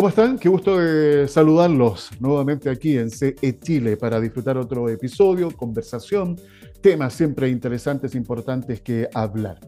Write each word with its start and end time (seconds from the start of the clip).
¿Cómo 0.00 0.08
están? 0.08 0.38
Qué 0.38 0.48
gusto 0.48 0.78
de 0.78 1.28
saludarlos 1.28 2.08
nuevamente 2.20 2.70
aquí 2.70 2.96
en 2.96 3.10
CE 3.10 3.58
Chile 3.60 3.96
para 3.98 4.18
disfrutar 4.18 4.56
otro 4.56 4.88
episodio, 4.88 5.50
conversación, 5.50 6.40
temas 6.80 7.12
siempre 7.12 7.50
interesantes, 7.50 8.14
importantes 8.14 8.80
que 8.80 9.08
hablar. 9.12 9.58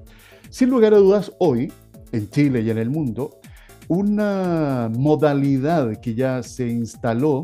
Sin 0.48 0.70
lugar 0.70 0.94
a 0.94 0.98
dudas, 0.98 1.32
hoy, 1.38 1.70
en 2.12 2.30
Chile 2.30 2.62
y 2.62 2.70
en 2.70 2.78
el 2.78 2.88
mundo, 2.88 3.40
una 3.88 4.88
modalidad 4.90 6.00
que 6.00 6.14
ya 6.14 6.42
se 6.42 6.68
instaló 6.68 7.42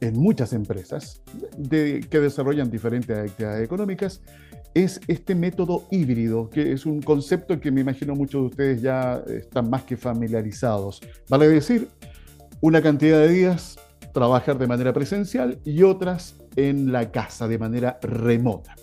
en 0.00 0.18
muchas 0.18 0.52
empresas 0.52 1.22
que 1.68 2.20
desarrollan 2.20 2.70
diferentes 2.70 3.16
actividades 3.16 3.64
económicas 3.64 4.22
es 4.74 5.00
este 5.08 5.34
método 5.34 5.86
híbrido, 5.90 6.48
que 6.48 6.72
es 6.72 6.86
un 6.86 7.02
concepto 7.02 7.58
que 7.60 7.70
me 7.70 7.80
imagino 7.80 8.14
muchos 8.14 8.42
de 8.42 8.46
ustedes 8.46 8.82
ya 8.82 9.22
están 9.26 9.68
más 9.68 9.82
que 9.82 9.96
familiarizados. 9.96 11.00
Vale 11.28 11.48
decir, 11.48 11.88
una 12.60 12.80
cantidad 12.80 13.18
de 13.18 13.28
días 13.28 13.78
trabajar 14.12 14.58
de 14.58 14.66
manera 14.66 14.92
presencial 14.92 15.58
y 15.64 15.82
otras 15.82 16.36
en 16.56 16.92
la 16.92 17.10
casa 17.10 17.48
de 17.48 17.58
manera 17.58 17.98
remota. 18.02 18.74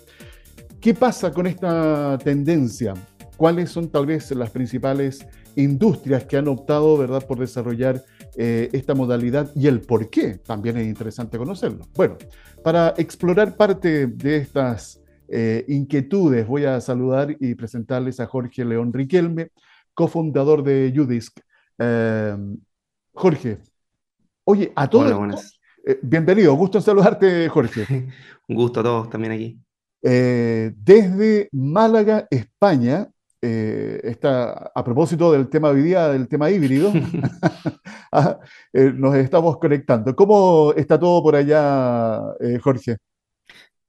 ¿Qué 0.80 0.94
pasa 0.94 1.32
con 1.32 1.46
esta 1.46 2.18
tendencia? 2.18 2.94
¿Cuáles 3.36 3.70
son 3.70 3.88
tal 3.88 4.06
vez 4.06 4.30
las 4.32 4.50
principales 4.50 5.26
industrias 5.56 6.24
que 6.24 6.36
han 6.36 6.48
optado 6.48 6.96
¿verdad? 6.96 7.26
por 7.26 7.38
desarrollar 7.38 8.02
eh, 8.36 8.68
esta 8.72 8.94
modalidad 8.94 9.50
y 9.54 9.66
el 9.66 9.80
por 9.80 10.10
qué? 10.10 10.34
También 10.38 10.76
es 10.76 10.86
interesante 10.86 11.38
conocerlo. 11.38 11.86
Bueno, 11.94 12.16
para 12.62 12.94
explorar 12.96 13.56
parte 13.56 14.06
de 14.06 14.36
estas 14.36 15.00
eh, 15.28 15.64
inquietudes, 15.68 16.46
voy 16.46 16.64
a 16.64 16.80
saludar 16.80 17.36
y 17.40 17.54
presentarles 17.54 18.20
a 18.20 18.26
Jorge 18.26 18.64
León 18.64 18.92
Riquelme, 18.92 19.50
cofundador 19.94 20.62
de 20.62 20.92
Udisk. 20.98 21.40
Em, 21.78 22.58
Jorge, 23.12 23.58
oye, 24.44 24.72
a 24.74 24.88
todos. 24.88 25.60
Eh, 25.86 25.98
bienvenido, 26.02 26.54
gusto 26.54 26.78
en 26.78 26.84
saludarte, 26.84 27.48
Jorge. 27.48 27.86
Un 28.48 28.56
gusto 28.56 28.80
a 28.80 28.82
todos 28.82 29.10
también 29.10 29.32
aquí. 29.32 29.58
Desde 30.00 31.48
Málaga, 31.50 32.26
España, 32.30 33.08
está, 33.40 34.72
a 34.74 34.84
propósito 34.84 35.32
del 35.32 35.48
tema 35.48 35.68
hoy 35.70 35.82
día, 35.82 36.08
del 36.08 36.28
tema 36.28 36.50
híbrido, 36.50 36.92
ah, 38.12 38.38
nos 38.72 39.16
estamos 39.16 39.58
conectando. 39.58 40.14
¿Cómo 40.16 40.72
está 40.76 40.98
todo 40.98 41.22
por 41.22 41.36
allá, 41.36 42.20
Jorge? 42.62 42.96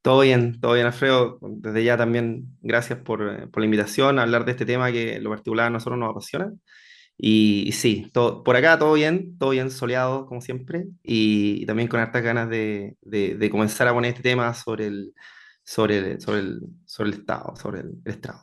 Todo 0.01 0.21
bien, 0.21 0.59
todo 0.61 0.73
bien, 0.73 0.85
Alfredo. 0.85 1.39
Desde 1.41 1.83
ya 1.83 1.97
también 1.97 2.45
gracias 2.61 2.99
por, 2.99 3.21
eh, 3.21 3.47
por 3.47 3.61
la 3.61 3.65
invitación 3.65 4.17
a 4.17 4.23
hablar 4.23 4.45
de 4.45 4.51
este 4.51 4.65
tema 4.65 4.91
que 4.91 5.15
en 5.15 5.23
lo 5.23 5.29
particular 5.29 5.67
a 5.67 5.69
nosotros 5.69 5.99
nos 5.99 6.11
apasiona. 6.11 6.53
Y, 7.17 7.73
sí, 7.73 8.09
todo, 8.13 8.43
por 8.43 8.55
acá 8.55 8.79
todo 8.79 8.93
bien, 8.93 9.37
todo 9.37 9.49
bien 9.51 9.71
soleado 9.71 10.25
como 10.25 10.41
siempre, 10.41 10.87
y, 11.03 11.65
también 11.65 11.89
con 11.89 11.99
hartas 11.99 12.23
ganas 12.23 12.49
de, 12.49 12.95
de, 13.01 13.49
comenzar 13.49 13.89
a 13.89 13.93
poner 13.93 14.11
este 14.11 14.23
tema 14.23 14.53
sobre 14.53 14.87
el, 14.87 15.13
sobre 15.65 15.97
el, 15.97 16.21
sobre 16.21 16.39
el, 16.39 16.61
sobre 16.85 17.09
el 17.09 17.15
Estado, 17.19 17.55
sobre 17.57 17.81
el, 17.81 18.01
Estado. 18.05 18.41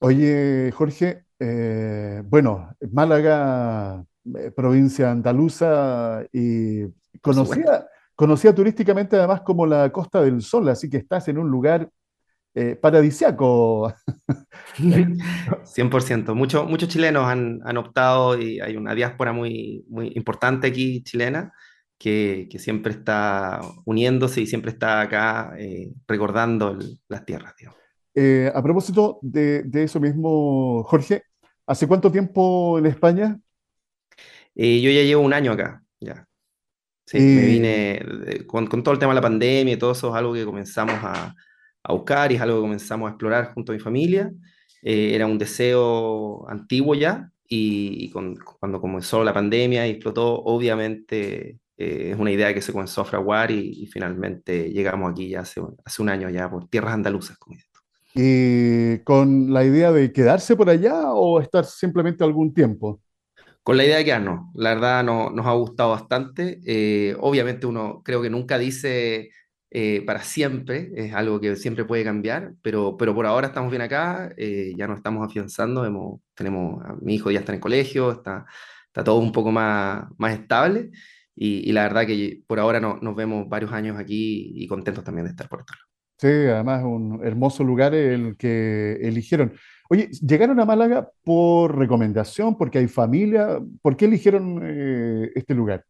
Oye, 0.00 0.70
Jorge, 0.72 1.24
eh, 1.38 2.22
bueno, 2.24 2.70
Málaga, 2.92 4.04
eh, 4.36 4.50
provincia 4.50 5.10
andaluza, 5.10 6.24
y 6.32 6.82
conocía, 7.20 7.86
conocida 8.14 8.54
turísticamente 8.54 9.16
además 9.16 9.42
como 9.42 9.66
la 9.66 9.90
Costa 9.90 10.22
del 10.22 10.42
Sol, 10.42 10.68
así 10.68 10.88
que 10.88 10.98
estás 10.98 11.28
en 11.28 11.38
un 11.38 11.50
lugar 11.50 11.90
eh, 12.54 12.74
paradisiaco. 12.74 13.94
100%. 14.78 16.34
Muchos, 16.34 16.68
muchos 16.68 16.88
chilenos 16.88 17.24
han, 17.24 17.76
optado 17.76 18.36
y 18.36 18.58
hay 18.60 18.76
una 18.76 18.94
diáspora 18.94 19.32
muy, 19.32 19.84
muy 19.88 20.12
importante 20.16 20.66
aquí 20.66 21.02
chilena 21.04 21.52
que, 21.98 22.48
siempre 22.58 22.92
está 22.92 23.60
uniéndose 23.84 24.40
y 24.40 24.46
siempre 24.46 24.72
está 24.72 25.02
acá 25.02 25.54
eh, 25.58 25.92
recordando 26.08 26.76
las 27.08 27.24
tierras. 27.24 27.54
Eh, 28.20 28.50
a 28.52 28.62
propósito 28.62 29.18
de, 29.22 29.64
eso 29.72 30.00
mismo, 30.00 30.82
Jorge, 30.84 31.22
¿hace 31.66 31.86
cuánto 31.86 32.10
tiempo 32.10 32.78
en 32.78 32.86
España? 32.86 33.38
yo 34.54 34.90
ya 34.90 35.04
llevo 35.04 35.22
un 35.22 35.32
año 35.32 35.52
acá, 35.52 35.84
ya. 36.00 36.26
Sí, 37.06 37.18
me 37.20 37.46
vine 37.46 38.02
con, 38.46 38.66
con, 38.66 38.82
todo 38.82 38.92
el 38.92 38.98
tema 38.98 39.12
de 39.12 39.20
la 39.20 39.22
pandemia 39.22 39.74
y 39.74 39.78
todo 39.78 39.92
eso 39.92 40.08
es 40.08 40.14
algo 40.16 40.34
que 40.34 40.44
comenzamos 40.44 40.96
a, 41.00 41.34
a 41.82 41.92
buscar 41.92 42.30
y 42.32 42.34
es 42.34 42.40
algo 42.40 42.56
que 42.56 42.62
comenzamos 42.62 43.06
a 43.06 43.10
explorar 43.10 43.52
junto 43.54 43.72
a 43.72 43.76
mi 43.76 43.80
familia. 43.80 44.32
Eh, 44.82 45.14
era 45.14 45.26
un 45.26 45.38
deseo 45.38 46.48
antiguo 46.48 46.94
ya 46.94 47.30
y, 47.48 48.10
cuando 48.10 48.80
comenzó 48.80 49.24
la 49.24 49.32
pandemia 49.32 49.86
y 49.86 49.90
explotó, 49.90 50.42
obviamente 50.42 51.58
eh, 51.76 52.10
es 52.12 52.18
una 52.18 52.30
idea 52.30 52.52
que 52.52 52.62
se 52.62 52.72
comenzó 52.72 53.02
a 53.02 53.04
fraguar 53.04 53.50
y, 53.50 53.86
finalmente 53.86 54.70
llegamos 54.70 55.10
aquí 55.12 55.28
ya 55.30 55.40
hace, 55.40 55.62
hace, 55.84 56.02
un 56.02 56.08
año 56.10 56.28
ya 56.28 56.50
por 56.50 56.68
tierras 56.68 56.94
andaluzas. 56.94 57.38
Como 57.38 57.56
¿Y 58.20 58.98
con 59.04 59.52
la 59.52 59.64
idea 59.64 59.92
de 59.92 60.12
quedarse 60.12 60.56
por 60.56 60.68
allá 60.68 61.12
o 61.12 61.40
estar 61.40 61.64
simplemente 61.64 62.24
algún 62.24 62.52
tiempo? 62.52 63.00
Con 63.62 63.76
la 63.76 63.84
idea 63.84 63.98
de 63.98 64.04
quedarnos, 64.04 64.50
la 64.54 64.74
verdad 64.74 65.04
no, 65.04 65.30
nos 65.30 65.46
ha 65.46 65.52
gustado 65.52 65.90
bastante. 65.90 66.58
Eh, 66.66 67.14
obviamente 67.20 67.64
uno 67.68 68.02
creo 68.04 68.20
que 68.20 68.28
nunca 68.28 68.58
dice 68.58 69.30
eh, 69.70 70.02
para 70.04 70.24
siempre, 70.24 70.90
es 70.96 71.14
algo 71.14 71.40
que 71.40 71.54
siempre 71.54 71.84
puede 71.84 72.02
cambiar, 72.02 72.54
pero, 72.60 72.96
pero 72.96 73.14
por 73.14 73.24
ahora 73.24 73.46
estamos 73.46 73.70
bien 73.70 73.82
acá, 73.82 74.32
eh, 74.36 74.72
ya 74.76 74.88
nos 74.88 74.96
estamos 74.96 75.24
afianzando, 75.24 75.84
hemos, 75.84 76.20
tenemos, 76.34 76.82
mi 77.00 77.14
hijo 77.14 77.30
ya 77.30 77.38
está 77.38 77.52
en 77.52 77.56
el 77.58 77.62
colegio, 77.62 78.10
está, 78.10 78.46
está 78.86 79.04
todo 79.04 79.20
un 79.20 79.30
poco 79.30 79.52
más, 79.52 80.06
más 80.16 80.32
estable 80.32 80.90
y, 81.36 81.68
y 81.68 81.72
la 81.72 81.84
verdad 81.84 82.04
que 82.04 82.42
por 82.48 82.58
ahora 82.58 82.80
no, 82.80 82.98
nos 83.00 83.14
vemos 83.14 83.48
varios 83.48 83.70
años 83.70 83.96
aquí 83.96 84.50
y 84.56 84.66
contentos 84.66 85.04
también 85.04 85.26
de 85.26 85.30
estar 85.30 85.48
por 85.48 85.60
lado. 85.60 85.87
Sí, 86.18 86.26
además 86.26 86.82
un 86.84 87.20
hermoso 87.24 87.62
lugar 87.62 87.94
el 87.94 88.36
que 88.36 88.94
eligieron. 89.02 89.52
Oye, 89.88 90.08
¿llegaron 90.20 90.58
a 90.58 90.64
Málaga 90.64 91.08
por 91.22 91.78
recomendación, 91.78 92.58
porque 92.58 92.78
hay 92.78 92.88
familia? 92.88 93.60
¿Por 93.80 93.96
qué 93.96 94.06
eligieron 94.06 94.60
eh, 94.64 95.30
este 95.36 95.54
lugar? 95.54 95.84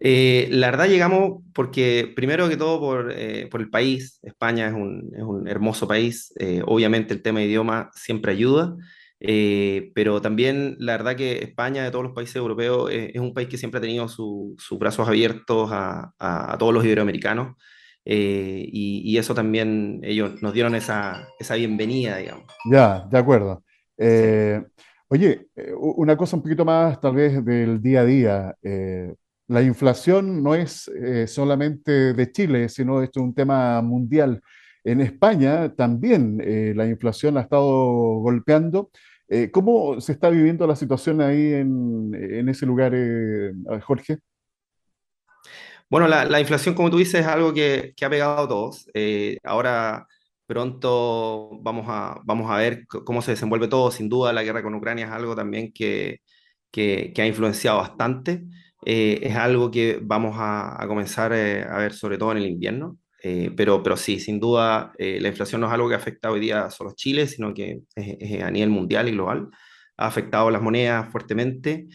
Eh, 0.00 0.46
la 0.52 0.70
verdad 0.70 0.86
llegamos 0.86 1.42
porque, 1.52 2.12
primero 2.14 2.48
que 2.48 2.56
todo, 2.56 2.78
por, 2.78 3.12
eh, 3.12 3.48
por 3.50 3.60
el 3.60 3.70
país. 3.70 4.20
España 4.22 4.68
es 4.68 4.72
un, 4.72 5.10
es 5.16 5.22
un 5.22 5.48
hermoso 5.48 5.88
país. 5.88 6.32
obviamente 6.66 7.12
el 7.12 7.20
tema 7.22 7.40
de 7.40 7.46
idioma 7.46 7.90
siempre 7.94 8.30
ayuda. 8.30 8.76
pero 9.94 10.22
también 10.22 10.76
la 10.78 10.92
verdad 10.92 11.16
que 11.16 11.38
España, 11.42 11.82
de 11.82 11.90
todos 11.90 12.04
los 12.04 12.14
países 12.14 12.36
europeos, 12.36 12.88
es 12.92 13.20
un 13.20 13.34
país 13.34 13.48
que 13.48 13.58
siempre 13.58 13.78
ha 13.78 13.80
tenido 13.80 14.06
sus 14.08 14.78
brazos 14.78 15.08
abiertos 15.08 15.70
a, 15.72 16.12
a, 16.20 16.52
a 16.54 16.58
todos 16.58 16.72
los 16.72 16.84
iberoamericanos. 16.84 17.56
Eh, 18.04 18.68
y, 18.72 19.18
eso 19.18 19.34
también 19.34 20.00
ellos 20.02 20.40
nos 20.42 20.54
dieron 20.54 20.74
esa, 20.74 21.28
esa 21.38 21.56
bienvenida, 21.56 22.16
digamos. 22.16 22.44
Ya, 22.70 23.06
de 23.10 23.18
acuerdo. 23.18 23.62
Eh, 23.98 24.62
oye, 25.08 25.48
eh, 25.54 25.72
una 25.74 26.16
cosa 26.16 26.36
un 26.36 26.42
poquito 26.42 26.64
más 26.64 27.00
tal 27.00 27.14
vez 27.16 27.44
del 27.44 27.82
día 27.82 28.00
a 28.00 28.04
día. 28.04 28.56
la 29.48 29.62
inflación 29.62 30.42
no 30.42 30.54
es 30.54 30.90
solamente 31.26 32.14
de 32.14 32.32
Chile, 32.32 32.68
sino 32.68 33.02
es 33.02 33.10
un 33.16 33.34
tema 33.34 33.82
mundial. 33.82 34.40
En 34.84 35.00
España 35.00 35.74
también 35.74 36.38
la 36.76 36.86
inflación 36.86 37.36
ha 37.36 37.42
estado 37.42 38.20
golpeando. 38.20 38.90
¿Cómo 39.52 40.00
se 40.00 40.12
está 40.12 40.30
viviendo 40.30 40.66
la 40.66 40.76
situación 40.76 41.20
ahí 41.20 41.52
en, 41.52 42.14
en 42.14 42.48
ese 42.48 42.64
lugar, 42.64 42.94
Jorge? 43.82 44.18
Bueno, 45.90 46.06
la, 46.06 46.40
inflación, 46.40 46.74
como 46.74 46.90
tú 46.90 46.98
dices, 46.98 47.22
es 47.22 47.26
algo 47.26 47.54
que, 47.54 47.94
ha 48.02 48.10
pegado 48.10 48.38
a 48.44 48.48
todos. 48.48 48.90
Eh, 48.92 49.38
ahora 49.42 50.06
pronto 50.46 51.50
vamos 51.62 51.86
a, 51.88 52.20
vamos 52.24 52.50
a 52.50 52.56
ver 52.58 52.86
cómo 52.86 53.22
se 53.22 53.32
desenvuelve 53.32 53.68
todo. 53.68 53.90
Sin 53.90 54.08
duda, 54.08 54.32
la 54.32 54.42
guerra 54.42 54.62
con 54.62 54.74
Ucrania 54.74 55.06
es 55.06 55.12
algo 55.12 55.34
también 55.34 55.72
que, 55.72 56.20
que, 56.70 57.12
ha 57.18 57.26
influenciado 57.26 57.78
bastante. 57.78 58.44
Eh, 58.84 59.20
es 59.22 59.36
algo 59.36 59.70
que 59.70 59.98
vamos 60.02 60.36
a, 60.38 60.78
comenzar 60.88 61.32
eh, 61.32 61.64
a 61.64 61.78
ver 61.78 61.94
sobre 61.94 62.18
todo 62.18 62.32
en 62.32 62.38
el 62.38 62.46
invierno. 62.46 62.98
pero, 63.56 63.82
pero 63.82 63.96
sí, 63.96 64.20
sin 64.20 64.38
duda, 64.40 64.92
la 64.98 65.28
inflación 65.28 65.60
no 65.60 65.68
es 65.68 65.72
algo 65.72 65.88
que 65.88 65.94
afecta 65.96 66.30
hoy 66.30 66.40
día 66.40 66.70
solo 66.70 66.90
a 66.90 66.94
Chile, 66.94 67.26
sino 67.26 67.54
que 67.54 67.80
es, 67.94 68.42
a 68.42 68.50
nivel 68.50 68.70
mundial 68.70 69.08
y 69.08 69.12
global. 69.12 69.48
Ha 69.96 70.06
afectado 70.06 70.50
las 70.50 70.62
monedas 70.62 71.10
fuertemente, 71.10 71.88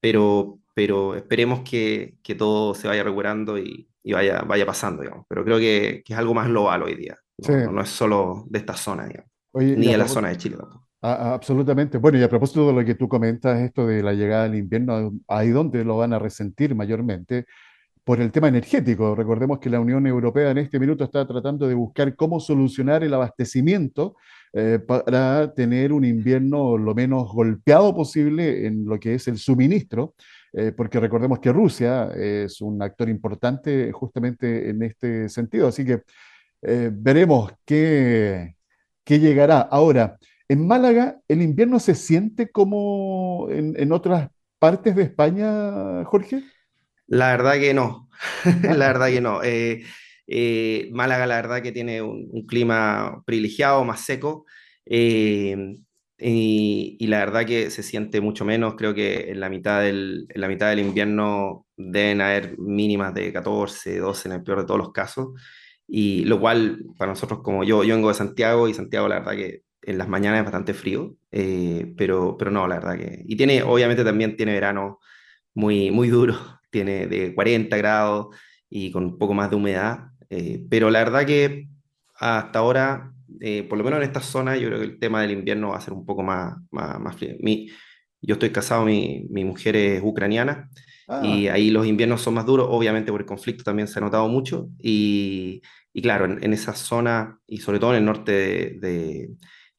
pero, 0.00 0.60
pero 0.76 1.14
esperemos 1.14 1.60
que, 1.60 2.18
que 2.22 2.34
todo 2.34 2.74
se 2.74 2.86
vaya 2.86 3.02
recuperando 3.02 3.56
y, 3.56 3.88
y, 4.02 4.12
vaya, 4.12 4.42
vaya 4.42 4.66
pasando, 4.66 5.00
digamos. 5.00 5.24
Pero 5.26 5.42
creo 5.42 5.58
que, 5.58 6.02
que, 6.04 6.12
es 6.12 6.18
algo 6.18 6.34
más 6.34 6.48
global 6.48 6.82
hoy 6.82 6.94
día, 6.96 7.16
no, 7.48 7.72
no 7.72 7.80
es 7.80 7.88
solo 7.88 8.44
de 8.50 8.58
esta 8.58 8.74
zona, 8.74 9.06
digamos, 9.06 9.30
ni 9.54 9.86
de 9.86 9.96
la 9.96 10.06
zona 10.06 10.28
de 10.28 10.36
Chile 10.36 10.56
tampoco. 10.58 10.86
absolutamente. 11.00 11.96
Bueno, 11.96 12.18
y 12.18 12.22
a 12.22 12.28
propósito 12.28 12.66
de 12.66 12.74
lo 12.74 12.84
que 12.84 12.94
tú 12.94 13.08
comentas, 13.08 13.58
esto 13.58 13.86
de 13.86 14.02
la 14.02 14.12
llegada 14.12 14.42
del 14.42 14.56
invierno, 14.56 15.12
ahí 15.28 15.48
donde 15.48 15.82
lo 15.82 15.96
van 15.96 16.12
a 16.12 16.18
resentir 16.18 16.74
mayormente, 16.74 17.46
por 18.04 18.20
el 18.20 18.30
tema 18.30 18.48
energético. 18.48 19.14
Recordemos 19.14 19.58
que 19.58 19.70
la 19.70 19.80
Unión 19.80 20.06
Europea 20.06 20.50
en 20.50 20.58
este 20.58 20.78
minuto 20.78 21.04
está 21.04 21.26
tratando 21.26 21.66
de 21.66 21.74
buscar 21.74 22.14
cómo 22.16 22.38
solucionar 22.38 23.02
el 23.02 23.14
abastecimiento 23.14 24.14
eh, 24.52 24.78
para 24.78 25.54
tener 25.54 25.92
un 25.92 26.04
invierno 26.04 26.76
lo 26.76 26.94
menos 26.94 27.32
golpeado 27.32 27.94
posible 27.94 28.66
en 28.66 28.84
lo 28.84 29.00
que 29.00 29.14
es 29.14 29.26
el 29.26 29.38
suministro, 29.38 30.14
eh, 30.52 30.72
porque 30.76 31.00
recordemos 31.00 31.38
que 31.38 31.52
Rusia 31.52 32.10
es 32.14 32.60
un 32.60 32.82
actor 32.82 33.08
importante 33.08 33.92
justamente 33.92 34.70
en 34.70 34.82
este 34.82 35.28
sentido. 35.28 35.68
Así 35.68 35.84
que 35.84 36.02
eh, 36.62 36.90
veremos 36.92 37.52
qué, 37.64 38.56
qué 39.04 39.18
llegará. 39.18 39.60
Ahora, 39.60 40.18
en 40.48 40.66
Málaga, 40.66 41.18
¿el 41.28 41.42
invierno 41.42 41.78
se 41.78 41.94
siente 41.94 42.50
como 42.50 43.48
en, 43.50 43.74
en 43.78 43.92
otras 43.92 44.30
partes 44.58 44.94
de 44.96 45.02
España, 45.02 46.04
Jorge? 46.04 46.42
La 47.06 47.30
verdad 47.30 47.54
que 47.54 47.74
no, 47.74 48.08
la 48.62 48.86
verdad 48.88 49.08
que 49.08 49.20
no. 49.20 49.42
Eh, 49.42 49.84
eh, 50.26 50.88
Málaga, 50.92 51.26
la 51.26 51.36
verdad 51.36 51.62
que 51.62 51.72
tiene 51.72 52.02
un, 52.02 52.28
un 52.30 52.46
clima 52.46 53.22
privilegiado, 53.26 53.84
más 53.84 54.00
seco, 54.04 54.44
eh, 54.84 55.76
y, 56.18 57.06
la 57.06 57.18
verdad 57.18 57.46
que 57.46 57.70
se 57.70 57.82
siente 57.82 58.20
mucho 58.20 58.44
menos. 58.44 58.74
Creo 58.76 58.94
que 58.94 59.30
en 59.30 59.40
la 59.40 59.48
mitad 59.48 59.82
del, 59.82 60.26
la 60.34 60.48
mitad 60.48 60.70
del 60.70 60.80
invierno 60.80 61.66
deben 61.76 62.20
haber 62.20 62.58
mínimas 62.58 63.14
de 63.14 63.32
14, 63.32 63.98
12 63.98 64.28
en 64.28 64.34
el 64.34 64.42
peor 64.42 64.60
de 64.60 64.66
todos 64.66 64.78
los 64.78 64.92
casos, 64.92 65.28
y 65.86 66.24
lo 66.24 66.40
cual 66.40 66.84
para 66.98 67.12
nosotros, 67.12 67.40
como 67.42 67.64
yo, 67.64 67.84
yo 67.84 67.94
vengo 67.94 68.08
de 68.08 68.14
Santiago, 68.14 68.68
y 68.68 68.74
Santiago 68.74 69.08
la 69.08 69.20
verdad 69.20 69.32
que 69.36 69.62
en 69.82 69.98
las 69.98 70.08
mañanas 70.08 70.40
es 70.40 70.44
bastante 70.44 70.74
frío, 70.74 71.14
pero, 71.96 72.36
pero 72.38 72.50
no, 72.50 72.66
la 72.66 72.76
verdad 72.76 72.98
que... 72.98 73.22
Y 73.26 73.36
tiene, 73.36 73.62
obviamente 73.62 74.04
también 74.04 74.36
tiene 74.36 74.52
verano 74.52 74.98
muy, 75.54 75.90
muy 75.90 76.08
duro 76.08 76.36
tiene 76.70 77.06
de 77.06 77.34
40 77.34 77.76
grados 77.76 78.36
y 78.68 78.90
con 78.90 79.04
un 79.04 79.18
poco 79.18 79.34
más 79.34 79.50
de 79.50 79.56
humedad, 79.56 80.10
eh, 80.28 80.64
pero 80.68 80.90
la 80.90 80.98
verdad 81.00 81.24
que 81.26 81.68
hasta 82.14 82.58
ahora, 82.58 83.12
eh, 83.40 83.64
por 83.64 83.78
lo 83.78 83.84
menos 83.84 83.98
en 83.98 84.04
esta 84.04 84.20
zona, 84.20 84.56
yo 84.56 84.68
creo 84.68 84.80
que 84.80 84.86
el 84.86 84.98
tema 84.98 85.22
del 85.22 85.32
invierno 85.32 85.70
va 85.70 85.78
a 85.78 85.80
ser 85.80 85.94
un 85.94 86.04
poco 86.04 86.22
más, 86.22 86.56
más, 86.70 87.00
más 87.00 87.16
frío. 87.16 87.34
Mi, 87.40 87.68
yo 88.20 88.34
estoy 88.34 88.50
casado, 88.50 88.84
mi, 88.84 89.26
mi 89.30 89.44
mujer 89.44 89.76
es 89.76 90.00
ucraniana 90.02 90.68
ah. 91.08 91.22
y 91.24 91.48
ahí 91.48 91.70
los 91.70 91.86
inviernos 91.86 92.22
son 92.22 92.34
más 92.34 92.46
duros, 92.46 92.66
obviamente 92.70 93.12
por 93.12 93.20
el 93.20 93.26
conflicto 93.26 93.64
también 93.64 93.88
se 93.88 93.98
ha 93.98 94.02
notado 94.02 94.28
mucho 94.28 94.68
y, 94.78 95.62
y 95.92 96.02
claro, 96.02 96.24
en, 96.24 96.42
en, 96.42 96.52
esa 96.52 96.74
zona 96.74 97.38
y 97.46 97.58
sobre 97.58 97.78
todo 97.78 97.92
en 97.92 97.98
el 97.98 98.04
norte 98.04 98.32
de, 98.32 98.78
de, 98.80 99.30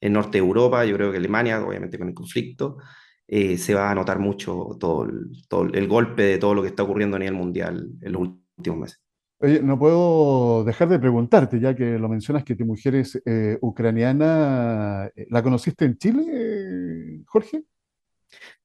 el 0.01 0.13
norte 0.13 0.33
de 0.33 0.37
Europa, 0.39 0.85
yo 0.85 0.95
creo 0.95 1.11
que 1.11 1.17
Alemania, 1.17 1.63
obviamente 1.63 1.97
con 1.97 2.07
el 2.07 2.13
conflicto, 2.13 2.77
eh, 3.27 3.57
se 3.57 3.73
va 3.73 3.91
a 3.91 3.95
notar 3.95 4.19
mucho 4.19 4.77
todo 4.79 5.03
el, 5.05 5.31
todo 5.49 5.63
el 5.65 5.87
golpe 5.87 6.23
de 6.23 6.37
todo 6.37 6.53
lo 6.53 6.61
que 6.61 6.69
está 6.69 6.83
ocurriendo 6.83 7.17
a 7.17 7.19
nivel 7.19 7.35
mundial 7.35 7.89
en 8.01 8.11
los 8.13 8.29
últimos 8.57 8.79
meses. 8.79 9.01
Oye, 9.39 9.61
no 9.61 9.77
puedo 9.77 10.63
dejar 10.63 10.89
de 10.89 10.97
preguntarte, 10.97 11.59
ya 11.59 11.75
que 11.75 11.99
lo 11.99 12.09
mencionas 12.09 12.43
que 12.43 12.55
tu 12.55 12.65
mujer 12.65 12.95
es 12.95 13.21
eh, 13.23 13.59
ucraniana. 13.61 15.11
Eh, 15.15 15.27
¿La 15.29 15.43
conociste 15.43 15.85
en 15.85 15.95
Chile, 15.97 17.21
Jorge? 17.27 17.63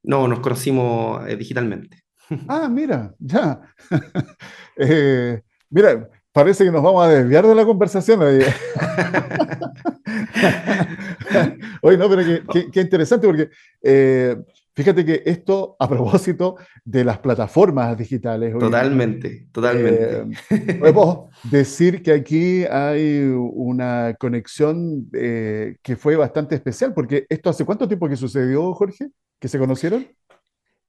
No, 0.03 0.27
nos 0.27 0.41
conocimos 0.41 1.27
digitalmente. 1.39 2.03
Ah, 2.49 2.71
mira, 2.71 3.15
ya. 3.19 3.61
mira, 5.69 6.09
parece 6.33 6.65
que 6.65 6.73
nos 6.73 6.83
vamos 6.83 7.05
a 7.05 7.09
desviar 7.09 7.47
de 7.47 7.55
la 7.55 7.67
conversación. 7.67 8.23
Oye, 8.23 8.47
Oye 11.83 11.99
no, 11.99 12.09
pero 12.09 12.47
qué, 12.51 12.71
qué, 12.71 12.81
interesante, 12.81 13.27
porque 13.27 13.51
eh, 13.83 14.39
fíjate 14.75 15.05
que 15.05 15.23
esto 15.25 15.77
a 15.79 15.89
propósito 15.89 16.57
de 16.85 17.05
las 17.05 17.19
plataformas 17.19 17.97
digitales. 17.97 18.57
Totalmente, 18.59 19.49
totalmente. 19.53 20.39
Eh, 20.51 20.75
podemos 20.75 21.31
decir 21.45 22.03
que 22.03 22.13
aquí 22.13 22.65
hay 22.65 23.25
una 23.35 24.15
conexión 24.19 25.09
eh, 25.13 25.77
que 25.83 25.97
fue 25.97 26.17
bastante 26.17 26.55
especial, 26.55 26.95
porque 26.95 27.27
esto 27.29 27.51
hace 27.51 27.65
cuánto 27.65 27.87
tiempo 27.89 28.09
que 28.09 28.17
sucedió, 28.17 28.73
Jorge, 28.75 29.09
que 29.39 29.49
se 29.49 29.59
conocieron? 29.59 30.07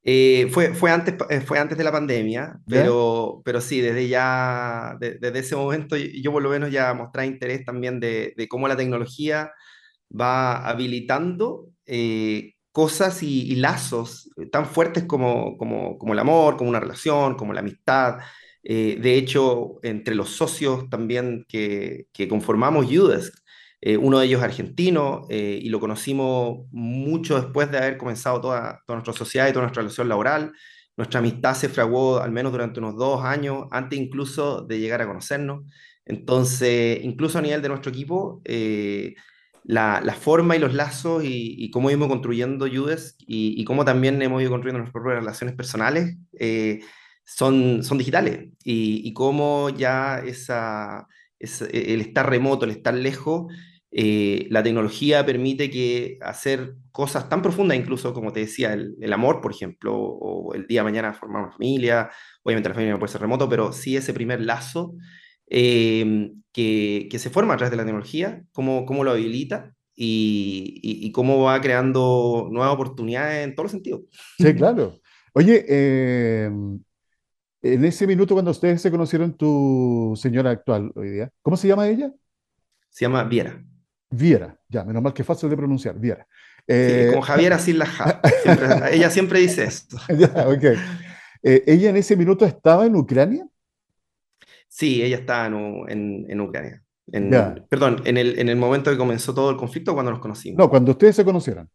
Eh, 0.06 0.50
fue, 0.52 0.74
fue, 0.74 0.92
antes, 0.92 1.16
eh, 1.30 1.40
fue 1.40 1.60
antes 1.60 1.78
de 1.78 1.84
la 1.84 1.92
pandemia, 1.92 2.60
pero, 2.68 3.42
pero 3.46 3.62
sí, 3.62 3.80
desde 3.80 4.10
ya, 4.10 4.98
de, 5.00 5.18
desde 5.18 5.40
ese 5.40 5.56
momento 5.56 5.96
yo 5.96 6.32
por 6.34 6.44
lo 6.44 6.50
menos 6.50 6.72
ya 6.72 6.94
mostré 6.94 7.26
interés 7.26 7.64
también 7.64 8.02
de, 8.02 8.34
de 8.36 8.48
cómo 8.50 8.68
la 8.68 8.76
tecnología 8.76 9.52
va 10.12 10.68
habilitando 10.68 11.70
eh, 11.86 12.53
cosas 12.74 13.24
y, 13.24 13.44
y, 13.52 13.56
lazos 13.56 14.30
tan 14.52 14.66
fuertes 14.66 15.06
como, 15.06 15.58
como, 15.58 15.98
como, 15.98 16.14
el 16.14 16.20
amor, 16.20 16.58
como 16.58 16.70
una 16.70 16.82
relación, 16.82 17.36
como 17.36 17.54
la 17.54 17.62
amistad. 17.62 18.20
Eh, 18.64 18.98
de 19.02 19.16
hecho, 19.16 19.80
entre 19.84 20.16
los 20.16 20.32
socios 20.32 20.90
también 20.90 21.46
que, 21.48 22.08
que 22.12 22.28
conformamos 22.28 22.88
Udesk, 22.92 23.34
eh, 23.86 23.98
uno 23.98 24.20
de 24.20 24.28
ellos 24.28 24.42
argentino 24.42 25.28
eh, 25.30 25.60
y 25.62 25.70
lo 25.70 25.80
conocimos 25.82 26.68
mucho 26.72 27.36
después 27.36 27.70
de 27.70 27.78
haber 27.80 27.98
comenzado 27.98 28.40
toda, 28.40 28.82
toda, 28.88 28.98
nuestra 28.98 29.14
sociedad 29.14 29.50
y 29.50 29.52
toda 29.52 29.64
nuestra 29.64 29.82
relación 29.82 30.08
laboral. 30.10 30.54
Nuestra 30.96 31.20
amistad 31.20 31.54
se 31.54 31.70
fraguó 31.70 32.20
al 32.20 32.32
menos 32.32 32.54
durante 32.54 32.80
unos 32.80 32.96
dos 32.96 33.26
años, 33.26 33.66
antes 33.72 34.00
incluso 34.00 34.62
de 34.62 34.80
llegar 34.80 35.02
a 35.02 35.08
conocernos. 35.08 35.66
Entonces, 36.06 37.00
incluso 37.04 37.40
a 37.40 37.42
nivel 37.42 37.62
de 37.62 37.70
nuestro 37.70 37.92
equipo, 37.92 38.42
eh, 38.46 39.16
la, 39.64 40.02
forma 40.20 40.56
y 40.56 40.60
los 40.60 40.74
lazos 40.74 41.24
y, 41.26 41.70
cómo 41.72 41.90
hemos 41.90 42.08
construyendo 42.08 42.68
Judes 42.68 43.16
y, 43.20 43.60
y, 43.60 43.64
cómo 43.66 43.86
también 43.86 44.22
hemos 44.22 44.42
ido 44.42 44.52
construyendo 44.52 44.80
nuestras 44.80 45.02
propias 45.02 45.20
relaciones 45.20 45.56
personales 45.56 46.18
eh, 46.40 46.82
son, 47.26 47.84
son 47.84 47.98
digitales. 47.98 48.50
Y, 48.64 49.14
cómo 49.14 49.70
ya 49.70 50.20
esa, 50.20 51.08
esa, 51.40 51.66
el 51.66 52.02
estar 52.02 52.30
remoto, 52.30 52.66
el 52.66 52.72
estar 52.72 52.94
lejos, 52.94 53.52
eh, 53.92 54.48
la 54.50 54.64
tecnología 54.64 55.26
permite 55.26 55.70
que 55.70 56.18
hacer 56.22 56.76
cosas 56.92 57.30
tan 57.30 57.42
profundas, 57.42 57.78
incluso 57.78 58.14
como 58.14 58.34
te 58.34 58.42
decía, 58.42 58.74
el, 58.74 58.96
el, 59.00 59.14
amor, 59.14 59.40
por 59.40 59.52
ejemplo, 59.52 59.96
o 59.96 60.54
el 60.56 60.66
día 60.68 60.82
de 60.82 60.86
mañana 60.86 61.14
formar 61.14 61.44
una 61.44 61.52
familia, 61.52 62.10
obviamente 62.44 62.70
la 62.70 62.76
familia 62.76 62.94
no 62.94 63.00
puede 63.00 63.12
ser 63.12 63.22
remoto, 63.22 63.48
pero 63.48 63.72
sí 63.72 63.96
ese 63.96 64.14
primer 64.14 64.42
lazo 64.42 64.96
eh, 65.56 66.32
que, 66.52 67.08
que, 67.12 67.20
se 67.20 67.30
forma 67.30 67.54
a 67.54 67.58
través 67.58 67.70
de 67.70 67.78
la 67.78 67.86
tecnología, 67.86 68.44
cómo, 68.52 68.88
cómo 68.88 69.04
lo 69.04 69.12
habilita 69.12 69.76
y, 69.96 70.80
y, 70.82 71.06
y, 71.06 71.12
cómo 71.12 71.44
va 71.44 71.62
creando 71.62 72.50
nuevas 72.52 72.74
oportunidades 72.74 73.46
en 73.46 73.54
todos 73.54 73.66
los 73.66 73.72
sentidos. 73.72 74.02
Sí, 74.40 74.54
claro. 74.56 75.00
Oye, 75.34 75.64
eh, 75.68 76.50
en 77.62 77.86
ese 77.86 78.08
minuto 78.08 78.34
cuando 78.34 78.50
ustedes 78.50 78.82
se 78.82 78.90
conocieron 78.90 79.38
tu 79.38 80.14
señora 80.16 80.50
actual 80.50 80.92
hoy 80.96 81.10
día, 81.10 81.32
¿cómo 81.44 81.56
se 81.56 81.68
llama 81.68 81.88
ella? 81.88 82.12
Se 82.90 83.06
llama 83.06 83.24
Viera. 83.24 83.64
Viera, 84.10 84.60
ya, 84.68 84.84
menos 84.84 85.04
mal 85.04 85.14
que 85.14 85.24
fácil 85.24 85.50
de 85.50 85.58
pronunciar, 85.58 86.00
Viera. 86.00 86.28
Eh, 86.66 87.06
sí, 87.06 87.12
como 87.12 87.22
Javier 87.22 87.54
así 87.54 87.74
la 87.74 87.86
ja. 87.86 88.22
Siempre, 88.42 88.68
ella 88.96 89.10
siempre 89.12 89.40
dice 89.40 89.66
esto. 89.66 89.98
ya, 90.18 90.48
okay. 90.48 90.78
eh, 91.44 91.64
¿Ella 91.68 91.92
en 91.92 91.98
ese 91.98 92.16
minuto 92.16 92.44
estaba 92.44 92.88
en 92.88 92.96
Ucrania? 92.96 93.48
Sí, 94.74 95.04
ella 95.04 95.18
estaba 95.18 95.46
en, 95.46 95.86
en, 95.88 96.26
en 96.28 96.42
Ucrania. 96.42 96.84
En, 97.12 97.30
perdón, 97.70 98.02
en 98.06 98.18
el, 98.18 98.40
en 98.40 98.50
el 98.50 98.56
momento 98.56 98.90
que 98.90 98.98
comenzó 98.98 99.32
todo 99.32 99.52
el 99.52 99.56
conflicto, 99.56 99.94
cuando 99.94 100.12
nos 100.12 100.20
conocimos. 100.20 100.58
No, 100.58 100.68
cuando 100.68 100.94
ustedes 100.94 101.16
se 101.16 101.24
conocieron. 101.24 101.70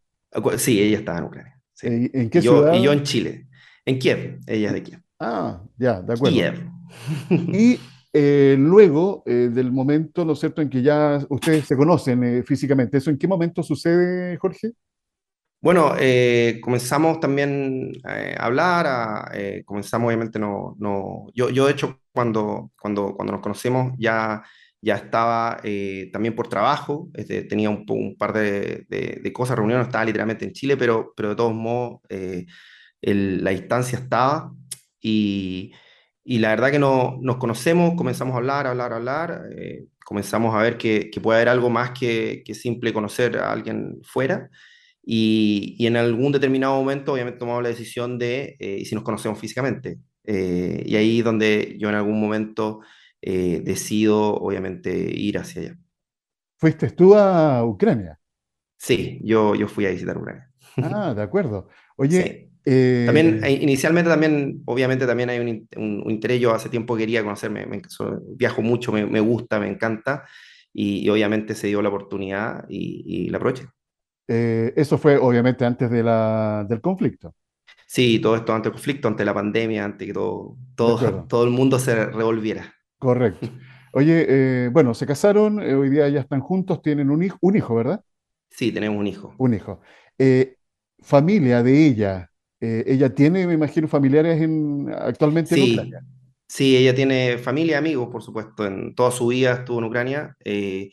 Sí, 0.57 0.83
ella 0.83 0.99
estaba 0.99 1.19
en 1.19 1.25
Ucrania. 1.25 1.61
Sí. 1.75 1.87
¿En 2.13 2.29
qué 2.29 2.41
y 2.41 2.43
yo, 2.43 2.59
ciudad? 2.59 2.75
Y 2.75 2.83
yo 2.83 2.93
en 2.93 3.05
Chile. 3.05 3.47
En 3.85 4.01
Kiev, 4.01 4.41
ella 4.49 4.69
es 4.69 4.75
de 4.75 4.83
Kiev. 4.83 5.01
Ah, 5.21 5.63
ya, 5.77 6.03
de 6.03 6.13
acuerdo. 6.13 6.35
Kiev. 6.35 6.69
y 7.31 7.79
eh, 8.13 8.57
luego 8.59 9.23
eh, 9.27 9.49
del 9.53 9.71
momento, 9.71 10.25
¿no 10.25 10.33
es 10.33 10.41
cierto?, 10.41 10.61
en 10.61 10.69
que 10.69 10.83
ya 10.83 11.25
ustedes 11.29 11.67
se 11.67 11.77
conocen 11.77 12.25
eh, 12.25 12.43
físicamente. 12.43 12.99
¿Eso 12.99 13.11
en 13.11 13.19
qué 13.19 13.29
momento 13.29 13.63
sucede, 13.63 14.37
Jorge? 14.39 14.73
Bueno, 15.61 15.95
eh, 15.99 16.61
comenzamos 16.63 17.19
también 17.21 17.93
a 18.05 18.45
hablar, 18.45 18.87
a, 18.87 19.33
comenzamos 19.65 20.07
obviamente 20.07 20.39
no, 20.39 20.77
no, 20.79 21.27
yo, 21.35 21.51
yo 21.51 21.67
de 21.67 21.73
hecho 21.73 22.01
cuando, 22.13 22.71
cuando, 22.81 23.15
cuando 23.17 23.33
nos 23.33 23.43
conocimos 23.43 23.93
ya, 23.99 24.43
ya 24.81 24.95
estaba 24.97 25.61
también 26.13 26.37
por 26.37 26.49
trabajo, 26.49 27.09
este, 27.15 27.43
tenía 27.43 27.71
un, 27.71 27.85
un 27.89 28.17
par 28.17 28.33
de, 28.33 28.87
de, 28.89 29.21
de, 29.23 29.33
cosas, 29.33 29.57
reuniones, 29.57 29.87
estaba 29.87 30.05
literalmente 30.05 30.45
en 30.45 30.53
Chile, 30.53 30.77
pero, 30.77 31.13
pero 31.17 31.31
de 31.31 31.37
todos 31.37 31.55
modos 31.55 32.01
el, 33.01 33.43
la 33.43 33.51
distancia 33.51 33.99
estaba 33.99 34.53
y 35.01 35.73
y 36.31 36.41
la 36.41 36.51
verdad 36.51 36.71
que 36.71 36.79
no, 36.79 37.17
nos 37.23 37.39
conocemos, 37.39 37.95
comenzamos 37.97 38.35
a 38.35 38.37
hablar, 38.37 38.67
hablar, 38.67 38.93
hablar, 38.93 39.49
eh, 39.57 39.87
comenzamos 40.05 40.55
a 40.55 40.59
ver 40.61 40.77
que, 40.77 41.09
que, 41.09 41.23
puede 41.23 41.39
haber 41.39 41.49
algo 41.49 41.71
más 41.71 41.93
que, 41.93 42.43
que, 42.45 42.55
simple 42.55 42.93
conocer 42.93 43.39
a 43.39 43.51
alguien 43.51 43.99
fuera. 44.03 44.51
Y, 45.03 45.77
y, 45.79 45.87
en 45.87 45.97
algún 45.97 46.33
determinado 46.33 46.75
momento, 46.77 47.13
obviamente, 47.13 47.39
tomamos 47.39 47.63
la 47.63 47.71
decisión 47.71 48.19
de, 48.19 48.57
eh, 48.59 48.85
si 48.85 48.95
nos 48.95 49.05
conocemos 49.05 49.39
físicamente. 49.39 49.99
Eh, 50.25 50.83
y 50.85 50.97
ahí 50.97 51.19
es 51.21 51.25
donde 51.25 51.77
yo 51.79 51.89
en 51.89 51.95
algún 51.95 52.21
momento 52.21 52.81
eh, 53.23 53.63
decido, 53.65 54.35
obviamente, 54.35 54.91
ir 54.91 55.39
hacia 55.39 55.63
allá. 55.63 55.79
¿Fuiste 56.59 56.91
tú 56.91 57.15
a 57.15 57.65
Ucrania? 57.65 58.21
Sí, 58.77 59.21
yo, 59.25 59.55
yo 59.55 59.69
fui 59.69 59.87
a 59.87 59.91
visitar 59.91 60.19
Ucrania. 60.19 60.51
Ah, 60.77 61.15
de 61.15 61.23
acuerdo. 61.23 61.69
Oye, 61.97 62.51
sí. 62.63 63.07
también, 63.07 63.43
eh, 63.43 63.53
inicialmente 63.53 64.11
también, 64.11 64.63
obviamente 64.67 65.07
también 65.07 65.31
hay 65.31 65.39
un, 65.41 65.69
un, 65.77 66.11
interés, 66.11 66.41
yo 66.41 66.53
hace 66.53 66.69
tiempo 66.69 66.97
quería 66.97 67.23
conocerme, 67.23 67.67
me, 67.67 67.81
viajo 68.37 68.61
mucho, 68.61 68.93
me, 68.93 69.07
me, 69.07 69.21
gusta, 69.21 69.59
me 69.59 69.69
encanta, 69.69 70.25
y, 70.73 71.09
obviamente 71.09 71.55
se 71.55 71.69
dio 71.69 71.81
la 71.81 71.89
oportunidad 71.89 72.67
y, 72.69 73.03
y 73.07 73.31
la 73.31 73.39
aproveché. 73.39 73.65
Eh, 74.29 74.73
eso 74.77 74.99
fue 74.99 75.17
obviamente 75.17 75.65
antes 75.65 75.91
de 75.91 76.03
la, 76.03 76.65
del 76.69 76.81
conflicto. 76.81 77.35
Sí, 77.87 78.19
todo 78.19 78.37
esto 78.37 78.53
antes 78.53 78.65
del 78.65 78.73
conflicto, 78.75 79.09
ante 79.09 79.25
la 79.25 79.35
pandemia, 79.35 79.85
antes 79.85 80.07
que 80.07 80.13
todo, 80.13 80.57
todo, 80.77 81.25
todo 81.29 81.45
el 81.45 81.51
mundo 81.51 81.79
se 81.79 82.07
revolviera. 82.07 82.75
Correcto. 82.99 83.49
Oye, 83.93 84.27
eh, 84.29 84.69
bueno, 84.71 84.93
se 84.93 85.07
casaron, 85.07 85.59
hoy 85.59 85.89
día 85.89 86.09
ya 86.11 86.21
están 86.21 86.41
juntos, 86.41 86.83
tienen 86.83 87.11
un 87.11 87.23
hijo, 87.23 87.39
un 87.41 87.57
hijo, 87.57 87.75
¿verdad? 87.75 88.05
Sí, 88.51 88.71
tenemos 88.71 88.99
un 88.99 89.07
hijo. 89.07 89.35
Un 89.39 89.55
hijo. 89.55 89.81
familia 91.01 91.63
de 91.63 91.87
ella, 91.87 92.31
eh, 92.61 92.85
ella 92.87 93.15
tiene, 93.15 93.47
me 93.47 93.55
imagino, 93.55 93.87
familiares 93.87 94.41
en, 94.43 94.93
actualmente 94.93 95.55
en 95.55 95.73
Ucrania. 95.73 96.05
Sí, 96.47 96.77
ella 96.77 96.95
tiene 96.95 97.39
familia, 97.39 97.79
amigos, 97.79 98.09
por 98.11 98.23
supuesto. 98.23 98.67
En 98.67 98.95
toda 98.95 99.11
su 99.11 99.29
vida 99.29 99.53
estuvo 99.53 99.79
en 99.79 99.85
Ucrania 99.85 100.37
eh, 100.45 100.91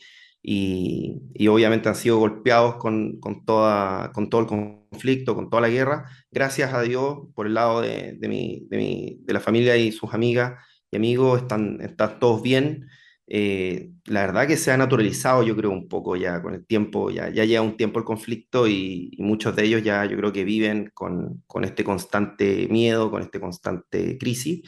y, 0.48 1.22
y, 1.34 1.48
obviamente 1.48 1.88
han 1.88 1.96
sido 1.96 2.18
golpeados 2.18 2.76
con, 2.76 3.18
con, 3.18 3.44
toda, 3.44 4.12
con 4.12 4.30
todo 4.30 4.42
el 4.42 4.46
conflicto, 4.46 5.34
con 5.34 5.50
toda 5.50 5.60
la 5.62 5.68
guerra. 5.68 6.04
Gracias 6.30 6.72
a 6.72 6.82
Dios, 6.82 7.18
por 7.34 7.48
el 7.48 7.54
lado 7.54 7.80
de, 7.80 8.12
de, 8.16 8.28
mi, 8.28 8.64
de, 8.70 8.76
mi, 8.76 9.18
de 9.24 9.32
la 9.32 9.40
familia 9.40 9.76
y 9.76 9.90
sus 9.90 10.14
amigas 10.14 10.54
y 10.92 10.96
amigos, 10.98 11.42
están, 11.42 11.80
están 11.80 12.20
todos 12.20 12.42
bien. 12.42 12.86
Eh, 13.26 13.90
la 14.04 14.20
verdad 14.24 14.46
que 14.46 14.56
se 14.56 14.70
ha 14.70 14.76
naturalizado, 14.76 15.42
yo 15.42 15.56
creo, 15.56 15.72
un 15.72 15.88
poco 15.88 16.14
ya 16.14 16.40
con 16.40 16.54
el 16.54 16.64
tiempo, 16.64 17.10
ya, 17.10 17.28
ya 17.28 17.44
lleva 17.44 17.64
un 17.64 17.76
tiempo 17.76 17.98
el 17.98 18.04
conflicto 18.04 18.68
y, 18.68 19.16
muchos 19.18 19.56
de 19.56 19.64
ellos 19.64 19.82
ya 19.82 20.04
yo 20.04 20.16
creo 20.16 20.32
que 20.32 20.44
viven 20.44 20.92
con, 20.94 21.42
con 21.48 21.64
este 21.64 21.82
constante 21.82 22.68
miedo, 22.70 23.10
con 23.10 23.20
este 23.20 23.40
constante 23.40 24.16
crisis. 24.16 24.62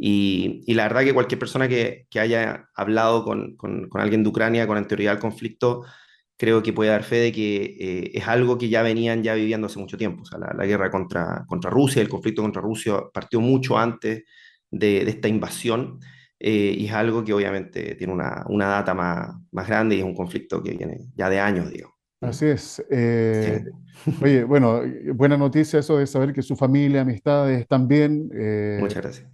Y, 0.00 0.62
y 0.66 0.74
la 0.74 0.84
verdad 0.84 1.02
que 1.02 1.12
cualquier 1.12 1.40
persona 1.40 1.68
que, 1.68 2.06
que 2.08 2.20
haya 2.20 2.68
hablado 2.76 3.24
con, 3.24 3.56
con, 3.56 3.88
con, 3.88 4.00
alguien 4.00 4.22
de 4.22 4.28
Ucrania 4.28 4.66
con 4.66 4.76
anterioridad 4.76 5.14
al 5.14 5.20
conflicto, 5.20 5.84
creo 6.36 6.62
que 6.62 6.72
puede 6.72 6.90
dar 6.90 7.02
fe 7.02 7.16
de 7.16 7.32
que 7.32 7.76
eh, 7.80 8.10
es 8.14 8.28
algo 8.28 8.56
que 8.56 8.68
ya 8.68 8.82
venían 8.82 9.24
ya 9.24 9.34
viviendo 9.34 9.66
hace 9.66 9.80
mucho 9.80 9.98
tiempo. 9.98 10.22
O 10.22 10.24
sea, 10.24 10.38
la, 10.38 10.54
la, 10.56 10.66
guerra 10.66 10.88
contra, 10.90 11.44
contra 11.48 11.68
Rusia, 11.68 12.00
el 12.00 12.08
conflicto 12.08 12.42
contra 12.42 12.62
Rusia 12.62 13.00
partió 13.12 13.40
mucho 13.40 13.76
antes 13.76 14.22
de, 14.70 15.04
de 15.04 15.10
esta 15.10 15.28
invasión. 15.28 15.98
Eh, 16.40 16.76
y 16.78 16.86
es 16.86 16.92
algo 16.92 17.24
que 17.24 17.32
obviamente 17.32 17.96
tiene 17.96 18.12
una, 18.12 18.44
una 18.48 18.68
data 18.68 18.94
más, 18.94 19.34
más, 19.50 19.66
grande 19.66 19.96
y 19.96 19.98
es 19.98 20.04
un 20.04 20.14
conflicto 20.14 20.62
que 20.62 20.70
viene 20.70 21.10
ya 21.16 21.28
de 21.28 21.40
años, 21.40 21.68
digo. 21.70 21.96
Así 22.20 22.46
es. 22.46 22.84
Eh, 22.90 23.64
oye, 24.22 24.44
bueno, 24.44 24.82
buena 25.14 25.36
noticia 25.36 25.80
eso 25.80 25.98
de 25.98 26.06
saber 26.06 26.32
que 26.32 26.42
su 26.42 26.56
familia, 26.56 27.00
amistades 27.00 27.60
están 27.60 27.88
bien. 27.88 28.30
Eh, 28.32 28.78
Muchas 28.80 29.02
gracias. 29.02 29.28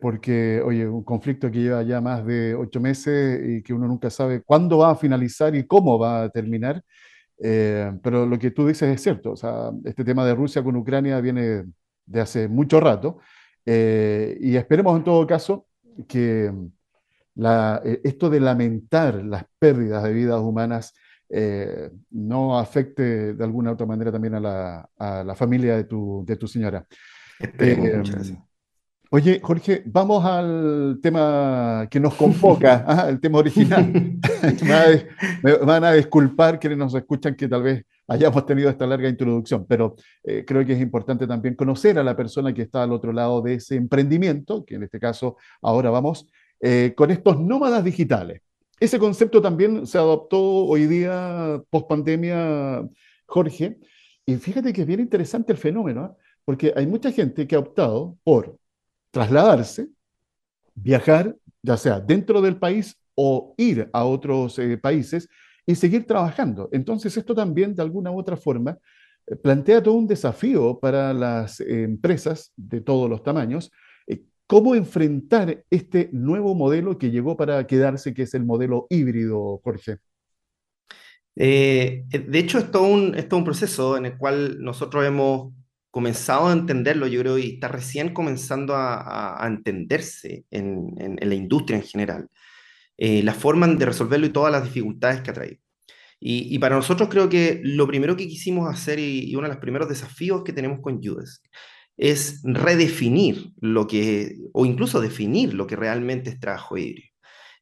Porque, 0.00 0.60
oye, 0.64 0.88
un 0.88 1.04
conflicto 1.04 1.50
que 1.50 1.60
lleva 1.60 1.82
ya 1.82 2.00
más 2.00 2.24
de 2.26 2.54
ocho 2.54 2.80
meses 2.80 3.40
y 3.46 3.62
que 3.62 3.72
uno 3.72 3.86
nunca 3.86 4.10
sabe 4.10 4.42
cuándo 4.42 4.78
va 4.78 4.90
a 4.90 4.96
finalizar 4.96 5.54
y 5.54 5.66
cómo 5.66 5.98
va 5.98 6.24
a 6.24 6.30
terminar. 6.30 6.82
pero 7.38 8.26
lo 8.26 8.38
que 8.38 8.50
tú 8.50 8.66
dices 8.66 8.88
es 8.88 9.02
cierto. 9.02 9.32
O 9.32 9.36
sea, 9.36 9.70
este 9.84 10.04
tema 10.04 10.24
de 10.24 10.34
Rusia 10.34 10.62
con 10.62 10.76
Ucrania 10.76 11.20
viene 11.20 11.64
de 12.06 12.20
hace 12.20 12.48
mucho 12.48 12.80
rato. 12.80 13.18
y 13.64 14.56
esperemos 14.56 14.96
en 14.96 15.04
todo 15.04 15.26
caso 15.26 15.66
que 16.08 16.50
la, 17.36 17.80
eh, 17.84 18.00
esto 18.04 18.28
de 18.30 18.40
lamentar 18.40 19.22
las 19.24 19.44
pérdidas 19.58 20.02
de 20.02 20.12
vidas 20.12 20.40
humanas 20.40 20.94
eh, 21.28 21.90
no 22.10 22.58
afecte 22.58 23.34
de 23.34 23.44
alguna 23.44 23.70
u 23.70 23.74
otra 23.74 23.86
manera 23.86 24.12
también 24.12 24.34
a 24.34 24.40
la, 24.40 24.90
a 24.98 25.24
la 25.24 25.34
familia 25.34 25.76
de 25.76 25.84
tu, 25.84 26.24
de 26.26 26.36
tu 26.36 26.48
señora. 26.48 26.86
Eh, 27.58 28.02
oye, 29.10 29.40
Jorge, 29.42 29.82
vamos 29.86 30.24
al 30.24 30.98
tema 31.02 31.86
que 31.90 32.00
nos 32.00 32.14
convoca, 32.14 32.84
ah, 32.88 33.08
el 33.08 33.20
tema 33.20 33.38
original. 33.38 33.92
me, 35.42 35.52
van 35.58 35.84
a 35.84 35.92
disculpar 35.92 36.58
quienes 36.58 36.78
nos 36.78 36.94
escuchan 36.94 37.34
que 37.34 37.48
tal 37.48 37.62
vez 37.62 37.84
hayamos 38.08 38.46
tenido 38.46 38.70
esta 38.70 38.86
larga 38.86 39.08
introducción, 39.08 39.66
pero 39.68 39.96
eh, 40.24 40.44
creo 40.46 40.64
que 40.64 40.74
es 40.74 40.80
importante 40.80 41.26
también 41.26 41.54
conocer 41.54 41.98
a 41.98 42.04
la 42.04 42.16
persona 42.16 42.52
que 42.52 42.62
está 42.62 42.82
al 42.82 42.92
otro 42.92 43.12
lado 43.12 43.42
de 43.42 43.54
ese 43.54 43.76
emprendimiento, 43.76 44.64
que 44.64 44.76
en 44.76 44.84
este 44.84 45.00
caso 45.00 45.36
ahora 45.62 45.90
vamos 45.90 46.26
eh, 46.60 46.94
con 46.96 47.10
estos 47.10 47.40
nómadas 47.40 47.84
digitales. 47.84 48.42
Ese 48.78 48.98
concepto 48.98 49.40
también 49.40 49.86
se 49.86 49.98
adoptó 49.98 50.40
hoy 50.40 50.86
día, 50.86 51.62
post 51.70 51.88
pandemia, 51.88 52.86
Jorge, 53.26 53.78
y 54.26 54.36
fíjate 54.36 54.72
que 54.72 54.82
es 54.82 54.86
bien 54.86 55.00
interesante 55.00 55.52
el 55.52 55.58
fenómeno, 55.58 56.06
¿eh? 56.06 56.22
porque 56.44 56.72
hay 56.76 56.86
mucha 56.86 57.10
gente 57.10 57.46
que 57.46 57.56
ha 57.56 57.60
optado 57.60 58.16
por 58.22 58.58
trasladarse, 59.16 59.88
viajar, 60.74 61.34
ya 61.62 61.78
sea 61.78 62.00
dentro 62.00 62.42
del 62.42 62.58
país 62.58 62.94
o 63.14 63.54
ir 63.56 63.88
a 63.94 64.04
otros 64.04 64.60
países, 64.82 65.26
y 65.64 65.74
seguir 65.74 66.06
trabajando. 66.06 66.68
Entonces, 66.70 67.16
esto 67.16 67.34
también, 67.34 67.74
de 67.74 67.82
alguna 67.82 68.10
u 68.10 68.18
otra 68.18 68.36
forma, 68.36 68.76
eh, 69.26 69.36
plantea 69.36 69.82
todo 69.82 69.94
un 69.94 70.06
desafío 70.06 70.78
para 70.78 71.14
las 71.14 71.60
empresas 71.60 72.52
de 72.56 72.82
todos 72.82 73.08
los 73.08 73.22
tamaños, 73.22 73.72
eh, 74.06 74.22
cómo 74.46 74.74
enfrentar 74.74 75.64
este 75.70 76.10
nuevo 76.12 76.54
modelo 76.54 76.98
que 76.98 77.10
llegó 77.10 77.38
para 77.38 77.66
quedarse, 77.66 78.12
que 78.12 78.24
es 78.24 78.34
el 78.34 78.44
modelo 78.44 78.86
híbrido, 78.90 79.62
Jorge. 79.64 79.96
Eh, 81.34 82.04
de 82.10 82.38
hecho, 82.38 82.58
es 82.58 82.70
todo, 82.70 83.14
es 83.14 83.32
un 83.32 83.44
proceso 83.44 83.96
en 83.96 84.06
el 84.06 84.18
cual 84.18 84.62
nosotros 84.62 85.06
hemos 85.06 85.54
comenzado 85.96 86.48
a 86.48 86.52
entenderlo, 86.52 87.06
yo 87.06 87.20
creo, 87.20 87.38
y 87.38 87.54
está 87.54 87.68
recién 87.68 88.12
comenzando 88.12 88.74
a, 88.74 89.42
a, 89.42 89.46
entenderse 89.46 90.44
en, 90.50 90.92
en, 90.98 91.16
en, 91.18 91.26
la 91.26 91.34
industria 91.34 91.78
en 91.78 91.84
general 91.84 92.28
eh, 92.98 93.22
la 93.22 93.32
forma 93.32 93.66
de 93.66 93.86
resolverlo 93.86 94.26
y 94.26 94.30
todas 94.30 94.52
las 94.52 94.64
dificultades 94.64 95.22
que 95.22 95.30
ha 95.30 95.32
traído. 95.32 95.56
Y, 96.20 96.54
y, 96.54 96.58
para 96.58 96.76
nosotros 96.76 97.08
creo 97.08 97.30
que 97.30 97.62
lo 97.64 97.86
primero 97.86 98.14
que 98.14 98.28
quisimos 98.28 98.70
hacer 98.70 98.98
y, 98.98 99.30
y 99.30 99.36
uno 99.36 99.48
de 99.48 99.54
los 99.54 99.62
primeros 99.62 99.88
desafíos 99.88 100.44
que 100.44 100.52
tenemos 100.52 100.80
con 100.82 101.02
Judas 101.02 101.40
es 101.96 102.42
redefinir 102.44 103.52
lo 103.62 103.86
que, 103.86 104.36
o 104.52 104.66
incluso 104.66 105.00
definir 105.00 105.54
lo 105.54 105.66
que 105.66 105.76
realmente 105.76 106.28
es 106.28 106.38
trabajo 106.38 106.76
híbrido. 106.76 107.08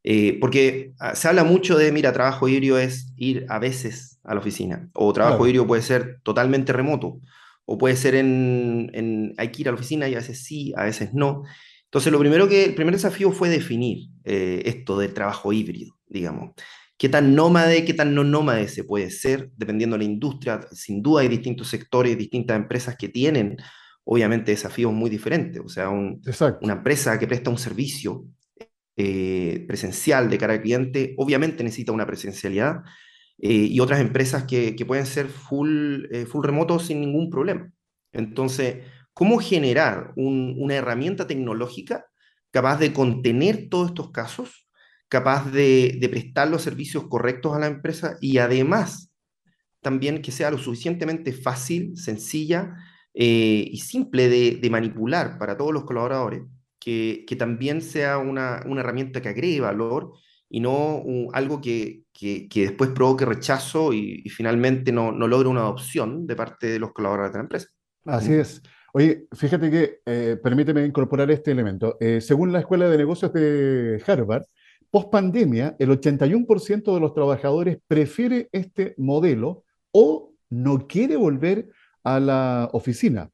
Eh, 0.02 0.38
porque 0.40 0.92
ah, 0.98 1.14
se 1.14 1.28
habla 1.28 1.44
mucho 1.44 1.78
de, 1.78 1.92
mira, 1.92 2.12
trabajo 2.12 2.48
híbrido 2.48 2.80
es 2.80 3.12
ir 3.16 3.46
a 3.48 3.60
veces 3.60 4.18
a 4.24 4.34
la 4.34 4.40
oficina, 4.40 4.90
o 4.92 5.12
trabajo 5.12 5.36
claro. 5.36 5.46
híbrido 5.46 5.68
puede 5.68 5.82
ser 5.82 6.18
totalmente 6.24 6.72
remoto, 6.72 7.20
o 7.66 7.78
puede 7.78 7.96
ser 7.96 8.14
en, 8.14 8.90
en, 8.92 9.34
hay 9.38 9.48
que 9.48 9.62
ir 9.62 9.68
a 9.68 9.72
la 9.72 9.76
oficina 9.76 10.08
y 10.08 10.14
a 10.14 10.18
veces 10.18 10.44
sí, 10.44 10.72
a 10.76 10.84
veces 10.84 11.14
no. 11.14 11.44
Entonces, 11.84 12.12
lo 12.12 12.18
primero 12.18 12.48
que, 12.48 12.64
el 12.64 12.74
primer 12.74 12.94
desafío 12.94 13.30
fue 13.30 13.48
definir 13.48 14.08
eh, 14.24 14.62
esto 14.66 14.98
del 14.98 15.14
trabajo 15.14 15.52
híbrido, 15.52 15.96
digamos. 16.08 16.52
¿Qué 16.96 17.08
tan 17.08 17.34
nómade, 17.34 17.84
qué 17.84 17.94
tan 17.94 18.14
no 18.14 18.24
nómade 18.24 18.68
se 18.68 18.84
puede 18.84 19.10
ser, 19.10 19.50
dependiendo 19.56 19.94
de 19.94 20.04
la 20.04 20.10
industria? 20.10 20.60
Sin 20.72 21.02
duda 21.02 21.22
hay 21.22 21.28
distintos 21.28 21.68
sectores, 21.68 22.18
distintas 22.18 22.56
empresas 22.56 22.96
que 22.96 23.08
tienen, 23.08 23.56
obviamente, 24.04 24.50
desafíos 24.50 24.92
muy 24.92 25.08
diferentes. 25.08 25.62
O 25.64 25.68
sea, 25.68 25.88
un, 25.88 26.20
una 26.62 26.72
empresa 26.72 27.18
que 27.18 27.26
presta 27.26 27.50
un 27.50 27.58
servicio 27.58 28.24
eh, 28.96 29.64
presencial 29.66 30.28
de 30.30 30.38
cara 30.38 30.54
al 30.54 30.62
cliente, 30.62 31.14
obviamente 31.16 31.64
necesita 31.64 31.92
una 31.92 32.06
presencialidad, 32.06 32.82
eh, 33.46 33.68
y 33.70 33.78
otras 33.80 34.00
empresas 34.00 34.44
que, 34.44 34.74
pueden 34.86 35.04
ser 35.04 35.28
full, 35.28 36.06
eh, 36.10 36.24
full 36.24 36.46
remoto 36.46 36.78
sin 36.78 37.02
ningún 37.02 37.28
problema. 37.28 37.70
Entonces, 38.10 38.86
cómo 39.12 39.38
generar 39.38 40.14
un, 40.16 40.54
una 40.58 40.76
herramienta 40.76 41.26
tecnológica 41.26 42.06
capaz 42.50 42.78
de 42.78 42.94
contener 42.94 43.68
todos 43.68 43.88
estos 43.88 44.12
casos, 44.12 44.66
capaz 45.08 45.50
de, 45.50 45.98
prestar 46.10 46.48
los 46.48 46.62
servicios 46.62 47.06
correctos 47.06 47.54
a 47.54 47.58
la 47.58 47.66
empresa 47.66 48.16
y 48.18 48.38
además 48.38 49.12
también 49.82 50.22
que 50.22 50.32
sea 50.32 50.50
lo 50.50 50.56
suficientemente 50.56 51.34
fácil, 51.34 51.98
sencilla 51.98 52.74
eh, 53.12 53.68
y 53.70 53.76
simple 53.80 54.30
de, 54.30 54.52
de, 54.52 54.70
manipular 54.70 55.36
para 55.36 55.58
todos 55.58 55.74
los 55.74 55.84
colaboradores, 55.84 56.44
que, 56.80 57.26
que 57.26 57.36
también 57.36 57.82
sea 57.82 58.16
una, 58.16 58.62
una, 58.64 58.80
herramienta 58.80 59.20
que 59.20 59.28
agregue 59.28 59.60
valor 59.60 60.14
y 60.54 60.60
no 60.60 61.02
algo 61.32 61.60
que, 61.60 62.02
que, 62.12 62.48
que, 62.48 62.60
después 62.62 62.90
provoque 62.90 63.24
rechazo 63.24 63.92
y, 63.92 64.22
y 64.24 64.28
finalmente 64.28 64.92
no, 64.92 65.10
no 65.10 65.26
logre 65.26 65.48
una 65.48 65.62
adopción 65.62 66.28
de 66.28 66.36
parte 66.36 66.68
de 66.68 66.78
los 66.78 66.92
colaboradores 66.92 67.32
de 67.32 67.38
la 67.38 67.42
empresa. 67.42 67.68
Así 68.04 68.34
es. 68.34 68.62
Oye, 68.92 69.26
fíjate 69.32 69.68
que, 69.68 69.98
eh, 70.06 70.36
permíteme 70.40 70.86
incorporar 70.86 71.28
este 71.32 71.50
elemento. 71.50 71.96
Eh, 71.98 72.20
según 72.20 72.52
la 72.52 72.60
Escuela 72.60 72.88
de 72.88 72.96
Negocios 72.96 73.32
de 73.32 74.00
Harvard, 74.06 74.44
post 74.92 75.10
pandemia, 75.10 75.74
el 75.80 75.90
81% 75.90 76.94
de 76.94 77.00
los 77.00 77.12
trabajadores 77.14 77.78
prefiere 77.88 78.48
este 78.52 78.94
modelo 78.96 79.64
o 79.90 80.34
no 80.50 80.86
quiere 80.86 81.16
volver 81.16 81.68
a 82.04 82.20
la 82.20 82.68
oficina. 82.72 83.28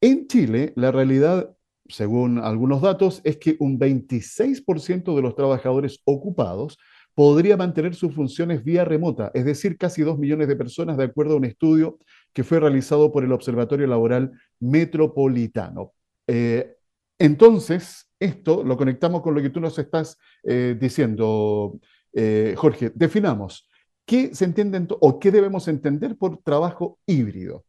En 0.00 0.28
Chile, 0.28 0.72
la 0.76 0.92
realidad, 0.92 1.56
según 1.92 2.38
algunos 2.38 2.82
datos, 2.82 3.20
es 3.24 3.36
que 3.36 3.56
un 3.60 3.78
26% 3.78 5.14
de 5.14 5.22
los 5.22 5.34
trabajadores 5.34 6.00
ocupados 6.04 6.78
podría 7.14 7.56
mantener 7.56 7.94
sus 7.94 8.14
funciones 8.14 8.64
vía 8.64 8.84
remota, 8.84 9.30
es 9.34 9.44
decir, 9.44 9.76
casi 9.76 10.02
2 10.02 10.18
millones 10.18 10.48
de 10.48 10.56
personas 10.56 10.96
de 10.96 11.04
acuerdo 11.04 11.34
a 11.34 11.36
un 11.36 11.44
estudio 11.44 11.98
que 12.32 12.44
fue 12.44 12.58
realizado 12.58 13.12
por 13.12 13.24
el 13.24 13.32
Observatorio 13.32 13.86
Laboral 13.86 14.32
Metropolitano. 14.60 15.92
Eh, 16.26 16.76
entonces, 17.18 18.08
esto 18.18 18.64
lo 18.64 18.76
conectamos 18.76 19.20
con 19.20 19.34
lo 19.34 19.42
que 19.42 19.50
tú 19.50 19.60
nos 19.60 19.78
estás 19.78 20.18
eh, 20.42 20.76
diciendo, 20.80 21.78
eh, 22.12 22.54
Jorge. 22.56 22.90
Definamos, 22.94 23.68
¿qué 24.06 24.34
se 24.34 24.46
entiende 24.46 24.86
o 25.00 25.18
qué 25.18 25.30
debemos 25.30 25.68
entender 25.68 26.16
por 26.16 26.38
trabajo 26.38 26.98
híbrido? 27.06 27.64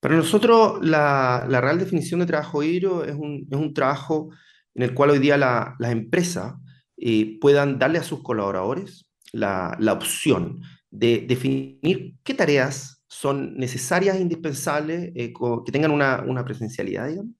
Para 0.00 0.16
nosotros, 0.16 0.78
la, 0.82 1.46
real 1.48 1.78
definición 1.78 2.20
de 2.20 2.26
trabajo 2.26 2.62
híbrido 2.62 3.04
es 3.04 3.14
un, 3.14 3.74
trabajo 3.74 4.30
en 4.74 4.82
el 4.82 4.94
cual 4.94 5.10
hoy 5.10 5.18
día 5.18 5.36
las 5.36 5.92
empresas 5.92 6.54
puedan 7.40 7.78
darle 7.78 7.98
a 7.98 8.02
sus 8.02 8.22
colaboradores 8.22 9.06
la, 9.32 9.76
opción 9.92 10.62
de 10.90 11.24
definir 11.28 12.14
qué 12.24 12.34
tareas 12.34 13.02
son 13.08 13.56
necesarias 13.56 14.16
e 14.16 14.20
indispensables, 14.20 15.12
que 15.14 15.72
tengan 15.72 15.90
una, 15.90 16.44
presencialidad, 16.44 17.08
digamos, 17.08 17.34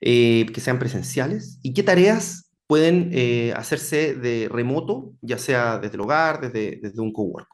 eh, 0.00 0.46
que 0.52 0.60
sean 0.60 0.78
presenciales 0.78 1.58
y 1.62 1.74
qué 1.74 1.82
tareas 1.82 2.50
pueden 2.66 3.10
eh, 3.12 3.52
hacerse 3.54 4.14
de 4.14 4.48
remoto, 4.50 5.12
ya 5.20 5.38
sea 5.38 5.78
desde 5.78 5.94
el 5.94 6.00
hogar, 6.00 6.40
desde, 6.40 6.80
desde 6.82 7.00
un 7.00 7.12
cowork. 7.12 7.48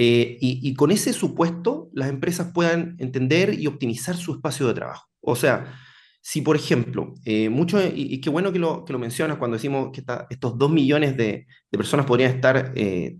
Eh, 0.00 0.38
y, 0.40 0.74
con 0.74 0.92
ese 0.92 1.12
supuesto, 1.12 1.90
las 1.92 2.08
empresas 2.08 2.52
puedan 2.54 2.94
entender 2.98 3.58
y 3.58 3.66
optimizar 3.66 4.16
su 4.16 4.32
espacio 4.32 4.68
de 4.68 4.74
trabajo. 4.74 5.08
O 5.20 5.34
sea, 5.34 5.74
si 6.20 6.40
por 6.40 6.54
ejemplo, 6.54 7.14
mucho, 7.50 7.80
y, 7.84 8.20
qué 8.20 8.30
bueno 8.30 8.52
que 8.52 8.60
lo, 8.60 8.84
que 8.84 8.92
lo 8.92 9.00
mencionas 9.00 9.38
cuando 9.38 9.56
decimos 9.56 9.90
que 9.92 10.04
estos 10.30 10.56
dos 10.56 10.70
millones 10.70 11.16
de, 11.16 11.46
de 11.70 11.78
personas 11.78 12.06
podrían 12.06 12.36
estar 12.36 12.74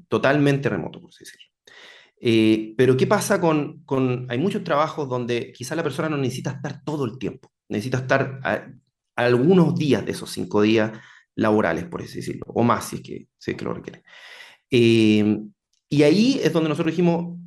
totalmente 0.08 0.68
remotos, 0.68 1.02
por 1.02 1.11
así 1.11 1.25
decirlo. 1.25 2.75
pero 2.76 2.97
¿qué 2.97 3.06
pasa 3.08 3.40
con, 3.40 3.82
con, 3.85 4.26
Hay 4.28 4.38
muchos 4.38 4.62
trabajos 4.62 5.08
donde 5.08 5.52
quizá 5.52 5.75
la 5.75 5.82
persona 5.82 6.08
no 6.08 6.16
necesita 6.16 6.50
estar 6.52 6.85
todo 6.85 7.04
el 7.06 7.18
tiempo 7.18 7.50
necesita 7.68 7.99
estar 7.99 8.40
algunos 9.16 9.75
días 9.75 10.04
de 10.04 10.12
esos 10.12 10.30
cinco 10.30 10.62
días 10.62 10.92
laborales, 11.35 11.85
por 11.85 12.02
así 12.02 12.16
decirlo, 12.16 12.44
o 12.49 12.62
más 12.62 12.88
si 12.88 12.97
es 12.97 13.02
que, 13.02 13.28
si 13.38 13.50
es 13.52 13.56
que 13.56 13.64
lo 13.64 13.75
requiere. 13.75 14.02
Eh, 14.70 15.40
y 15.88 16.02
ahí 16.02 16.40
es 16.42 16.52
donde 16.52 16.68
nosotros 16.68 16.92
dijimos, 16.92 17.38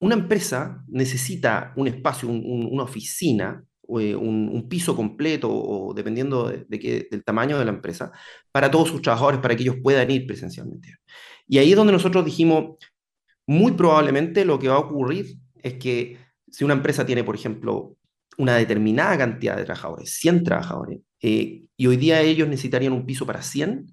una 0.00 0.14
empresa 0.14 0.84
necesita 0.88 1.72
un 1.76 1.88
espacio, 1.88 2.28
una 2.28 2.84
oficina, 2.84 3.64
eh, 4.00 4.14
un, 4.14 4.68
piso 4.68 4.94
completo, 4.94 5.48
o 5.50 5.92
dependiendo 5.94 6.48
de, 6.48 6.64
de 6.68 7.08
del 7.10 7.24
tamaño 7.24 7.58
de 7.58 7.64
la 7.64 7.72
empresa, 7.72 8.12
para 8.52 8.70
todos 8.70 8.88
sus 8.88 9.02
trabajadores, 9.02 9.40
para 9.40 9.56
que 9.56 9.62
ellos 9.62 9.76
puedan 9.82 10.10
ir 10.10 10.26
presencialmente. 10.26 10.96
Y 11.48 11.58
ahí 11.58 11.70
es 11.70 11.76
donde 11.76 11.92
nosotros 11.92 12.24
dijimos, 12.24 12.76
muy 13.46 13.72
probablemente 13.72 14.44
lo 14.44 14.58
que 14.58 14.68
va 14.68 14.74
a 14.74 14.80
ocurrir 14.80 15.38
es 15.62 15.74
que 15.74 16.18
si 16.50 16.64
una 16.64 16.74
empresa 16.74 17.06
tiene, 17.06 17.24
por 17.24 17.34
ejemplo, 17.34 17.96
una 18.36 18.56
determinada 18.56 19.16
cantidad 19.18 19.56
de 19.56 19.64
trabajadores, 19.64 20.10
100 20.10 20.44
trabajadores, 20.44 21.00
eh, 21.20 21.64
y 21.76 21.86
hoy 21.86 21.96
día 21.96 22.20
ellos 22.20 22.46
necesitarían 22.48 22.92
un 22.92 23.06
piso 23.06 23.26
para 23.26 23.42
100, 23.42 23.92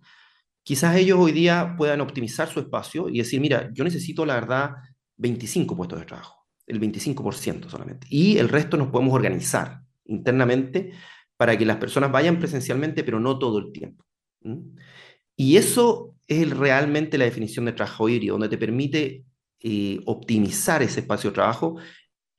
quizás 0.66 0.98
ellos 0.98 1.20
hoy 1.20 1.32
día 1.32 1.76
puedan 1.78 2.02
optimizar 2.02 2.50
su 2.50 2.60
espacio 2.60 3.08
y 3.08 3.20
decir, 3.20 3.40
mira, 3.40 3.70
yo 3.72 3.84
necesito 3.84 4.26
la 4.26 4.34
verdad 4.34 4.72
25 5.18 5.78
puestos 5.78 6.00
de 6.00 6.06
trabajo, 6.06 6.48
el 6.66 6.82
25% 6.82 7.70
solamente, 7.70 8.08
y 8.10 8.38
el 8.40 8.50
resto 8.50 8.76
nos 8.76 8.90
podemos 8.90 9.14
organizar 9.14 9.82
internamente 10.06 10.92
para 11.38 11.56
que 11.56 11.66
las 11.66 11.78
personas 11.78 12.12
vayan 12.12 12.40
presencialmente, 12.40 13.04
pero 13.04 13.20
no 13.20 13.38
todo 13.38 13.60
el 13.60 13.72
tiempo. 13.72 14.06
Y 15.36 15.58
eso 15.58 16.16
es 16.28 16.50
realmente 16.50 17.20
la 17.20 17.26
definición 17.26 17.66
de 17.66 17.74
trabajo 17.74 18.10
híbrido, 18.10 18.34
donde 18.34 18.50
te 18.50 18.58
permite 18.58 19.24
eh, 19.60 20.00
optimizar 20.06 20.82
ese 20.82 21.02
espacio 21.02 21.30
de 21.30 21.36
trabajo 21.36 21.76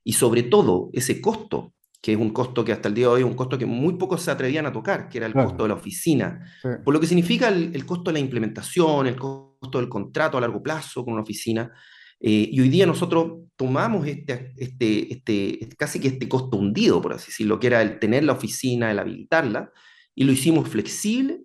y 0.03 0.13
sobre 0.13 0.43
todo 0.43 0.89
ese 0.91 1.21
costo 1.21 1.73
que 2.01 2.13
es 2.13 2.17
un 2.17 2.29
costo 2.29 2.63
que 2.63 2.71
hasta 2.71 2.89
el 2.89 2.93
día 2.93 3.07
de 3.07 3.13
hoy 3.13 3.21
es 3.21 3.27
un 3.27 3.33
costo 3.33 3.57
que 3.57 3.65
muy 3.65 3.95
pocos 3.95 4.21
se 4.21 4.31
atrevían 4.31 4.65
a 4.65 4.71
tocar, 4.71 5.09
que 5.09 5.17
era 5.17 5.27
el 5.27 5.33
costo 5.33 5.63
de 5.63 5.69
la 5.69 5.75
oficina. 5.75 6.45
Por 6.83 6.93
lo 6.93 6.99
que 6.99 7.07
significa 7.07 7.49
el, 7.49 7.85
costo 7.85 8.11
de 8.11 8.13
la 8.13 8.19
implementación, 8.19 9.07
el 9.07 9.15
costo 9.15 9.79
del 9.79 9.89
contrato 9.89 10.37
a 10.37 10.41
largo 10.41 10.61
plazo 10.61 11.03
con 11.03 11.13
una 11.13 11.23
oficina. 11.23 11.71
Eh, 12.19 12.49
y 12.51 12.61
hoy 12.61 12.69
día 12.69 12.85
nosotros 12.85 13.43
tomamos 13.55 14.07
este, 14.07 14.53
este, 14.57 15.13
este, 15.13 15.69
casi 15.77 15.99
que 15.99 16.09
este 16.09 16.27
costo 16.27 16.57
hundido, 16.57 17.01
por 17.01 17.13
así 17.13 17.27
decirlo, 17.27 17.59
que 17.59 17.67
era 17.67 17.81
el 17.81 17.99
tener 17.99 18.23
la 18.23 18.33
oficina, 18.33 18.91
el 18.91 18.99
habilitarla, 18.99 19.71
y 20.15 20.23
lo 20.23 20.31
hicimos 20.31 20.69
flexible, 20.69 21.41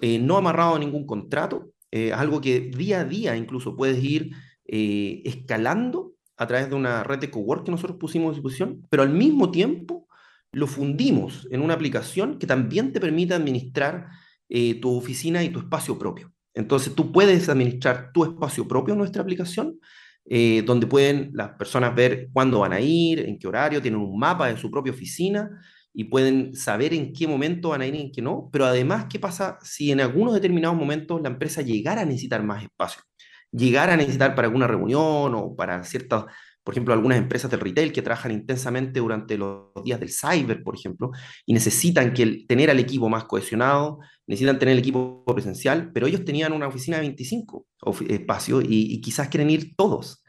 eh, 0.00 0.18
no 0.18 0.36
amarrado 0.36 0.76
a 0.76 0.78
ningún 0.78 1.06
contrato, 1.06 1.72
eh, 1.90 2.12
algo 2.12 2.40
que 2.40 2.60
día 2.60 3.00
a 3.00 3.04
día 3.04 3.36
incluso 3.36 3.76
puedes 3.76 4.02
ir 4.02 4.32
escalando 4.68 6.15
a 6.36 6.46
través 6.46 6.68
de 6.68 6.74
una 6.74 7.02
red 7.02 7.18
de 7.18 7.30
cowork 7.30 7.64
que 7.64 7.70
nosotros 7.70 7.98
pusimos 7.98 8.30
a 8.30 8.34
disposición, 8.34 8.86
pero 8.90 9.02
al 9.02 9.10
mismo 9.10 9.50
tiempo 9.50 10.06
lo 10.52 10.66
fundimos 10.66 11.46
en 11.50 11.60
una 11.62 11.74
aplicación 11.74 12.38
que 12.38 12.46
también 12.46 12.92
te 12.92 13.00
permite 13.00 13.34
administrar 13.34 14.08
eh, 14.48 14.80
tu 14.80 14.96
oficina 14.96 15.42
y 15.42 15.50
tu 15.50 15.58
espacio 15.58 15.98
propio. 15.98 16.32
Entonces 16.54 16.94
tú 16.94 17.12
puedes 17.12 17.48
administrar 17.48 18.10
tu 18.12 18.24
espacio 18.24 18.66
propio 18.66 18.94
en 18.94 18.98
nuestra 18.98 19.22
aplicación, 19.22 19.78
eh, 20.24 20.62
donde 20.64 20.86
pueden 20.86 21.30
las 21.34 21.50
personas 21.50 21.94
ver 21.94 22.28
cuándo 22.32 22.60
van 22.60 22.72
a 22.72 22.80
ir, 22.80 23.20
en 23.20 23.38
qué 23.38 23.46
horario, 23.46 23.82
tienen 23.82 24.00
un 24.00 24.18
mapa 24.18 24.48
de 24.48 24.56
su 24.56 24.70
propia 24.70 24.92
oficina 24.92 25.50
y 25.92 26.04
pueden 26.04 26.54
saber 26.54 26.94
en 26.94 27.12
qué 27.12 27.26
momento 27.26 27.70
van 27.70 27.82
a 27.82 27.86
ir 27.86 27.94
y 27.94 28.00
en 28.00 28.12
qué 28.12 28.22
no, 28.22 28.48
pero 28.52 28.66
además 28.66 29.06
qué 29.08 29.18
pasa 29.18 29.58
si 29.62 29.92
en 29.92 30.00
algunos 30.00 30.34
determinados 30.34 30.76
momentos 30.76 31.20
la 31.22 31.28
empresa 31.28 31.62
llegara 31.62 32.02
a 32.02 32.04
necesitar 32.04 32.42
más 32.42 32.62
espacio 32.62 33.02
llegar 33.52 33.90
a 33.90 33.96
necesitar 33.96 34.34
para 34.34 34.46
alguna 34.46 34.66
reunión 34.66 35.34
o 35.34 35.54
para 35.56 35.82
ciertas, 35.84 36.24
por 36.64 36.74
ejemplo, 36.74 36.92
algunas 36.92 37.18
empresas 37.18 37.50
del 37.50 37.60
retail 37.60 37.92
que 37.92 38.02
trabajan 38.02 38.32
intensamente 38.32 39.00
durante 39.00 39.38
los 39.38 39.68
días 39.84 40.00
del 40.00 40.10
cyber, 40.10 40.62
por 40.62 40.74
ejemplo, 40.74 41.10
y 41.44 41.54
necesitan 41.54 42.12
que 42.12 42.44
tener 42.48 42.70
al 42.70 42.78
equipo 42.78 43.08
más 43.08 43.24
cohesionado, 43.24 44.00
necesitan 44.26 44.58
tener 44.58 44.72
el 44.72 44.80
equipo 44.80 45.24
presencial, 45.26 45.90
pero 45.92 46.06
ellos 46.06 46.24
tenían 46.24 46.52
una 46.52 46.66
oficina 46.66 46.96
de 46.96 47.02
25 47.02 47.66
espacios 48.08 48.64
y, 48.68 49.00
quizás 49.00 49.28
quieren 49.28 49.50
ir 49.50 49.74
todos. 49.76 50.22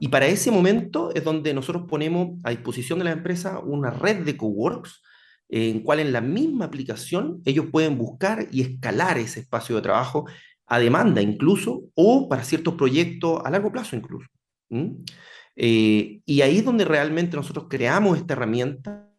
Y 0.00 0.08
para 0.08 0.26
ese 0.26 0.50
momento 0.50 1.10
es 1.14 1.24
donde 1.24 1.52
nosotros 1.52 1.84
ponemos 1.88 2.38
a 2.44 2.50
disposición 2.50 2.98
de 2.98 3.06
la 3.06 3.12
empresa 3.12 3.58
una 3.58 3.90
red 3.90 4.24
de 4.24 4.36
coworks 4.36 5.02
en 5.48 5.80
cual 5.80 6.00
en 6.00 6.12
la 6.12 6.20
misma 6.20 6.66
aplicación 6.66 7.40
ellos 7.44 7.66
pueden 7.72 7.96
buscar 7.96 8.48
y 8.50 8.60
escalar 8.60 9.18
ese 9.18 9.40
espacio 9.40 9.76
de 9.76 9.82
trabajo 9.82 10.26
a 10.68 10.78
demanda 10.78 11.22
incluso, 11.22 11.84
o 11.94 12.28
para 12.28 12.44
ciertos 12.44 12.74
proyectos 12.74 13.40
a 13.44 13.50
largo 13.50 13.72
plazo 13.72 13.96
incluso. 13.96 14.28
Eh, 15.56 16.20
y 16.24 16.40
ahí 16.42 16.58
es 16.58 16.64
donde 16.64 16.84
realmente 16.84 17.36
nosotros 17.36 17.66
creamos 17.68 18.18
esta 18.18 18.34
herramienta 18.34 19.10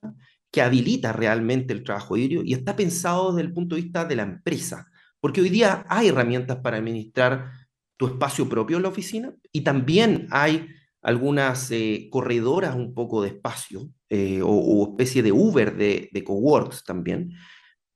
que 0.52 0.62
habilita 0.62 1.12
realmente 1.12 1.74
el 1.74 1.84
trabajo 1.84 2.18
híbrido 2.18 2.44
y 2.44 2.54
está 2.54 2.76
pensado 2.76 3.34
desde 3.34 3.48
el 3.48 3.54
punto 3.54 3.76
de 3.76 3.82
vista 3.82 4.06
de 4.06 4.16
la 4.16 4.24
empresa, 4.24 4.88
porque 5.20 5.42
hoy 5.42 5.50
día 5.50 5.86
hay 5.90 6.08
herramientas 6.08 6.58
para 6.58 6.78
administrar 6.78 7.52
tu 7.98 8.08
espacio 8.08 8.48
propio 8.48 8.78
en 8.78 8.84
la 8.84 8.90
oficina 8.90 9.34
y 9.52 9.62
también 9.62 10.28
hay 10.32 10.68
algunas 11.02 11.72
eh, 11.72 12.08
corredoras 12.12 12.76
un 12.76 12.94
poco 12.94 13.22
de 13.22 13.30
espacio 13.30 13.90
eh, 14.10 14.42
o, 14.44 14.90
especie 14.92 15.22
de 15.22 15.32
Uber 15.32 15.76
de, 15.76 16.10
de 16.12 16.24
coworks 16.24 16.84
también, 16.84 17.34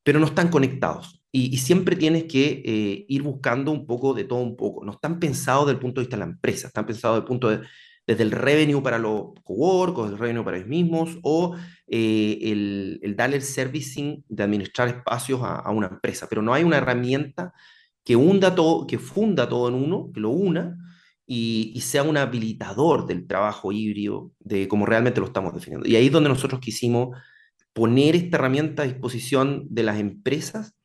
pero 0.04 0.20
no 0.20 0.26
están 0.26 0.50
conectados. 0.50 1.23
Y, 1.36 1.58
siempre 1.58 1.96
tienes 1.96 2.26
que 2.26 2.62
eh, 2.64 3.06
ir 3.08 3.24
buscando 3.24 3.72
un 3.72 3.88
poco 3.88 4.14
de 4.14 4.24
todo 4.24 4.40
un 4.40 4.56
poco. 4.56 4.86
No 4.86 4.92
están 4.92 5.20
pensados 5.20 5.66
desde 5.66 5.78
el 5.78 5.82
punto 5.82 6.00
de 6.00 6.06
vista 6.06 6.16
de 6.16 6.20
la 6.20 6.32
empresa, 6.32 6.68
están 6.68 6.86
pensados 6.86 7.16
desde 7.16 7.24
el 7.24 7.28
punto 7.28 7.50
de, 7.50 7.62
desde 8.06 8.22
el 8.22 8.30
revenue 8.30 8.84
para 8.84 9.00
los 9.00 9.34
cowork, 9.44 9.98
o 9.98 10.06
el 10.06 10.20
revenue 10.20 10.44
para 10.44 10.58
ellos 10.58 10.70
mismos, 10.70 11.18
o 11.24 11.56
eh, 11.88 12.38
el, 12.40 13.00
el, 13.02 13.16
darle 13.16 13.38
el 13.38 13.42
servicing 13.42 14.24
de 14.30 14.44
administrar 14.44 14.90
espacios 14.90 15.42
a, 15.44 15.72
una 15.72 15.88
empresa. 15.88 16.28
Pero 16.30 16.44
no 16.44 16.54
hay 16.54 16.64
una 16.64 16.78
herramienta 16.78 17.52
que, 18.04 18.16
hunda 18.16 18.54
todo, 18.54 18.86
que 18.86 19.00
funda 19.00 19.50
todo 19.50 19.70
en 19.70 19.74
uno, 19.74 20.12
que 20.14 20.20
lo 20.20 20.30
una, 20.30 20.78
y, 21.26 21.72
y, 21.74 21.82
sea 21.82 22.04
un 22.04 22.18
habilitador 22.18 23.08
del 23.08 23.26
trabajo 23.26 23.72
híbrido, 23.72 24.32
de 24.40 24.68
como 24.68 24.86
realmente 24.86 25.20
lo 25.20 25.26
estamos 25.26 25.52
definiendo. 25.56 25.90
Y 25.90 25.96
ahí 25.96 26.06
es 26.06 26.12
donde 26.12 26.30
nosotros 26.30 26.62
quisimos 26.62 27.18
poner 27.74 28.16
esta 28.16 28.38
herramienta 28.38 28.84
a 28.84 28.86
disposición 28.86 29.66
de 29.72 29.82
las 29.82 30.00
empresas 30.00 30.76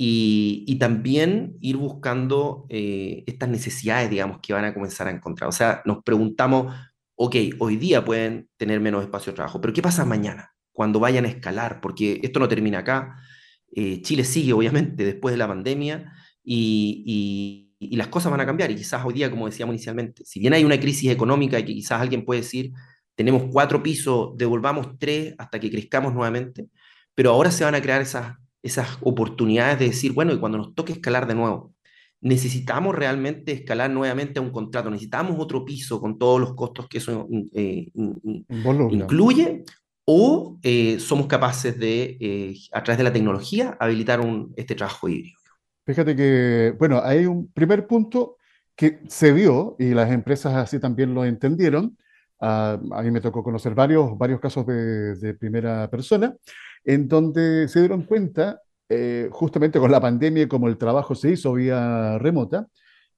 y, 0.00 0.76
también 0.78 1.56
ir 1.60 1.76
buscando 1.76 2.66
eh, 2.68 3.24
estas 3.26 3.48
necesidades, 3.48 4.08
digamos, 4.08 4.38
que 4.40 4.52
van 4.52 4.64
a 4.64 4.72
comenzar 4.72 5.08
a 5.08 5.10
encontrar. 5.10 5.48
O 5.48 5.52
sea, 5.52 5.82
nos 5.86 6.04
preguntamos, 6.04 6.72
ok, 7.16 7.34
hoy 7.58 7.76
día 7.76 8.04
pueden 8.04 8.48
tener 8.56 8.78
menos 8.78 9.02
espacio 9.02 9.32
de 9.32 9.36
trabajo, 9.36 9.60
pero 9.60 9.72
¿qué 9.74 9.82
pasa 9.82 10.04
mañana? 10.04 10.54
Cuando 10.70 11.00
vayan 11.00 11.24
a 11.24 11.28
escalar, 11.28 11.80
porque 11.80 12.20
esto 12.22 12.38
no 12.38 12.46
termina 12.46 12.78
acá. 12.78 13.16
Eh, 13.74 14.00
Chile 14.02 14.22
sigue, 14.22 14.52
obviamente, 14.52 15.04
después 15.04 15.32
de 15.32 15.38
la 15.38 15.48
pandemia 15.48 16.12
y, 16.44 17.66
y, 17.80 17.96
las 17.96 18.06
cosas 18.06 18.30
van 18.30 18.40
a 18.40 18.46
cambiar. 18.46 18.70
Y 18.70 18.76
quizás 18.76 19.04
hoy 19.04 19.14
día, 19.14 19.30
como 19.30 19.46
decíamos 19.46 19.74
inicialmente, 19.74 20.24
si 20.24 20.38
bien 20.38 20.52
hay 20.52 20.62
una 20.62 20.78
crisis 20.78 21.10
económica 21.10 21.58
y 21.58 21.64
que 21.64 21.74
quizás 21.74 22.00
alguien 22.00 22.24
puede 22.24 22.42
decir, 22.42 22.70
tenemos 23.16 23.46
cuatro 23.50 23.82
pisos, 23.82 24.36
devolvamos 24.36 24.96
tres 24.96 25.34
hasta 25.38 25.58
que 25.58 25.72
crezcamos 25.72 26.14
nuevamente, 26.14 26.68
pero 27.16 27.32
ahora 27.32 27.50
se 27.50 27.64
van 27.64 27.74
a 27.74 27.82
crear 27.82 28.00
esas 28.00 28.36
esas 28.62 28.98
oportunidades 29.02 29.78
de 29.78 29.86
decir, 29.86 30.12
bueno, 30.12 30.32
y 30.32 30.38
cuando 30.38 30.58
nos 30.58 30.74
toque 30.74 30.92
escalar 30.92 31.26
de 31.26 31.34
nuevo, 31.34 31.74
necesitamos 32.20 32.94
realmente 32.94 33.52
escalar 33.52 33.90
nuevamente 33.90 34.38
a 34.38 34.42
un 34.42 34.50
contrato, 34.50 34.90
necesitamos 34.90 35.36
otro 35.38 35.64
piso 35.64 36.00
con 36.00 36.18
todos 36.18 36.40
los 36.40 36.54
costos 36.54 36.88
que 36.88 36.98
eso 36.98 37.28
eh, 37.54 37.90
incluye, 37.94 39.64
o 40.04 40.58
eh, 40.62 40.98
somos 40.98 41.26
capaces 41.26 41.78
de, 41.78 42.16
eh, 42.20 42.56
a 42.72 42.82
través 42.82 42.98
de 42.98 43.04
la 43.04 43.12
tecnología, 43.12 43.76
habilitar 43.78 44.20
un, 44.20 44.52
este 44.56 44.74
trabajo 44.74 45.08
híbrido. 45.08 45.38
Fíjate 45.86 46.16
que, 46.16 46.74
bueno, 46.78 47.00
hay 47.02 47.26
un 47.26 47.50
primer 47.52 47.86
punto 47.86 48.36
que 48.74 49.00
se 49.08 49.32
vio 49.32 49.76
y 49.78 49.90
las 49.90 50.10
empresas 50.10 50.54
así 50.54 50.78
también 50.78 51.14
lo 51.14 51.24
entendieron. 51.24 51.96
Ah, 52.40 52.78
a 52.92 53.02
mí 53.02 53.10
me 53.10 53.20
tocó 53.20 53.42
conocer 53.42 53.74
varios, 53.74 54.16
varios 54.16 54.40
casos 54.40 54.66
de, 54.66 55.16
de 55.16 55.34
primera 55.34 55.90
persona 55.90 56.34
en 56.84 57.08
donde 57.08 57.68
se 57.68 57.80
dieron 57.80 58.02
cuenta 58.02 58.60
eh, 58.90 59.28
justamente 59.30 59.78
con 59.78 59.90
la 59.90 60.00
pandemia 60.00 60.44
y 60.44 60.48
como 60.48 60.66
el 60.66 60.78
trabajo 60.78 61.14
se 61.14 61.32
hizo 61.32 61.52
vía 61.52 62.16
remota, 62.18 62.68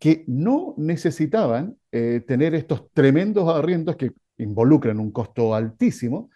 que 0.00 0.24
no 0.26 0.74
necesitaban 0.76 1.76
eh, 1.92 2.24
tener 2.26 2.54
estos 2.56 2.90
tremendos 2.92 3.48
arriendos 3.48 3.94
que 3.94 4.10
involucran 4.38 4.98
un 4.98 5.12
costo 5.12 5.54
altísimo, 5.54 6.30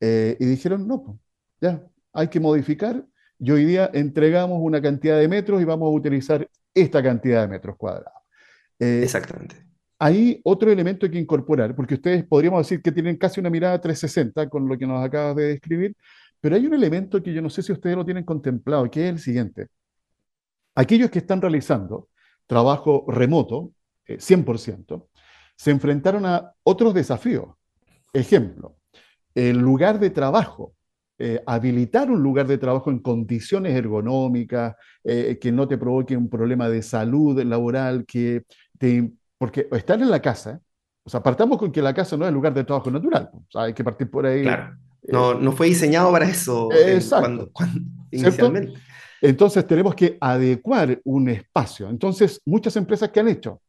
eh, 0.00 0.36
y 0.38 0.44
dijeron, 0.44 0.86
no, 0.86 1.18
ya, 1.60 1.82
hay 2.12 2.28
que 2.28 2.38
modificar, 2.38 3.04
y 3.40 3.50
hoy 3.50 3.64
día 3.64 3.90
entregamos 3.92 4.58
una 4.60 4.80
cantidad 4.80 5.18
de 5.18 5.26
metros 5.26 5.60
y 5.60 5.64
vamos 5.64 5.88
a 5.88 5.96
utilizar 5.96 6.48
esta 6.72 7.02
cantidad 7.02 7.42
de 7.42 7.48
metros 7.48 7.76
cuadrados. 7.76 8.22
Exactamente. 8.78 9.56
Hay 9.98 10.40
otro 10.44 10.70
elemento 10.70 11.10
que 11.10 11.18
incorporar, 11.18 11.74
porque 11.74 11.94
ustedes 11.94 12.24
podríamos 12.24 12.60
decir 12.60 12.82
que 12.82 12.92
tienen 12.92 13.16
casi 13.16 13.40
una 13.40 13.50
mirada 13.50 13.80
360 13.80 14.48
con 14.48 14.68
lo 14.68 14.78
que 14.78 14.86
nos 14.86 15.02
acabas 15.04 15.34
de 15.36 15.48
describir, 15.48 15.96
pero 16.40 16.56
hay 16.56 16.66
un 16.66 16.74
elemento 16.74 17.22
que 17.22 17.32
yo 17.32 17.42
no 17.42 17.50
sé 17.50 17.62
si 17.62 17.72
ustedes 17.72 17.96
lo 17.96 18.04
tienen 18.04 18.24
contemplado, 18.24 18.90
que 18.90 19.04
es 19.04 19.10
el 19.10 19.18
siguiente. 19.18 19.68
Aquellos 20.74 21.10
que 21.10 21.20
están 21.20 21.40
realizando 21.40 22.08
trabajo 22.46 23.04
remoto, 23.08 23.72
100%, 24.06 24.94
eh, 24.94 25.20
se 25.56 25.70
enfrentaron 25.70 26.26
a 26.26 26.52
otros 26.62 26.94
desafíos. 26.94 27.46
Ejemplo, 28.12 28.76
el 29.34 29.58
lugar 29.58 29.98
de 29.98 30.10
trabajo, 30.10 30.74
eh, 31.18 31.42
habilitar 31.46 32.10
un 32.10 32.22
lugar 32.22 32.46
de 32.46 32.58
trabajo 32.58 32.90
en 32.90 32.98
condiciones 32.98 33.74
ergonómicas, 33.74 34.74
eh, 35.02 35.38
que 35.40 35.50
no 35.50 35.66
te 35.66 35.78
provoque 35.78 36.16
un 36.16 36.28
problema 36.28 36.68
de 36.68 36.82
salud 36.82 37.42
laboral, 37.42 38.04
que 38.04 38.44
porque 39.38 39.66
estar 39.72 40.00
en 40.00 40.10
la 40.10 40.20
casa, 40.20 40.60
o 41.02 41.10
sea, 41.10 41.22
partamos 41.22 41.58
con 41.58 41.72
que 41.72 41.80
la 41.80 41.94
casa 41.94 42.16
no 42.16 42.24
es 42.24 42.28
el 42.28 42.34
lugar 42.34 42.52
de 42.52 42.64
trabajo 42.64 42.90
natural, 42.90 43.30
sea, 43.48 43.62
hay 43.62 43.74
que 43.74 43.84
partir 43.84 44.10
por 44.10 44.26
ahí. 44.26 44.42
Claro. 44.42 44.76
No, 45.08 45.34
no 45.34 45.52
fue 45.52 45.68
diseñado 45.68 46.10
para 46.12 46.28
eso 46.28 46.68
eh, 46.72 47.00
cuando, 47.08 47.50
inicialmente. 48.10 48.74
Entonces 49.20 49.66
tenemos 49.66 49.94
que 49.94 50.18
adecuar 50.20 51.00
un 51.04 51.28
espacio. 51.28 51.88
Entonces, 51.88 52.40
muchas 52.44 52.76
empresas 52.76 53.10
que 53.10 53.20
han 53.20 53.28
hecho, 53.28 53.60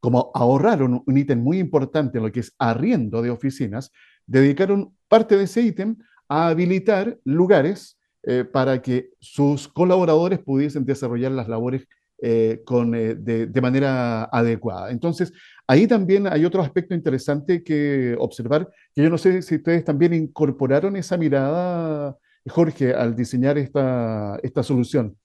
como 0.00 0.30
ahorraron 0.34 1.02
un 1.06 1.16
ítem 1.16 1.40
muy 1.40 1.58
importante 1.58 2.18
en 2.18 2.24
lo 2.24 2.32
que 2.32 2.40
es 2.40 2.52
arriendo 2.58 3.22
de 3.22 3.30
oficinas, 3.30 3.92
dedicaron 4.26 4.96
parte 5.08 5.36
de 5.36 5.44
ese 5.44 5.62
ítem 5.62 5.96
a 6.28 6.48
habilitar 6.48 7.18
lugares 7.24 7.98
eh, 8.24 8.44
para 8.44 8.80
que 8.80 9.10
sus 9.20 9.68
colaboradores 9.68 10.38
pudiesen 10.38 10.84
desarrollar 10.84 11.32
las 11.32 11.48
labores 11.48 11.86
eh, 12.22 12.62
con, 12.64 12.92
de, 12.92 13.46
de, 13.46 13.60
manera 13.60 14.24
adecuada. 14.24 14.90
Entonces, 14.90 15.32
Ahí 15.72 15.86
también 15.86 16.26
hay 16.26 16.44
otro 16.44 16.60
aspecto 16.60 16.94
interesante 16.94 17.62
que 17.62 18.14
observar, 18.18 18.68
que 18.94 19.02
yo 19.02 19.08
no 19.08 19.16
sé 19.16 19.40
si 19.40 19.56
ustedes 19.56 19.84
también 19.84 20.12
incorporaron 20.12 20.96
esa 20.96 21.16
mirada, 21.16 22.14
Jorge, 22.46 22.92
al 22.92 23.16
diseñar 23.16 23.56
esta, 23.56 24.38
esta 24.42 24.62
solución. 24.62 25.16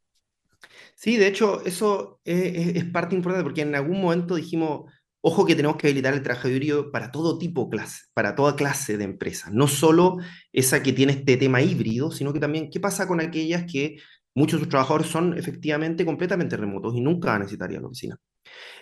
Sí, 0.95 1.17
de 1.17 1.27
hecho, 1.27 1.65
eso 1.65 2.21
es, 2.23 2.85
parte 2.85 3.13
importante 3.13 3.43
porque 3.43 3.61
en 3.61 3.75
algún 3.75 3.99
momento 3.99 4.35
dijimos, 4.35 4.89
ojo 5.21 5.45
que 5.45 5.55
tenemos 5.55 5.75
que 5.75 5.87
habilitar 5.87 6.13
el 6.13 6.23
trabajo 6.23 6.47
híbrido 6.47 6.91
para 6.91 7.11
todo 7.11 7.37
tipo 7.37 7.69
clase, 7.69 8.03
para 8.13 8.33
toda 8.33 8.55
clase 8.55 8.97
de 8.97 9.03
empresas, 9.03 9.51
no 9.51 9.67
solo 9.67 10.17
esa 10.53 10.81
que 10.81 10.93
tiene 10.93 11.11
este 11.11 11.35
tema 11.35 11.61
híbrido, 11.61 12.09
sino 12.11 12.31
que 12.31 12.39
también 12.39 12.69
qué 12.71 12.79
pasa 12.79 13.07
con 13.07 13.19
aquellas 13.19 13.65
que 13.69 13.97
muchos 14.37 14.59
de 14.59 14.65
sus 14.65 14.69
trabajadores 14.69 15.07
son 15.07 15.35
efectivamente 15.35 16.05
completamente 16.05 16.55
remotos 16.55 16.95
y 16.95 17.01
nunca 17.01 17.29
van 17.29 17.37
a 17.37 17.39
necesitar 17.39 17.71
ir 17.71 17.79
a 17.79 17.81
la 17.81 17.87
oficina. 17.87 18.17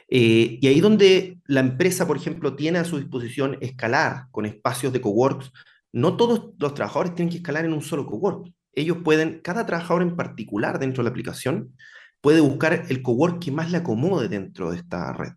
Eh, 0.09 0.59
y 0.61 0.67
ahí 0.67 0.81
donde 0.81 1.39
la 1.45 1.61
empresa, 1.61 2.05
por 2.05 2.17
ejemplo, 2.17 2.57
tiene 2.57 2.79
a 2.79 2.83
su 2.83 2.97
disposición 2.97 3.57
escalar 3.61 4.25
con 4.31 4.45
espacios 4.45 4.91
de 4.91 4.99
coworks, 4.99 5.53
no 5.93 6.17
todos 6.17 6.51
los 6.59 6.73
trabajadores 6.73 7.15
tienen 7.15 7.31
que 7.31 7.37
escalar 7.37 7.63
en 7.63 7.71
un 7.71 7.81
solo 7.81 8.05
cowork. 8.05 8.51
Ellos 8.73 8.97
pueden, 9.01 9.39
cada 9.41 9.65
trabajador 9.65 10.01
en 10.01 10.17
particular 10.17 10.77
dentro 10.77 11.01
de 11.01 11.05
la 11.05 11.11
aplicación, 11.11 11.73
puede 12.19 12.41
buscar 12.41 12.83
el 12.89 13.01
cowork 13.01 13.41
que 13.41 13.51
más 13.51 13.71
le 13.71 13.77
acomode 13.77 14.27
dentro 14.27 14.71
de 14.71 14.77
esta 14.77 15.13
red. 15.13 15.31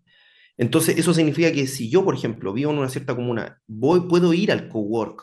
Entonces, 0.56 0.98
eso 0.98 1.14
significa 1.14 1.52
que 1.52 1.68
si 1.68 1.88
yo, 1.88 2.04
por 2.04 2.16
ejemplo, 2.16 2.52
vivo 2.52 2.72
en 2.72 2.78
una 2.78 2.88
cierta 2.88 3.14
comuna, 3.14 3.60
voy, 3.68 4.08
puedo 4.08 4.34
ir 4.34 4.50
al 4.50 4.68
cowork 4.68 5.22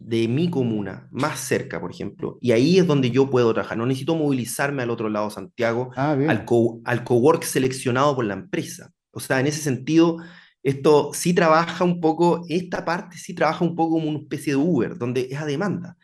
de 0.00 0.28
mi 0.28 0.48
comuna 0.48 1.08
más 1.10 1.40
cerca, 1.40 1.80
por 1.80 1.90
ejemplo, 1.90 2.38
y 2.40 2.52
ahí 2.52 2.78
es 2.78 2.86
donde 2.86 3.10
yo 3.10 3.28
puedo 3.28 3.52
trabajar. 3.52 3.76
No 3.76 3.86
necesito 3.86 4.14
movilizarme 4.14 4.82
al 4.82 4.90
otro 4.90 5.08
lado 5.08 5.28
de 5.28 5.34
Santiago, 5.34 5.90
ah, 5.96 6.12
al, 6.12 6.44
co 6.44 6.80
al 6.84 7.04
cowork 7.04 7.42
seleccionado 7.42 8.14
por 8.14 8.24
la 8.24 8.34
empresa. 8.34 8.92
O 9.10 9.20
sea, 9.20 9.40
en 9.40 9.48
ese 9.48 9.60
sentido, 9.60 10.18
esto 10.62 11.10
sí 11.12 11.34
trabaja 11.34 11.84
un 11.84 12.00
poco, 12.00 12.44
esta 12.48 12.84
parte 12.84 13.18
sí 13.18 13.34
trabaja 13.34 13.64
un 13.64 13.74
poco 13.74 13.94
como 13.94 14.08
una 14.08 14.20
especie 14.20 14.52
de 14.52 14.58
Uber, 14.58 14.96
donde 14.96 15.28
es 15.30 15.38
a 15.38 15.44
demanda. 15.44 15.96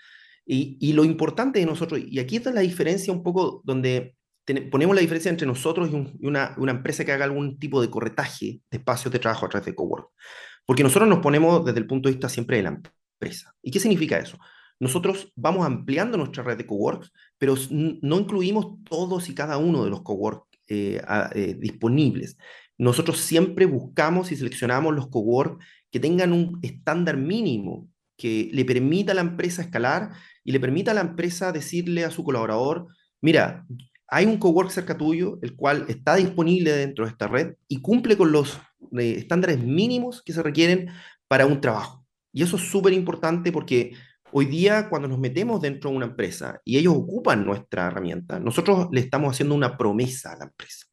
Y, 0.44 0.76
y 0.80 0.92
lo 0.92 1.04
importante 1.04 1.60
de 1.60 1.66
nosotros, 1.66 2.00
y 2.04 2.18
aquí 2.18 2.36
está 2.36 2.52
la 2.52 2.60
diferencia 2.60 3.12
un 3.12 3.22
poco 3.22 3.62
donde 3.64 4.16
ponemos 4.70 4.94
la 4.94 5.00
diferencia 5.00 5.30
entre 5.30 5.46
nosotros 5.46 5.88
y, 5.90 6.26
una, 6.26 6.54
una, 6.58 6.72
empresa 6.72 7.04
que 7.04 7.12
haga 7.12 7.24
algún 7.24 7.58
tipo 7.58 7.80
de 7.80 7.88
corretaje 7.88 8.60
de 8.70 8.76
espacios 8.78 9.12
de 9.12 9.18
trabajo 9.18 9.46
a 9.46 9.48
través 9.48 9.66
de 9.66 9.74
cowork. 9.74 10.10
Porque 10.66 10.82
nosotros 10.82 11.08
nos 11.08 11.20
ponemos 11.20 11.64
desde 11.64 11.78
el 11.78 11.86
punto 11.86 12.08
de 12.08 12.14
vista 12.14 12.28
siempre 12.28 12.58
de 12.58 12.64
la 12.64 12.70
¿Y 13.62 13.70
qué 13.70 13.80
significa 13.80 14.18
eso? 14.18 14.38
Nosotros 14.80 15.32
vamos 15.36 15.64
ampliando 15.64 16.18
nuestra 16.18 16.42
red 16.42 16.58
de 16.58 16.66
coworks, 16.66 17.12
pero 17.38 17.54
no 17.70 18.18
incluimos 18.18 18.82
todos 18.84 19.28
y 19.28 19.34
cada 19.34 19.56
uno 19.56 19.84
de 19.84 19.90
los 19.90 20.02
coworks 20.02 20.46
eh, 20.68 21.00
eh, 21.34 21.56
disponibles. 21.58 22.36
Nosotros 22.76 23.18
siempre 23.20 23.66
buscamos 23.66 24.32
y 24.32 24.36
seleccionamos 24.36 24.94
los 24.94 25.08
coworks 25.08 25.64
que 25.90 26.00
tengan 26.00 26.32
un 26.32 26.58
estándar 26.62 27.16
mínimo 27.16 27.88
que 28.16 28.50
le 28.52 28.64
permita 28.64 29.12
a 29.12 29.14
la 29.14 29.20
empresa 29.20 29.62
escalar 29.62 30.10
y 30.42 30.52
le 30.52 30.60
permita 30.60 30.90
a 30.90 30.94
la 30.94 31.00
empresa 31.00 31.52
decirle 31.52 32.04
a 32.04 32.10
su 32.10 32.24
colaborador, 32.24 32.88
mira, 33.20 33.66
hay 34.08 34.26
un 34.26 34.38
cowork 34.38 34.70
cerca 34.70 34.96
tuyo, 34.96 35.38
el 35.42 35.56
cual 35.56 35.86
está 35.88 36.16
disponible 36.16 36.72
dentro 36.72 37.04
de 37.04 37.10
esta 37.10 37.26
red 37.26 37.54
y 37.68 37.80
cumple 37.80 38.16
con 38.16 38.32
los 38.32 38.60
eh, 38.98 39.16
estándares 39.18 39.58
mínimos 39.62 40.22
que 40.22 40.32
se 40.32 40.42
requieren 40.42 40.90
para 41.28 41.46
un 41.46 41.60
trabajo. 41.60 42.03
Y 42.34 42.42
eso 42.42 42.56
es 42.56 42.62
súper 42.62 42.92
importante 42.92 43.52
porque 43.52 43.92
hoy 44.32 44.46
día 44.46 44.88
cuando 44.90 45.06
nos 45.06 45.20
metemos 45.20 45.62
dentro 45.62 45.90
de 45.90 45.96
una 45.96 46.06
empresa 46.06 46.60
y 46.64 46.76
ellos 46.76 46.94
ocupan 46.96 47.46
nuestra 47.46 47.86
herramienta, 47.86 48.40
nosotros 48.40 48.88
le 48.90 49.00
estamos 49.00 49.30
haciendo 49.30 49.54
una 49.54 49.78
promesa 49.78 50.32
a 50.32 50.38
la 50.38 50.44
empresa. 50.46 50.86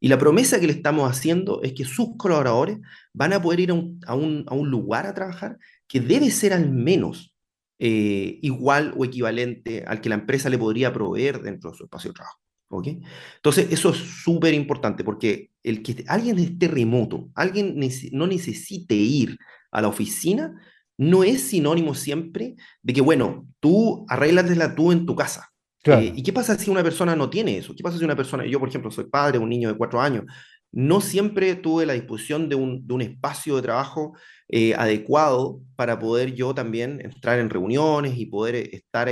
Y 0.00 0.08
la 0.08 0.18
promesa 0.18 0.58
que 0.58 0.66
le 0.66 0.72
estamos 0.72 1.08
haciendo 1.08 1.62
es 1.62 1.72
que 1.72 1.84
sus 1.84 2.16
colaboradores 2.16 2.78
van 3.14 3.32
a 3.32 3.40
poder 3.40 3.60
ir 3.60 3.70
a 3.70 4.14
un, 4.14 4.44
lugar 4.70 5.06
a 5.06 5.14
trabajar 5.14 5.56
que 5.86 6.00
debe 6.00 6.32
ser 6.32 6.52
al 6.52 6.68
menos 6.68 7.32
eh, 7.78 8.40
igual 8.42 8.92
o 8.96 9.04
equivalente 9.04 9.84
al 9.86 10.00
que 10.00 10.08
la 10.08 10.16
empresa 10.16 10.50
le 10.50 10.58
podría 10.58 10.92
proveer 10.92 11.40
dentro 11.40 11.70
de 11.70 11.76
su 11.76 11.84
espacio 11.84 12.10
de 12.10 12.14
trabajo. 12.14 12.40
¿Okay? 12.70 13.00
Entonces, 13.36 13.68
eso 13.70 13.90
es 13.90 13.98
súper 13.98 14.52
importante 14.52 15.04
porque 15.04 15.50
el 15.62 15.82
que 15.82 16.04
alguien 16.08 16.40
esté 16.40 16.66
remoto, 16.66 17.30
alguien 17.36 17.78
no 18.10 18.26
necesite 18.26 18.94
ir 18.96 19.38
a 19.70 19.80
la 19.80 19.88
oficina, 19.88 20.54
no 20.98 21.24
es 21.24 21.42
sinónimo 21.42 21.94
siempre 21.94 22.56
de 22.82 22.92
que, 22.92 23.00
bueno, 23.00 23.46
tú 23.60 24.04
arréglatela 24.08 24.74
tú 24.74 24.92
en 24.92 25.06
tu 25.06 25.14
casa. 25.14 25.48
Eh, 25.84 26.12
¿Y 26.14 26.22
qué 26.22 26.32
pasa 26.32 26.58
si 26.58 26.70
una 26.70 26.82
persona 26.82 27.16
no 27.16 27.30
tiene 27.30 27.56
eso? 27.56 27.74
¿Qué 27.74 27.82
pasa 27.82 27.96
si 27.96 28.04
una 28.04 28.16
persona, 28.16 28.44
yo 28.44 28.58
por 28.58 28.68
ejemplo 28.68 28.90
soy 28.90 29.04
padre, 29.04 29.38
un 29.38 29.48
niño 29.48 29.70
de 29.70 29.78
cuatro 29.78 30.00
años, 30.00 30.24
no 30.70 31.00
siempre 31.00 31.54
tuve 31.54 31.86
la 31.86 31.94
disposición 31.94 32.48
de 32.48 32.56
un, 32.56 32.86
de 32.86 32.92
un 32.92 33.00
espacio 33.00 33.56
de 33.56 33.62
trabajo 33.62 34.12
eh, 34.48 34.74
adecuado 34.74 35.62
para 35.76 35.98
poder 35.98 36.34
yo 36.34 36.54
también 36.54 37.00
entrar 37.02 37.38
en 37.38 37.48
reuniones 37.48 38.18
y 38.18 38.26
poder 38.26 38.56
eh, 38.56 38.70
estar 38.72 39.08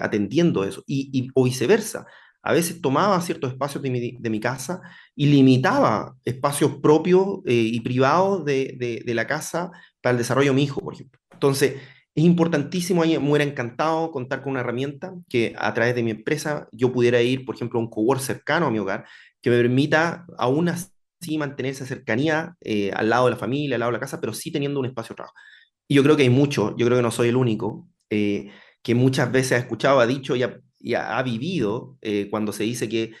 atendiendo 0.00 0.64
eso, 0.64 0.82
y, 0.86 1.28
o 1.34 1.44
viceversa. 1.44 2.06
A 2.44 2.52
veces 2.52 2.80
tomaba 2.80 3.20
ciertos 3.20 3.52
espacios 3.52 3.82
de 3.82 3.90
mi, 3.90 4.16
de 4.18 4.30
mi 4.30 4.38
casa 4.38 4.82
y 5.16 5.26
limitaba 5.26 6.14
espacios 6.24 6.76
propios 6.76 7.40
y 7.46 7.80
privados 7.80 8.44
de, 8.44 8.76
de, 8.78 9.02
de 9.04 9.14
la 9.14 9.26
casa 9.26 9.70
para 10.00 10.12
el 10.12 10.18
desarrollo 10.18 10.50
de 10.50 10.56
mi 10.56 10.64
hijo, 10.64 10.80
por 10.80 10.94
ejemplo. 10.94 11.18
Entonces, 11.32 11.76
es 12.14 12.24
importantísimo, 12.24 13.02
ahí 13.02 13.18
me 13.18 13.28
hubiera 13.28 13.44
encantado 13.44 14.12
contar 14.12 14.42
con 14.42 14.52
una 14.52 14.60
herramienta 14.60 15.14
que 15.28 15.54
a 15.58 15.74
través 15.74 15.96
de 15.96 16.02
mi 16.04 16.12
empresa 16.12 16.68
yo 16.70 16.92
pudiera 16.92 17.20
ir, 17.20 17.44
por 17.44 17.56
ejemplo, 17.56 17.80
a 17.80 17.82
un 17.82 17.90
cowork 17.90 18.20
cercano 18.20 18.66
a 18.66 18.70
mi 18.70 18.78
hogar, 18.78 19.04
que 19.42 19.50
me 19.50 19.56
permita 19.56 20.24
aún 20.38 20.68
así 20.68 21.38
mantener 21.38 21.72
esa 21.72 21.86
cercanía 21.86 22.54
eh, 22.60 22.92
al 22.94 23.08
lado 23.08 23.24
de 23.24 23.32
la 23.32 23.36
familia, 23.36 23.74
al 23.74 23.80
lado 23.80 23.90
de 23.90 23.96
la 23.96 24.00
casa, 24.00 24.20
pero 24.20 24.32
sí 24.32 24.52
teniendo 24.52 24.78
un 24.78 24.86
espacio 24.86 25.14
de 25.14 25.16
trabajo. 25.16 25.34
Y 25.88 25.96
yo 25.96 26.02
creo 26.04 26.16
que 26.16 26.22
hay 26.22 26.30
mucho, 26.30 26.76
yo 26.76 26.86
creo 26.86 26.98
que 26.98 27.02
no 27.02 27.10
soy 27.10 27.28
el 27.28 27.36
único, 27.36 27.88
eh, 28.10 28.50
que 28.82 28.94
muchas 28.94 29.32
veces 29.32 29.52
ha 29.52 29.58
escuchado, 29.58 29.98
ha 29.98 30.06
dicho 30.06 30.36
y 30.84 30.94
ha, 30.94 31.22
vivido 31.22 31.96
eh, 32.02 32.28
cuando 32.30 32.52
se 32.52 32.64
dice 32.64 32.90
que 32.90 33.12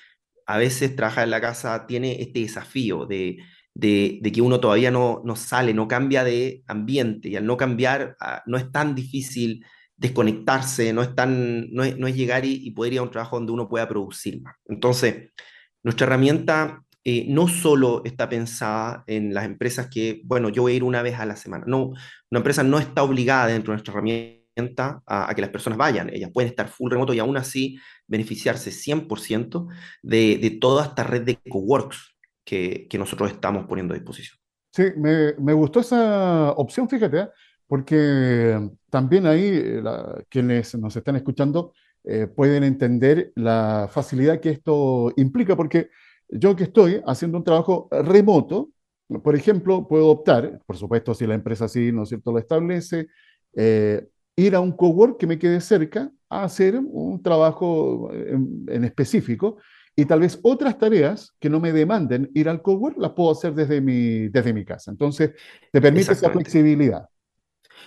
a 0.46 0.58
veces 0.58 0.94
trabajar 0.94 1.24
en 1.24 1.30
la 1.30 1.40
casa 1.40 1.86
tiene 1.86 2.20
este 2.20 2.40
desafío 2.40 3.06
de, 3.06 3.38
de, 3.72 4.20
que 4.32 4.42
uno 4.42 4.60
todavía 4.60 4.90
no, 4.90 5.22
no, 5.24 5.34
sale, 5.34 5.72
no 5.72 5.88
cambia 5.88 6.24
de 6.24 6.62
ambiente 6.66 7.30
y 7.30 7.36
al 7.36 7.46
no 7.46 7.56
cambiar 7.56 8.16
ah, 8.20 8.42
no 8.44 8.58
es 8.58 8.70
tan 8.70 8.94
difícil 8.94 9.64
desconectarse, 9.96 10.92
no 10.92 11.02
es, 11.02 11.14
tan, 11.14 11.72
no 11.72 11.84
es, 11.84 11.96
no 11.96 12.06
es 12.06 12.14
llegar 12.14 12.44
y, 12.44 12.70
poder 12.72 12.92
ir 12.92 12.98
a 12.98 13.02
un 13.02 13.10
trabajo 13.10 13.36
donde 13.36 13.52
uno 13.52 13.66
pueda 13.66 13.88
producir 13.88 14.42
más. 14.42 14.56
Entonces, 14.66 15.30
nuestra 15.82 16.06
herramienta 16.06 16.82
eh, 17.02 17.24
no 17.28 17.48
solo 17.48 18.02
está 18.04 18.28
pensada 18.28 19.04
en 19.06 19.32
las 19.32 19.46
empresas 19.46 19.88
que, 19.88 20.20
bueno, 20.24 20.50
yo 20.50 20.62
voy 20.62 20.72
a 20.72 20.76
ir 20.76 20.84
una 20.84 21.00
vez 21.00 21.18
a 21.18 21.24
la 21.24 21.36
semana. 21.36 21.64
No, 21.66 21.92
una 22.30 22.40
empresa 22.40 22.62
no 22.62 22.78
está 22.78 23.02
obligada 23.02 23.46
dentro 23.46 23.72
de 23.72 23.76
nuestra 23.76 23.92
herramienta 23.92 24.33
a, 25.06 25.32
que 25.34 25.40
las 25.42 25.50
personas 25.50 25.78
vayan. 25.78 26.10
Ellas 26.10 26.30
pueden 26.32 26.50
estar 26.50 26.68
full 26.68 26.90
remoto 26.90 27.14
y 27.14 27.18
aún 27.18 27.36
así 27.36 27.78
beneficiarse 28.06 28.70
100% 28.70 29.66
de, 30.02 30.38
de 30.38 30.50
toda 30.50 30.84
esta 30.84 31.04
red 31.04 31.22
de 31.22 31.36
coworks 31.48 32.16
que, 32.44 32.86
que 32.88 32.98
nosotros 32.98 33.30
estamos 33.30 33.66
poniendo 33.66 33.94
a 33.94 33.96
disposición. 33.96 34.38
Sí, 34.74 34.82
me, 34.96 35.52
gustó 35.52 35.78
esa 35.78 36.50
opción, 36.52 36.88
fíjate, 36.88 37.18
¿eh? 37.20 37.28
porque 37.68 38.58
también 38.90 39.24
ahí 39.24 39.40
eh, 39.44 39.82
quienes 40.28 40.74
nos 40.74 40.96
están 40.96 41.14
escuchando 41.14 41.72
eh, 42.02 42.26
pueden 42.26 42.64
entender 42.64 43.30
la 43.36 43.88
facilidad 43.88 44.40
que 44.40 44.50
esto 44.50 45.12
implica, 45.16 45.56
porque 45.56 45.90
yo 46.28 46.56
que 46.56 46.64
estoy 46.64 47.00
haciendo 47.06 47.38
un 47.38 47.44
trabajo 47.44 47.86
remoto, 47.92 48.70
por 49.22 49.36
ejemplo, 49.36 49.86
puedo 49.86 50.08
optar, 50.08 50.60
por 50.66 50.76
supuesto, 50.76 51.14
si 51.14 51.24
la 51.24 51.34
empresa 51.34 51.66
así, 51.66 51.92
¿no 51.92 52.02
es 52.02 52.08
cierto?, 52.08 52.32
lo 52.32 52.40
establece, 52.40 53.06
ir 54.36 54.54
a 54.54 54.60
un 54.60 54.72
cowork 54.72 55.18
que 55.18 55.26
me 55.26 55.38
quede 55.38 55.60
cerca 55.60 56.10
a 56.28 56.44
hacer 56.44 56.76
un 56.76 57.22
trabajo 57.22 58.10
en, 58.12 58.84
específico 58.84 59.58
y 59.96 60.04
tal 60.06 60.20
vez 60.20 60.38
otras 60.42 60.76
tareas 60.76 61.32
que 61.38 61.48
no 61.48 61.60
me 61.60 61.72
demanden 61.72 62.30
ir 62.34 62.48
al 62.48 62.62
cowork 62.62 62.98
las 62.98 63.12
puedo 63.12 63.30
hacer 63.30 63.54
desde 63.54 63.80
mi, 63.80 64.28
desde 64.28 64.52
mi 64.52 64.64
casa. 64.64 64.90
Entonces, 64.90 65.32
te 65.70 65.80
permite 65.80 66.12
esa 66.12 66.30
flexibilidad. 66.30 67.08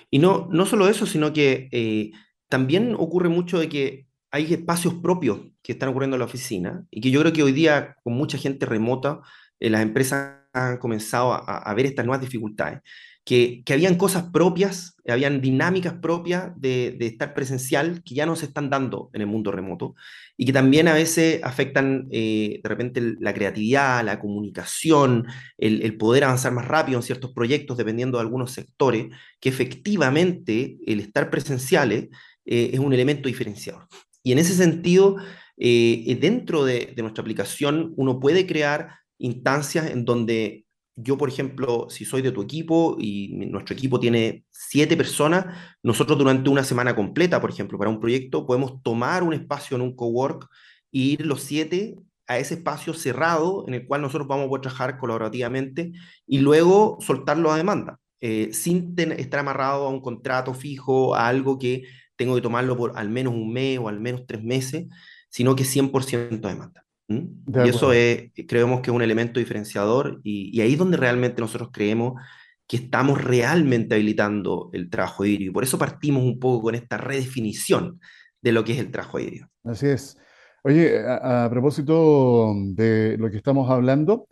Y 0.10 0.20
no, 0.20 0.48
no 0.50 0.66
solo 0.66 0.88
eso, 0.88 1.06
sino 1.06 1.34
que 1.34 1.68
eh, 1.72 2.12
también 2.48 2.96
ocurre 2.98 3.28
mucho 3.28 3.60
de 3.60 3.68
que 3.68 4.08
hay 4.32 4.54
espacios 4.54 4.96
propios 4.96 5.40
que 5.62 5.74
están 5.74 5.90
ocurriendo 5.90 6.16
en 6.16 6.20
la 6.20 6.26
oficina 6.26 6.86
y 6.90 7.02
que 7.02 7.12
yo 7.12 7.20
creo 7.20 7.34
que 7.34 7.44
hoy 7.44 7.52
día, 7.52 7.96
con 8.04 8.14
mucha 8.14 8.38
gente 8.38 8.66
remota, 8.66 9.20
eh, 9.60 9.70
las 9.70 9.82
empresas 9.82 10.38
han 10.54 10.78
comenzado 10.78 11.34
a, 11.34 11.40
a, 11.40 11.74
ver 11.74 11.88
estas 11.88 12.06
nuevas 12.06 12.22
dificultades 12.22 12.82
que, 13.28 13.62
habían 13.74 13.96
cosas 13.96 14.30
propias, 14.32 14.96
habían 15.06 15.42
dinámicas 15.42 15.96
propias 15.96 16.50
de, 16.56 16.96
estar 17.02 17.34
presencial 17.34 18.02
que 18.02 18.16
ya 18.16 18.26
no 18.26 18.38
se 18.38 18.46
están 18.46 18.70
dando 18.70 19.10
en 19.12 19.20
el 19.20 19.28
mundo 19.28 19.52
remoto 19.52 19.96
y 20.38 20.46
que 20.46 20.54
también 20.54 20.88
a 20.88 20.94
veces 20.94 21.44
afectan 21.44 22.08
eh, 22.10 22.62
de 22.64 22.70
repente 22.70 23.02
la 23.20 23.34
creatividad, 23.34 24.06
la 24.06 24.22
comunicación, 24.22 25.26
el, 25.58 25.98
poder 25.98 26.24
avanzar 26.24 26.54
más 26.54 26.70
rápido 26.70 27.00
en 27.00 27.04
ciertos 27.04 27.34
proyectos 27.34 27.76
dependiendo 27.76 28.18
de 28.18 28.22
algunos 28.22 28.54
sectores, 28.54 29.08
que 29.42 29.50
efectivamente 29.50 30.78
el 30.88 31.02
estar 31.02 31.30
presenciales 31.30 32.08
eh, 32.46 32.70
es 32.72 32.80
un 32.80 32.94
elemento 32.94 33.28
diferenciador. 33.28 33.90
Y 34.24 34.32
en 34.32 34.40
ese 34.40 34.54
sentido, 34.54 35.18
eh, 35.58 36.18
dentro 36.22 36.64
de 36.64 36.94
nuestra 37.00 37.24
aplicación 37.24 37.94
uno 37.98 38.22
puede 38.22 38.48
crear 38.48 39.00
instancias 39.18 39.92
en 39.92 40.06
donde 40.06 40.67
yo, 40.98 41.16
por 41.16 41.30
ejemplo, 41.30 41.88
si 41.90 42.06
soy 42.06 42.24
de 42.24 42.32
tu 42.32 42.42
equipo 42.42 42.98
y 43.00 43.30
nuestro 43.52 43.76
equipo 43.76 44.00
tiene 44.00 44.46
siete 44.50 44.98
personas, 44.98 45.46
nosotros 45.84 46.18
durante 46.18 46.50
una 46.50 46.64
semana 46.64 46.96
completa, 46.96 47.40
por 47.40 47.52
ejemplo, 47.52 47.78
para 47.78 47.92
un 47.92 48.00
proyecto, 48.00 48.48
podemos 48.48 48.82
tomar 48.82 49.22
un 49.22 49.34
espacio 49.34 49.76
en 49.78 49.84
un 49.84 49.96
cowork 49.96 50.50
e 50.92 51.00
ir 51.00 51.26
los 51.26 51.44
siete 51.44 51.96
a 52.26 52.40
ese 52.40 52.56
espacio 52.56 52.96
cerrado 52.96 53.64
en 53.68 53.76
el 53.76 53.86
cual 53.86 54.02
nosotros 54.02 54.28
vamos 54.28 54.48
a 54.48 54.50
poder 54.50 54.62
trabajar 54.64 54.98
colaborativamente 54.98 55.92
y 56.26 56.40
luego 56.40 56.98
soltarlo 57.00 57.52
a 57.52 57.58
demanda, 57.58 58.00
eh, 58.20 58.50
sin 58.52 58.96
estar 58.98 59.42
amarrado 59.42 59.86
a 59.86 59.90
un 59.90 60.02
contrato 60.02 60.56
fijo, 60.56 61.14
a 61.14 61.28
algo 61.28 61.60
que 61.60 61.84
tengo 62.16 62.34
que 62.34 62.42
tomarlo 62.42 62.76
por 62.76 62.98
al 62.98 63.10
menos 63.10 63.36
un 63.36 63.54
mes 63.54 63.78
o 63.78 63.88
al 63.88 64.00
menos 64.00 64.26
tres 64.28 64.44
meses, 64.44 64.88
sino 65.30 65.56
que 65.56 65.64
100% 65.64 66.44
a 66.48 66.50
demanda. 66.50 66.87
Y 67.08 67.70
eso 67.70 67.94
es, 67.94 68.32
creemos 68.48 68.82
que 68.82 68.92
es 68.92 68.96
un 68.96 69.02
elemento 69.02 69.40
diferenciador 69.40 70.20
y, 70.24 70.60
ahí 70.60 70.74
es 70.74 70.80
donde 70.80 70.98
realmente 70.98 71.42
nosotros 71.42 71.70
creemos 71.72 72.22
que 72.68 72.78
estamos 72.78 73.24
realmente 73.24 73.96
habilitando 73.96 74.70
el 74.74 74.90
trabajo 74.90 75.24
híbrido. 75.24 75.54
Por 75.54 75.64
eso 75.64 75.78
partimos 75.78 76.24
un 76.24 76.38
poco 76.38 76.64
con 76.64 76.76
esta 76.76 76.98
redefinición 76.98 78.02
de 78.42 78.52
lo 78.52 78.66
que 78.66 78.74
es 78.74 78.80
el 78.80 78.92
trabajo 78.92 79.20
híbrido. 79.20 79.48
Así 79.64 79.88
es. 79.88 80.18
Oye, 80.64 81.00
a, 81.08 81.48
propósito 81.50 82.54
de 82.74 83.16
lo 83.18 83.32
que 83.32 83.38
estamos 83.38 83.70
hablando, 83.70 84.28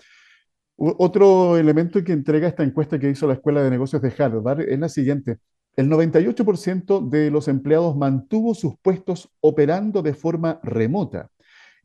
otro 0.76 1.58
elemento 1.58 2.04
que 2.04 2.12
entrega 2.12 2.50
esta 2.50 2.64
encuesta 2.64 3.00
que 3.00 3.10
hizo 3.10 3.26
la 3.26 3.36
Escuela 3.36 3.64
de 3.64 3.70
Negocios 3.70 4.02
de 4.02 4.14
Harvard 4.18 4.62
es 4.62 4.78
la 4.78 4.90
siguiente. 4.90 5.38
El 5.78 5.90
98% 5.90 7.08
de 7.08 7.32
los 7.32 7.48
empleados 7.48 7.96
mantuvo 7.96 8.54
sus 8.54 8.78
puestos 8.82 9.30
operando 9.40 10.02
de 10.02 10.14
forma 10.14 10.60
remota 10.62 11.30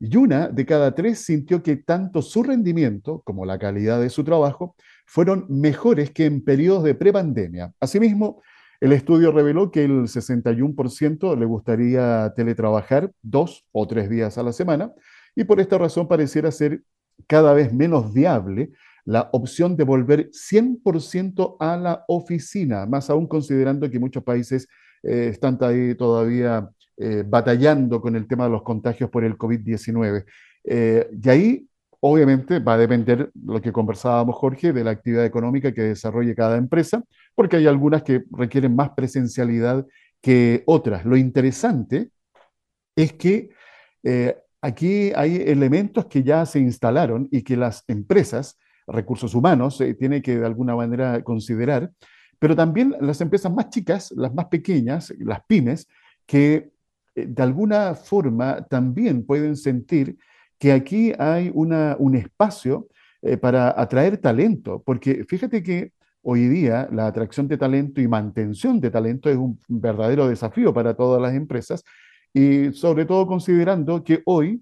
y 0.03 0.17
una 0.17 0.47
de 0.47 0.65
cada 0.65 0.95
tres 0.95 1.19
sintió 1.19 1.61
que 1.61 1.75
tanto 1.75 2.23
su 2.23 2.41
rendimiento 2.41 3.21
como 3.23 3.45
la 3.45 3.59
calidad 3.59 4.01
de 4.01 4.09
su 4.09 4.23
trabajo 4.23 4.75
fueron 5.05 5.45
mejores 5.47 6.09
que 6.09 6.25
en 6.25 6.43
periodos 6.43 6.83
de 6.83 6.95
prepandemia. 6.95 7.71
Asimismo, 7.79 8.41
el 8.79 8.93
estudio 8.93 9.31
reveló 9.31 9.69
que 9.69 9.83
el 9.83 10.07
61% 10.07 11.37
le 11.37 11.45
gustaría 11.45 12.33
teletrabajar 12.35 13.11
dos 13.21 13.63
o 13.71 13.87
tres 13.87 14.09
días 14.09 14.39
a 14.39 14.43
la 14.43 14.53
semana 14.53 14.91
y 15.35 15.43
por 15.43 15.59
esta 15.59 15.77
razón 15.77 16.07
pareciera 16.07 16.49
ser 16.49 16.81
cada 17.27 17.53
vez 17.53 17.71
menos 17.71 18.11
viable 18.11 18.71
la 19.05 19.29
opción 19.33 19.77
de 19.77 19.83
volver 19.83 20.31
100% 20.31 21.57
a 21.59 21.77
la 21.77 22.05
oficina, 22.07 22.87
más 22.87 23.11
aún 23.11 23.27
considerando 23.27 23.87
que 23.87 23.99
muchos 23.99 24.23
países 24.23 24.67
eh, 25.03 25.27
están 25.29 25.59
todavía 25.59 26.67
eh, 26.97 27.23
batallando 27.25 28.01
con 28.01 28.15
el 28.15 28.27
tema 28.27 28.45
de 28.45 28.51
los 28.51 28.63
contagios 28.63 29.09
por 29.09 29.23
el 29.23 29.37
COVID-19. 29.37 30.25
Eh, 30.63 31.09
y 31.23 31.29
ahí, 31.29 31.67
obviamente, 31.99 32.59
va 32.59 32.73
a 32.73 32.77
depender 32.77 33.31
lo 33.43 33.61
que 33.61 33.71
conversábamos, 33.71 34.35
Jorge, 34.35 34.73
de 34.73 34.83
la 34.83 34.91
actividad 34.91 35.25
económica 35.25 35.73
que 35.73 35.81
desarrolle 35.81 36.35
cada 36.35 36.57
empresa, 36.57 37.03
porque 37.35 37.57
hay 37.57 37.67
algunas 37.67 38.03
que 38.03 38.23
requieren 38.31 38.75
más 38.75 38.91
presencialidad 38.91 39.85
que 40.21 40.63
otras. 40.65 41.05
Lo 41.05 41.17
interesante 41.17 42.09
es 42.95 43.13
que 43.13 43.49
eh, 44.03 44.37
aquí 44.61 45.11
hay 45.15 45.37
elementos 45.37 46.05
que 46.05 46.23
ya 46.23 46.45
se 46.45 46.59
instalaron 46.59 47.27
y 47.31 47.41
que 47.41 47.57
las 47.57 47.83
empresas, 47.87 48.59
recursos 48.85 49.33
humanos, 49.33 49.81
tienen 49.97 50.21
que 50.21 50.37
de 50.37 50.45
alguna 50.45 50.75
manera 50.75 51.23
considerar, 51.23 51.91
pero 52.41 52.55
también 52.55 52.95
las 52.99 53.21
empresas 53.21 53.53
más 53.53 53.69
chicas, 53.69 54.11
las 54.15 54.33
más 54.33 54.45
pequeñas, 54.45 55.13
las 55.19 55.43
pymes, 55.45 55.87
que 56.25 56.55
eh, 56.55 56.71
de 57.15 57.43
alguna 57.43 57.95
forma 57.95 58.65
también 58.69 59.25
pueden 59.25 59.55
sentir 59.55 60.17
que 60.57 60.71
aquí 60.71 61.11
hay 61.17 61.51
una, 61.53 61.95
un 61.99 62.15
espacio 62.15 62.87
eh, 63.21 63.37
para 63.37 63.73
atraer 63.79 64.17
talento, 64.17 64.81
porque 64.85 65.25
fíjate 65.27 65.63
que 65.63 65.91
hoy 66.21 66.47
día 66.47 66.87
la 66.91 67.07
atracción 67.07 67.47
de 67.47 67.57
talento 67.57 67.99
y 67.99 68.07
mantención 68.07 68.79
de 68.79 68.91
talento 68.91 69.29
es 69.29 69.37
un 69.37 69.59
verdadero 69.67 70.27
desafío 70.27 70.73
para 70.73 70.93
todas 70.93 71.21
las 71.21 71.33
empresas 71.33 71.83
y 72.33 72.71
sobre 72.73 73.05
todo 73.05 73.25
considerando 73.25 74.03
que 74.03 74.21
hoy, 74.25 74.61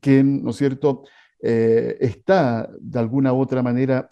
quien, 0.00 0.42
¿no 0.44 0.50
es 0.50 0.56
cierto?, 0.56 1.04
eh, 1.40 1.96
está 2.00 2.68
de 2.80 2.98
alguna 2.98 3.32
u 3.32 3.40
otra 3.40 3.62
manera 3.62 4.08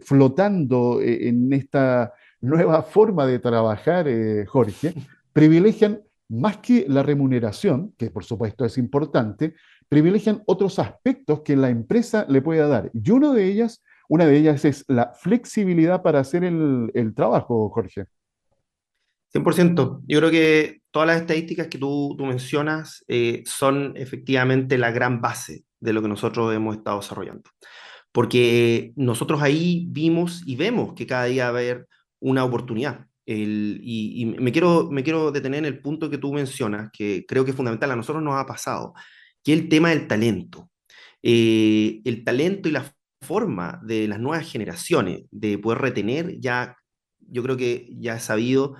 flotando 0.00 1.00
en 1.02 1.52
esta 1.52 2.14
nueva 2.40 2.82
forma 2.82 3.26
de 3.26 3.38
trabajar, 3.38 4.06
Jorge, 4.46 4.94
privilegian 5.34 6.00
más 6.32 6.58
que 6.58 6.86
la 6.88 7.02
remuneración, 7.02 7.94
que 7.98 8.10
por 8.10 8.24
supuesto 8.24 8.64
es 8.64 8.78
importante, 8.78 9.54
privilegian 9.88 10.42
otros 10.46 10.78
aspectos 10.78 11.42
que 11.42 11.56
la 11.56 11.68
empresa 11.68 12.24
le 12.28 12.40
pueda 12.40 12.66
dar. 12.66 12.90
Y 12.94 13.10
uno 13.10 13.34
de 13.34 13.46
ellas, 13.46 13.82
una 14.08 14.24
de 14.24 14.38
ellas 14.38 14.64
es 14.64 14.84
la 14.88 15.12
flexibilidad 15.12 16.02
para 16.02 16.20
hacer 16.20 16.42
el, 16.44 17.12
trabajo, 17.14 17.68
Jorge. 17.68 18.06
100%. 19.34 20.00
Yo 20.06 20.18
creo 20.18 20.30
que 20.30 20.80
todas 20.90 21.06
las 21.06 21.20
estadísticas 21.20 21.66
que 21.68 21.78
tú, 21.78 22.16
mencionas 22.18 23.04
eh, 23.08 23.42
son 23.44 23.92
efectivamente 23.96 24.78
la 24.78 24.90
gran 24.90 25.20
base 25.20 25.64
de 25.80 25.92
lo 25.92 26.00
que 26.00 26.08
nosotros 26.08 26.54
hemos 26.54 26.76
estado 26.76 27.00
desarrollando. 27.00 27.50
Porque 28.10 28.92
nosotros 28.96 29.42
ahí 29.42 29.86
vimos 29.90 30.42
y 30.46 30.56
vemos 30.56 30.94
que 30.94 31.06
cada 31.06 31.24
día 31.24 31.44
va 31.44 31.58
a 31.58 31.60
haber 31.60 31.88
una 32.20 32.44
oportunidad 32.44 33.06
y, 33.36 34.34
me, 34.38 34.52
quiero, 34.52 34.90
me 34.90 35.02
quiero 35.02 35.30
detener 35.30 35.60
en 35.60 35.64
el 35.66 35.80
punto 35.80 36.10
que 36.10 36.18
tú 36.18 36.32
mencionas, 36.32 36.90
que 36.92 37.24
creo 37.26 37.44
que 37.44 37.50
es 37.50 37.56
fundamental, 37.56 37.90
a 37.90 37.96
nosotros 37.96 38.22
nos 38.22 38.40
ha 38.40 38.46
pasado, 38.46 38.94
que 39.42 39.52
es 39.52 39.60
el 39.60 39.68
tema 39.68 39.90
del 39.90 40.06
talento. 40.06 40.70
Eh, 41.22 42.00
el 42.04 42.24
talento 42.24 42.68
y 42.68 42.72
la 42.72 42.92
forma 43.20 43.80
de 43.84 44.08
las 44.08 44.18
nuevas 44.18 44.50
generaciones 44.50 45.22
de 45.30 45.58
poder 45.58 45.78
retener, 45.78 46.40
ya 46.40 46.76
yo 47.20 47.42
creo 47.42 47.56
que 47.56 47.88
ya 47.98 48.16
he 48.16 48.20
sabido 48.20 48.74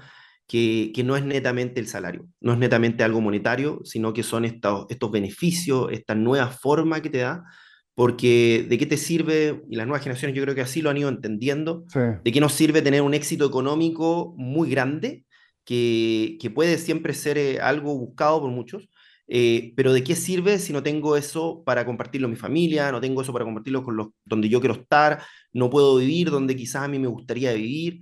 que, 0.46 0.92
que, 0.94 1.04
no 1.04 1.16
es 1.16 1.24
netamente 1.24 1.80
el 1.80 1.86
salario, 1.86 2.26
no 2.40 2.52
es 2.52 2.58
netamente 2.58 3.04
algo 3.04 3.20
monetario, 3.20 3.80
sino 3.84 4.12
que 4.12 4.22
son 4.22 4.44
estos, 4.44 4.86
estos 4.88 5.10
beneficios, 5.10 5.88
esta 5.92 6.14
nueva 6.14 6.48
forma 6.48 7.00
que 7.00 7.10
te 7.10 7.18
da 7.18 7.44
porque 7.94 8.66
de 8.68 8.78
qué 8.78 8.86
te 8.86 8.96
sirve, 8.96 9.62
y 9.68 9.76
las 9.76 9.86
nuevas 9.86 10.02
generaciones 10.02 10.36
yo 10.36 10.42
creo 10.42 10.54
que 10.54 10.62
así 10.62 10.82
lo 10.82 10.90
han 10.90 10.96
ido 10.96 11.08
entendiendo, 11.08 11.84
Sí. 11.88 12.00
de 12.24 12.32
qué 12.32 12.40
nos 12.40 12.52
sirve 12.54 12.82
tener 12.82 13.02
un 13.02 13.14
éxito 13.14 13.46
económico 13.46 14.34
muy 14.36 14.70
grande, 14.70 15.24
que, 15.64 16.38
que 16.40 16.50
puede 16.50 16.78
siempre 16.78 17.14
ser 17.14 17.38
eh, 17.38 17.60
algo 17.60 17.96
buscado 17.96 18.40
por 18.40 18.50
muchos, 18.50 18.88
eh, 19.28 19.72
pero 19.76 19.92
de 19.92 20.02
qué 20.02 20.16
sirve 20.16 20.58
si 20.58 20.72
no 20.72 20.82
tengo 20.82 21.16
eso 21.16 21.62
para 21.64 21.86
compartirlo 21.86 22.26
con 22.26 22.32
mi 22.32 22.36
familia, 22.36 22.90
no 22.90 23.00
tengo 23.00 23.22
eso 23.22 23.32
para 23.32 23.44
compartirlo 23.44 23.82
con 23.84 23.96
los 23.96 24.08
donde 24.24 24.48
yo 24.48 24.60
quiero 24.60 24.74
estar, 24.74 25.22
no 25.52 25.70
puedo 25.70 25.96
vivir 25.96 26.30
donde 26.30 26.56
quizás 26.56 26.82
a 26.82 26.88
mí 26.88 26.98
me 26.98 27.06
gustaría 27.06 27.52
vivir. 27.52 28.00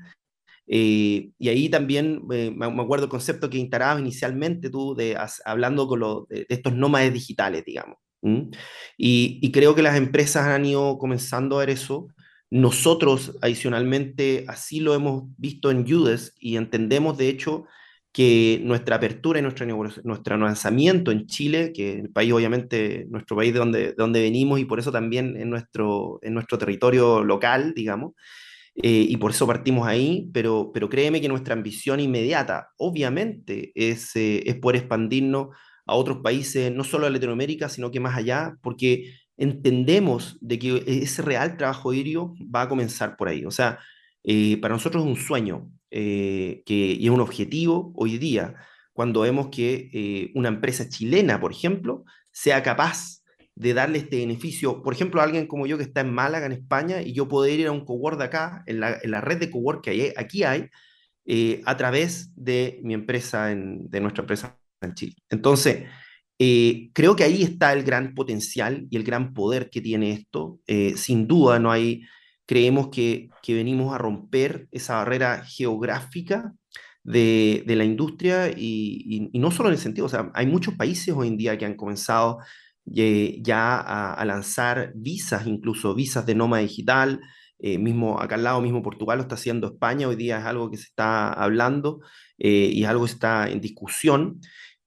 Eh, 0.67 1.31
y 1.39 1.49
ahí 1.49 1.69
también 1.69 2.23
eh, 2.33 2.53
me, 2.57 2.67
acuerdo 2.67 3.05
el 3.07 3.11
concepto 3.11 3.51
que 3.51 3.59
instalabas 3.59 4.01
inicialmente 4.01 4.71
tú, 4.71 4.95
de, 4.95 5.17
as- 5.17 5.43
hablando 5.45 5.87
con 5.87 6.01
los, 6.01 6.29
de, 6.29 6.47
de 6.49 6.55
estos 6.55 6.75
nómades 6.75 7.13
digitales, 7.13 7.65
digamos. 7.65 7.99
¿M? 8.23 8.51
Y, 8.97 9.39
y 9.43 9.53
creo 9.53 9.75
que 9.75 9.83
las 9.83 9.97
empresas 9.97 10.47
han 10.47 10.67
ido 10.67 10.99
comenzando 10.99 11.57
a 11.57 11.61
ver 11.61 11.71
eso. 11.71 12.09
Nosotros, 12.51 13.37
adicionalmente, 13.43 14.45
así 14.49 14.81
lo 14.81 14.95
hemos 14.95 15.25
visto 15.37 15.71
en 15.71 15.87
Judes 15.89 16.35
y 16.39 16.57
entendemos, 16.57 17.17
de 17.17 17.29
hecho, 17.29 17.67
que 18.13 18.61
nuestra 18.65 18.97
apertura 18.97 19.39
y 19.39 19.43
nuestro, 19.43 19.67
nuestro 20.05 20.37
lanzamiento 20.37 21.13
en 21.13 21.27
Chile, 21.27 21.73
que 21.73 22.01
el 22.01 22.11
país, 22.11 22.33
obviamente, 22.33 23.07
nuestro 23.09 23.37
país 23.37 23.53
de 23.53 23.59
donde, 23.61 23.79
de 23.79 23.95
donde 23.97 24.21
venimos 24.21 24.59
y 24.59 24.65
por 24.65 24.81
eso 24.81 24.91
también 24.91 25.37
en 25.37 25.49
nuestro, 25.49 26.19
en 26.23 26.35
nuestro 26.35 26.59
territorio 26.59 27.23
local, 27.23 27.73
digamos, 27.75 28.15
eh, 28.75 29.07
y 29.09 29.17
por 29.17 29.33
eso 29.33 29.47
partimos 29.47 29.87
ahí, 29.87 30.29
pero, 30.33 30.71
pero 30.73 30.89
créeme 30.89 31.21
que 31.21 31.29
nuestra 31.29 31.55
ambición 31.55 32.01
inmediata, 32.01 32.71
obviamente, 32.79 33.73
es, 33.75 34.15
eh, 34.17 34.43
es 34.47 34.57
poder 34.57 34.81
expandirnos 34.81 35.49
a 35.91 35.95
otros 35.95 36.19
países, 36.19 36.73
no 36.73 36.85
solo 36.85 37.07
a 37.07 37.11
Latinoamérica, 37.11 37.69
sino 37.69 37.91
que 37.91 37.99
más 37.99 38.17
allá, 38.17 38.57
porque 38.63 39.13
entendemos 39.37 40.39
de 40.41 40.59
que 40.59 40.85
ese 40.87 41.23
real 41.23 41.57
trabajo 41.57 41.91
aéreo 41.91 42.35
va 42.55 42.63
a 42.63 42.69
comenzar 42.69 43.17
por 43.17 43.29
ahí. 43.29 43.45
O 43.45 43.51
sea, 43.51 43.81
eh, 44.23 44.57
para 44.61 44.75
nosotros 44.75 45.03
es 45.03 45.09
un 45.09 45.17
sueño 45.17 45.69
eh, 45.91 46.63
que, 46.65 46.75
y 46.75 47.05
es 47.05 47.11
un 47.11 47.21
objetivo 47.21 47.93
hoy 47.97 48.19
día, 48.19 48.55
cuando 48.93 49.23
vemos 49.23 49.49
que 49.49 49.91
eh, 49.93 50.31
una 50.35 50.49
empresa 50.49 50.89
chilena, 50.89 51.41
por 51.41 51.51
ejemplo, 51.51 52.05
sea 52.31 52.63
capaz 52.63 53.23
de 53.57 53.75
darle 53.75 53.99
este 53.99 54.19
beneficio, 54.19 54.83
por 54.83 54.95
ejemplo, 54.95 55.21
a 55.21 55.25
alguien 55.25 55.49
como 55.49 55.67
yo 55.67 55.77
que 55.77 55.85
está 55.85 56.03
en 56.03 56.15
Málaga, 56.15 56.47
en 56.47 56.53
España, 56.53 57.03
y 57.03 57.15
yo 57.15 57.27
poder 57.27 57.59
ir 57.59 57.67
a 57.67 57.73
un 57.73 57.85
cowork 57.85 58.17
de 58.17 58.25
acá, 58.25 58.63
en 58.67 58.79
la, 58.79 58.97
en 59.03 59.11
la 59.11 59.21
red 59.21 59.39
de 59.39 59.51
cowork 59.51 59.83
que 59.83 60.15
aquí 60.17 60.45
hay, 60.45 60.69
a 61.65 61.77
través 61.77 62.33
de 62.37 62.81
mi 62.83 62.95
empresa, 62.95 63.47
de 63.47 64.01
nuestra 64.01 64.23
empresa 64.23 64.60
Entonces, 65.29 65.85
eh, 66.43 66.91
creo 66.95 67.17
que 67.17 67.25
ahí 67.25 67.43
está 67.43 67.75
el 67.75 67.83
gran 67.83 68.15
potencial 68.15 68.87
y 68.91 68.97
el 68.97 69.05
gran 69.05 69.35
poder 69.35 69.69
que 69.69 69.83
tiene 69.83 70.13
esto. 70.13 70.59
Eh, 70.67 70.95
sin 70.97 71.27
duda, 71.27 71.59
no 71.59 71.71
hay, 71.71 72.03
creemos 72.47 72.89
que, 72.89 73.29
que 73.43 73.55
venimos 73.55 73.95
a 73.95 73.99
romper 73.99 74.67
esa 74.71 74.97
barrera 74.97 75.45
geográfica 75.45 76.55
de, 77.05 77.63
de 77.67 77.77
la 77.77 77.85
industria 77.85 78.49
y, 78.57 79.31
no 79.35 79.51
solo 79.51 79.69
en 79.69 79.75
el 79.75 79.81
sentido, 79.81 80.07
o 80.07 80.09
sea, 80.09 80.31
hay 80.33 80.47
muchos 80.47 80.75
países 80.77 81.15
hoy 81.15 81.29
en 81.29 81.37
día 81.37 81.59
que 81.59 81.67
han 81.67 81.77
comenzado 81.77 82.39
eh, 82.97 83.39
ya 83.43 83.79
a, 83.79 84.25
lanzar 84.25 84.93
visas, 84.95 85.47
incluso 85.47 85.95
visas 85.95 86.25
de 86.25 86.35
nómada 86.35 86.63
digital, 86.63 87.21
mismo 87.59 88.19
acá 88.19 88.37
al 88.37 88.45
lado, 88.45 88.63
mismo 88.63 88.83
Portugal 88.83 89.19
lo 89.19 89.23
está 89.25 89.35
haciendo 89.35 89.67
España, 89.67 90.09
hoy 90.09 90.17
día 90.17 90.39
es 90.39 90.47
algo 90.47 90.71
que 90.71 90.79
se 90.79 90.85
está 90.85 91.31
hablando 91.31 92.01
y 92.39 92.85
algo 92.85 93.05
está 93.05 93.51
en 93.51 93.61
discusión. 93.61 94.41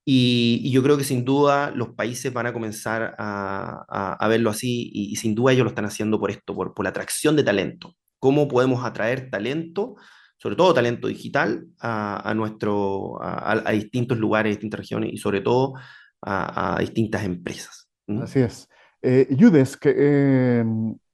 Y, 0.05 0.69
yo 0.71 0.83
creo 0.83 0.97
que 0.97 1.03
sin 1.03 1.23
duda 1.23 1.71
los 1.71 1.89
países 1.89 2.33
van 2.33 2.47
a 2.47 2.53
comenzar 2.53 3.15
a, 3.17 4.15
a, 4.19 4.27
verlo 4.27 4.49
así 4.49 4.89
y, 4.93 5.15
sin 5.15 5.33
duda 5.33 5.53
ellos 5.53 5.63
lo 5.63 5.69
están 5.69 5.85
haciendo 5.85 6.19
por 6.19 6.31
esto, 6.31 6.53
por, 6.53 6.73
por 6.73 6.83
la 6.83 6.89
atracción 6.89 7.35
de 7.35 7.43
talento. 7.43 7.95
¿Cómo 8.19 8.47
podemos 8.47 8.83
atraer 8.85 9.29
talento, 9.29 9.95
sobre 10.37 10.55
todo 10.55 10.73
talento 10.73 11.07
digital, 11.07 11.65
a, 11.79 12.29
a 12.29 12.33
nuestro, 12.33 13.17
a, 13.21 13.71
distintos 13.71 14.17
lugares, 14.17 14.53
distintas 14.53 14.79
regiones 14.79 15.13
y 15.13 15.17
sobre 15.17 15.41
todo 15.41 15.73
a, 16.21 16.77
distintas 16.79 17.23
empresas? 17.23 17.89
¿Mm? 18.07 18.21
Así 18.21 18.39
es. 18.39 18.69
Eh, 19.01 19.27
Judes, 19.37 19.77
que, 19.77 19.93
eh, 19.95 20.65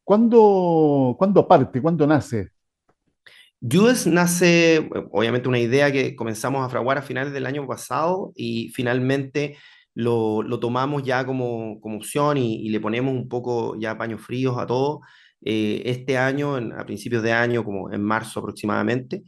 ¿cuándo, 0.03 1.15
¿cuándo 1.17 1.47
parte? 1.47 1.81
¿Cuándo 1.81 2.05
nace? 2.05 2.49
Judes 3.61 4.07
nace, 4.07 4.89
obviamente, 5.11 5.49
una 5.49 5.59
idea 5.59 5.91
que 5.91 6.15
comenzamos 6.15 6.65
a 6.65 6.69
fraguar 6.69 6.97
a 6.97 7.01
finales 7.01 7.33
del 7.33 7.45
año 7.45 7.67
pasado 7.67 8.31
y 8.35 8.69
finalmente 8.69 9.57
lo, 9.93 10.43
lo 10.43 10.59
tomamos 10.59 11.03
ya 11.03 11.25
como, 11.25 11.79
como 11.81 11.97
opción 11.97 12.37
y, 12.37 12.65
y, 12.65 12.69
le 12.69 12.79
ponemos 12.79 13.13
un 13.13 13.27
poco 13.27 13.77
ya 13.77 13.97
paños 13.97 14.21
fríos 14.21 14.57
a 14.57 14.65
todo. 14.65 15.01
Eh, 15.43 15.81
este 15.85 16.17
año, 16.17 16.57
en, 16.57 16.71
a 16.73 16.85
principios 16.85 17.21
de 17.23 17.33
año, 17.33 17.63
como 17.65 17.91
en 17.91 18.01
marzo 18.01 18.39
aproximadamente, 18.39 19.23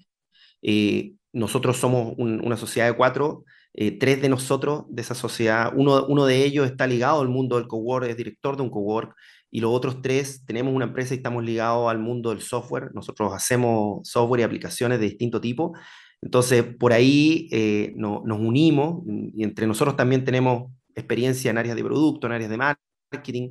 eh, 0.62 1.14
nosotros 1.34 1.78
somos 1.78 2.14
un, 2.18 2.46
una 2.46 2.58
sociedad 2.58 2.88
de 2.88 2.96
cuatro, 2.96 3.44
eh, 3.74 3.98
tres 3.98 4.22
de 4.22 4.30
nosotros 4.30 4.84
de 4.90 5.02
esa 5.02 5.16
sociedad, 5.16 5.72
uno, 5.76 6.06
uno 6.08 6.26
de 6.26 6.44
ellos 6.44 6.66
está 6.68 6.88
ligado 6.88 7.22
al 7.22 7.30
mundo 7.30 7.58
del 7.58 7.68
cowork, 7.68 8.08
es 8.08 8.18
director 8.18 8.58
de 8.58 8.64
un 8.64 8.70
cowork, 8.70 9.16
y 9.52 9.60
los 9.60 9.72
otros 9.72 10.02
tres 10.02 10.46
tenemos 10.46 10.74
una 10.74 10.86
empresa 10.86 11.14
y 11.14 11.18
estamos 11.18 11.44
ligados 11.44 11.92
al 11.92 12.00
mundo 12.00 12.30
del 12.30 12.42
software. 12.42 12.92
Nosotros 12.94 13.34
hacemos 13.34 14.08
software 14.08 14.40
y 14.40 14.44
aplicaciones 14.44 15.00
de 15.00 15.08
distinto 15.08 15.42
tipo. 15.42 15.74
Entonces, 16.22 16.64
por 16.80 16.94
ahí 16.94 17.50
eh, 17.52 17.94
no, 17.98 18.24
nos 18.26 18.40
unimos 18.40 19.04
y 19.34 19.44
entre 19.44 19.68
nosotros 19.68 19.98
también 19.98 20.24
tenemos 20.24 20.72
experiencia 20.96 21.52
en 21.52 21.58
áreas 21.58 21.76
de 21.76 21.84
producto, 21.84 22.28
en 22.28 22.34
áreas 22.34 22.50
de 22.50 22.58
marketing, 22.58 23.50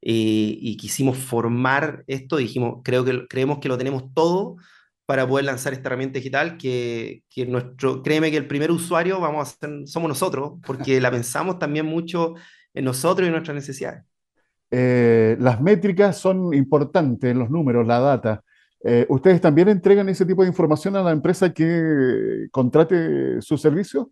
eh, 0.00 0.56
y 0.60 0.76
quisimos 0.78 1.18
formar 1.18 2.02
esto. 2.06 2.38
Dijimos, 2.38 2.80
creo 2.82 3.04
que, 3.04 3.26
creemos 3.28 3.58
que 3.58 3.68
lo 3.68 3.76
tenemos 3.76 4.04
todo 4.14 4.56
para 5.04 5.28
poder 5.28 5.44
lanzar 5.44 5.74
esta 5.74 5.88
herramienta 5.88 6.18
digital 6.18 6.56
que, 6.56 7.24
que 7.28 7.44
nuestro, 7.44 8.02
créeme 8.02 8.30
que 8.30 8.38
el 8.38 8.46
primer 8.46 8.70
usuario 8.70 9.20
vamos 9.20 9.48
a 9.48 9.52
ser, 9.52 9.86
somos 9.86 10.08
nosotros, 10.08 10.52
porque 10.64 11.00
la 11.00 11.10
pensamos 11.10 11.58
también 11.58 11.84
mucho 11.84 12.34
en 12.72 12.84
nosotros 12.86 13.26
y 13.26 13.28
en 13.28 13.32
nuestras 13.32 13.54
necesidades. 13.54 14.04
Eh, 14.74 15.36
las 15.38 15.60
métricas 15.60 16.16
son 16.16 16.54
importantes, 16.54 17.36
los 17.36 17.50
números, 17.50 17.86
la 17.86 18.00
data. 18.00 18.42
Eh, 18.82 19.04
¿Ustedes 19.10 19.40
también 19.40 19.68
entregan 19.68 20.08
ese 20.08 20.24
tipo 20.24 20.42
de 20.42 20.48
información 20.48 20.96
a 20.96 21.02
la 21.02 21.10
empresa 21.10 21.52
que 21.52 22.46
contrate 22.50 23.42
su 23.42 23.58
servicio? 23.58 24.10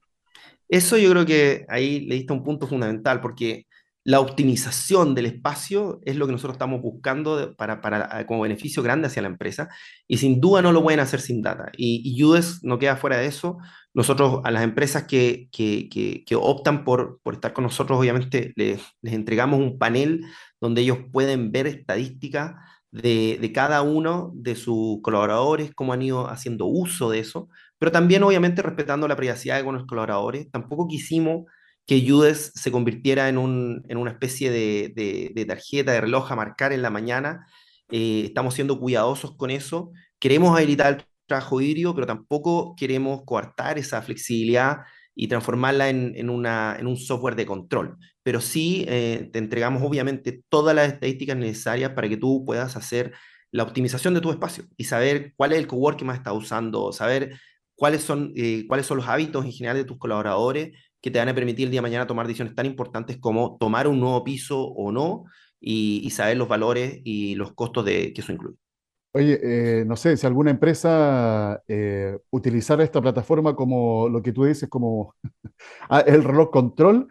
Eso 0.69 0.99
yo 0.99 1.11
creo 1.11 1.25
que 1.25 1.65
ahí 1.69 2.07
le 2.07 2.17
diste 2.17 2.35
un 2.35 2.45
punto 2.45 2.67
fundamental, 2.67 3.23
porque 3.23 3.67
la 4.05 4.21
optimización 4.21 5.15
del 5.15 5.27
espacio 5.27 6.01
es 6.05 6.17
lo 6.17 6.27
que 6.27 6.33
nosotros 6.33 6.55
estamos 6.55 6.81
buscando 6.83 7.55
para, 7.57 7.81
para, 7.81 8.27
como 8.27 8.43
beneficio 8.43 8.83
grande 8.83 9.07
hacia 9.09 9.23
la 9.23 9.29
empresa, 9.29 9.71
y 10.07 10.19
sin 10.19 10.41
duda 10.41 10.63
no 10.63 10.73
lo 10.73 10.83
pueden 10.83 11.01
hacer 11.01 11.21
sin 11.21 11.43
data. 11.43 11.73
Y, 11.77 12.03
y 12.05 12.23
UDES 12.23 12.63
no 12.63 12.79
queda 12.79 12.97
fuera 12.97 13.17
de 13.17 13.27
eso. 13.27 13.59
Nosotros 13.93 14.41
a 14.45 14.51
las 14.53 14.63
empresas 14.63 15.05
que, 15.05 15.49
que, 15.51 15.89
que, 15.89 16.23
que 16.25 16.37
optan 16.37 16.85
por, 16.85 17.19
por 17.23 17.35
estar 17.35 17.53
con 17.53 17.65
nosotros, 17.65 17.99
obviamente 17.99 18.53
les, 18.55 18.81
les 19.03 19.15
entregamos 19.15 19.59
un 19.59 19.79
panel 19.79 20.25
donde 20.61 20.83
ellos 20.83 20.99
pueden 21.11 21.53
ver 21.53 21.67
estadísticas 21.67 22.55
de, 22.93 23.51
cada 23.55 23.83
uno 23.83 24.33
de 24.35 24.57
sus 24.57 25.01
colaboradores, 25.03 25.73
cómo 25.75 25.93
han 25.93 26.03
ido 26.03 26.29
haciendo 26.29 26.67
uso 26.67 27.11
de 27.11 27.21
eso, 27.21 27.49
pero 27.79 27.93
también 27.93 28.23
obviamente 28.23 28.63
respetando 28.63 29.09
la 29.09 29.17
privacidad 29.17 29.63
de 29.63 29.73
los 29.73 29.87
colaboradores. 29.87 30.51
Tampoco 30.51 30.89
quisimos 30.89 31.45
que 31.87 32.05
Judes 32.07 32.53
se 32.55 32.71
convirtiera 32.71 33.29
en, 33.29 33.39
un, 33.39 33.85
en 33.89 33.97
una 33.97 34.13
especie 34.13 34.51
de, 34.51 34.93
de, 35.35 35.45
tarjeta, 35.45 35.93
de 35.93 36.01
reloj 36.01 36.31
a 36.31 36.37
marcar 36.37 36.73
en 36.73 36.83
la 36.83 36.91
mañana. 36.91 37.47
Eh, 37.91 38.25
estamos 38.27 38.55
siendo 38.55 38.79
cuidadosos 38.79 39.37
con 39.37 39.51
eso. 39.51 39.93
Queremos 40.19 40.57
habilitar 40.57 40.95
el 40.95 41.05
trabajo 41.27 41.61
híbrido, 41.61 41.95
pero 41.95 42.07
tampoco 42.07 42.75
queremos 42.77 43.23
coartar 43.25 43.79
esa 43.79 44.03
flexibilidad 44.03 44.79
y 45.15 45.29
transformarla 45.29 45.89
en, 45.89 46.15
en 46.17 46.29
un 46.31 46.97
software 46.97 47.37
de 47.37 47.47
control. 47.47 47.97
Pero 48.31 48.41
sí 48.41 48.85
eh, 48.87 49.29
te 49.33 49.41
entregamos 49.41 49.83
obviamente 49.83 50.45
todas 50.49 50.73
las 50.73 50.93
estadísticas 50.93 51.37
necesarias 51.37 51.91
para 51.95 52.09
que 52.09 52.17
tú 52.17 52.45
puedas 52.45 52.77
hacer 52.77 53.13
la 53.51 53.65
optimización 53.65 54.15
de 54.15 54.21
tu 54.21 54.31
espacio 54.31 54.67
y 54.77 54.85
saber 54.85 55.35
cuál 55.37 55.51
es 55.51 55.59
el 55.59 55.67
cowork 55.67 55.99
que 55.99 56.05
más 56.05 56.19
está 56.19 56.33
usando, 56.33 56.93
saber 56.93 57.41
cuáles 57.75 58.03
son, 58.03 58.33
eh, 58.37 58.67
cuáles 58.69 58.87
son 58.87 58.99
los 58.99 59.09
hábitos 59.09 59.45
en 59.45 59.51
general 59.51 59.79
de 59.79 59.85
tus 59.85 59.99
colaboradores 59.99 60.79
que 61.01 61.11
te 61.11 61.19
van 61.19 61.29
a 61.29 61.35
permitir 61.35 61.65
el 61.65 61.73
día 61.73 61.79
de 61.79 61.89
mañana 61.89 62.07
tomar 62.07 62.29
decisiones 62.29 62.55
tan 62.55 62.67
importantes 62.67 63.19
como 63.19 63.57
tomar 63.59 63.89
un 63.89 63.99
nuevo 63.99 64.23
piso 64.23 64.63
o 64.63 64.93
no 64.93 65.25
y, 65.59 66.01
y 66.05 66.11
saber 66.11 66.37
los 66.37 66.47
valores 66.47 67.01
y 67.03 67.35
los 67.35 67.53
costos 67.55 67.85
de, 67.85 68.13
que 68.13 68.21
eso 68.21 68.31
incluye. 68.31 68.59
Oye, 69.13 69.41
eh, 69.43 69.85
no 69.85 69.97
sé, 69.97 70.17
si 70.17 70.25
alguna 70.25 70.53
empresa 70.53 71.61
eh, 71.67 72.17
utilizara 72.31 72.85
esta 72.85 73.03
plataforma 73.03 73.57
como 73.57 74.09
lo 74.09 74.23
que 74.23 74.33
tú 74.33 74.45
dices, 74.45 74.69
como 74.69 75.17
el 76.07 76.23
reloj 76.23 76.51
control, 76.51 77.09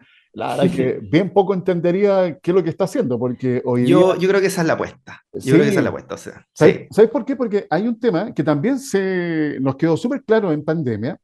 es 0.62 0.72
que 0.76 1.00
bien 1.02 1.30
poco 1.30 1.54
entendería 1.54 2.38
qué 2.40 2.50
es 2.50 2.54
lo 2.54 2.62
que 2.62 2.70
está 2.70 2.84
haciendo, 2.84 3.18
porque 3.18 3.62
hoy 3.64 3.86
yo, 3.86 4.12
día... 4.12 4.22
Yo 4.22 4.28
creo 4.28 4.40
que 4.40 4.46
esa 4.46 4.60
es 4.60 4.66
la 4.66 4.74
apuesta. 4.74 5.22
Yo 5.32 5.40
Sí. 5.40 5.50
creo 5.50 5.62
que 5.62 5.68
esa 5.70 5.80
es 5.80 5.84
la 5.84 5.90
apuesta. 5.90 6.14
O 6.14 6.18
sea, 6.18 6.46
¿Sabes, 6.52 6.76
sí. 6.76 6.86
sabes 6.90 7.10
por 7.10 7.24
qué? 7.24 7.36
Porque 7.36 7.66
hay 7.70 7.86
un 7.88 7.98
tema 7.98 8.32
que 8.32 8.44
también 8.44 8.78
se, 8.78 9.58
nos 9.60 9.76
quedó 9.76 9.96
súper 9.96 10.22
claro 10.24 10.52
en 10.52 10.64
pandemia, 10.64 11.18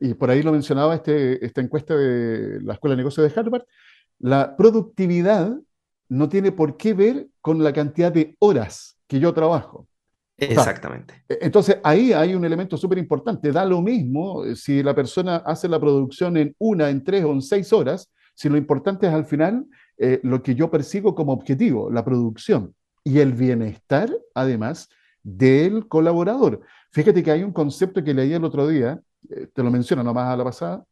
y 0.00 0.14
por 0.14 0.30
ahí 0.30 0.42
lo 0.42 0.52
mencionaba 0.52 0.94
este, 0.94 1.44
esta 1.44 1.60
encuesta 1.60 1.96
de 1.96 2.60
la 2.62 2.74
Escuela 2.74 2.92
de 2.92 2.98
Negocios 2.98 3.32
de 3.32 3.40
Harvard, 3.40 3.64
la 4.18 4.56
productividad 4.56 5.54
no 6.08 6.28
tiene 6.28 6.52
por 6.52 6.76
qué 6.76 6.94
ver 6.94 7.26
con 7.40 7.62
la 7.62 7.72
cantidad 7.72 8.12
de 8.12 8.34
horas 8.38 8.96
que 9.06 9.18
yo 9.18 9.34
trabajo. 9.34 9.86
Exactamente. 10.36 11.24
E-, 11.28 11.38
entonces 11.42 11.78
ahí 11.82 12.12
hay 12.12 12.34
un 12.34 12.44
elemento 12.44 12.76
súper 12.76 12.98
importante. 12.98 13.52
Da 13.52 13.64
lo 13.64 13.80
mismo 13.80 14.44
eh, 14.44 14.56
si 14.56 14.82
la 14.82 14.94
persona 14.94 15.36
hace 15.36 15.68
la 15.68 15.80
producción 15.80 16.36
en 16.36 16.54
una, 16.58 16.90
en 16.90 17.02
tres 17.04 17.24
o 17.24 17.32
en 17.32 17.42
seis 17.42 17.72
horas, 17.72 18.10
si 18.34 18.48
lo 18.48 18.56
importante 18.56 19.06
es 19.06 19.12
al 19.12 19.24
final 19.24 19.66
eh, 19.96 20.20
lo 20.22 20.42
que 20.42 20.54
yo 20.54 20.70
persigo 20.70 21.14
como 21.14 21.32
objetivo, 21.32 21.90
la 21.90 22.04
producción 22.04 22.74
y 23.04 23.18
el 23.18 23.32
bienestar, 23.32 24.10
además, 24.34 24.88
del 25.22 25.86
colaborador. 25.88 26.60
Fíjate 26.90 27.22
que 27.22 27.30
hay 27.30 27.42
un 27.42 27.52
concepto 27.52 28.02
que 28.02 28.14
leí 28.14 28.32
el 28.32 28.44
otro 28.44 28.66
día, 28.66 29.00
eh, 29.30 29.48
te 29.52 29.62
lo 29.62 29.70
menciono 29.70 30.02
nomás 30.02 30.28
a 30.28 30.36
la 30.36 30.44
pasada. 30.44 30.84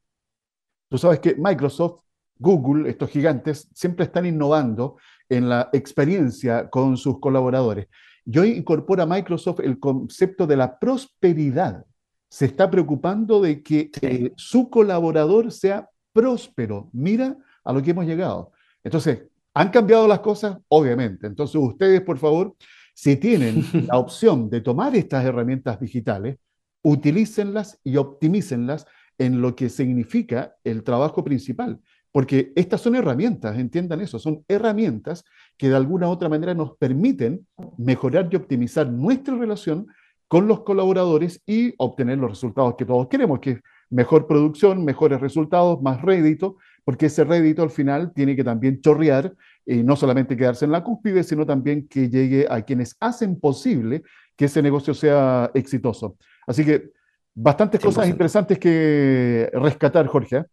Tú 0.88 0.98
sabes 0.98 1.20
que 1.20 1.34
Microsoft, 1.36 2.00
Google, 2.38 2.88
estos 2.88 3.10
gigantes, 3.10 3.68
siempre 3.74 4.04
están 4.04 4.26
innovando 4.26 4.96
en 5.28 5.48
la 5.48 5.68
experiencia 5.72 6.68
con 6.68 6.96
sus 6.96 7.18
colaboradores. 7.18 7.88
Y 8.24 8.38
hoy 8.38 8.50
incorpora 8.50 9.06
Microsoft 9.06 9.60
el 9.60 9.78
concepto 9.78 10.46
de 10.46 10.56
la 10.56 10.78
prosperidad. 10.78 11.84
Se 12.28 12.46
está 12.46 12.70
preocupando 12.70 13.40
de 13.40 13.62
que 13.62 13.90
eh, 14.00 14.32
su 14.36 14.70
colaborador 14.70 15.50
sea 15.50 15.88
próspero. 16.12 16.90
Mira 16.92 17.36
a 17.64 17.72
lo 17.72 17.82
que 17.82 17.90
hemos 17.90 18.06
llegado. 18.06 18.52
Entonces, 18.84 19.22
¿han 19.54 19.70
cambiado 19.70 20.06
las 20.08 20.20
cosas? 20.20 20.58
Obviamente. 20.68 21.26
Entonces, 21.26 21.56
ustedes, 21.56 22.00
por 22.02 22.18
favor, 22.18 22.54
si 22.94 23.16
tienen 23.16 23.64
la 23.88 23.98
opción 23.98 24.50
de 24.50 24.60
tomar 24.60 24.94
estas 24.96 25.24
herramientas 25.24 25.80
digitales, 25.80 26.38
utilícenlas 26.82 27.78
y 27.84 27.96
optimícenlas 27.96 28.86
en 29.18 29.40
lo 29.40 29.54
que 29.54 29.68
significa 29.68 30.56
el 30.64 30.82
trabajo 30.82 31.22
principal. 31.22 31.80
Porque 32.10 32.52
estas 32.56 32.82
son 32.82 32.94
herramientas, 32.94 33.58
entiendan 33.58 34.02
eso, 34.02 34.18
son 34.18 34.44
herramientas 34.46 35.24
que 35.56 35.70
de 35.70 35.76
alguna 35.76 36.08
u 36.08 36.10
otra 36.10 36.28
manera 36.28 36.52
nos 36.52 36.76
permiten 36.76 37.46
mejorar 37.78 38.28
y 38.30 38.36
optimizar 38.36 38.86
nuestra 38.90 39.34
relación 39.34 39.86
con 40.28 40.46
los 40.46 40.60
colaboradores 40.60 41.42
y 41.46 41.74
obtener 41.78 42.18
los 42.18 42.30
resultados 42.30 42.74
que 42.76 42.84
todos 42.84 43.08
queremos, 43.08 43.40
que 43.40 43.50
es 43.52 43.60
mejor 43.92 44.26
producción, 44.26 44.84
mejores 44.84 45.20
resultados, 45.20 45.80
más 45.82 46.00
rédito, 46.02 46.56
porque 46.84 47.06
ese 47.06 47.24
rédito 47.24 47.62
al 47.62 47.70
final 47.70 48.12
tiene 48.12 48.34
que 48.34 48.42
también 48.42 48.80
chorrear 48.80 49.34
y 49.64 49.82
no 49.82 49.94
solamente 49.96 50.36
quedarse 50.36 50.64
en 50.64 50.72
la 50.72 50.82
cúspide, 50.82 51.22
sino 51.22 51.46
también 51.46 51.86
que 51.86 52.08
llegue 52.08 52.46
a 52.50 52.62
quienes 52.62 52.96
hacen 52.98 53.38
posible 53.38 54.02
que 54.34 54.46
ese 54.46 54.62
negocio 54.62 54.94
sea 54.94 55.50
exitoso. 55.54 56.16
Así 56.46 56.64
que 56.64 56.90
bastantes 57.34 57.80
cosas 57.80 58.08
interesantes 58.08 58.58
que 58.58 59.50
rescatar, 59.52 60.06
Jorge. 60.06 60.36
¿eh? 60.38 60.44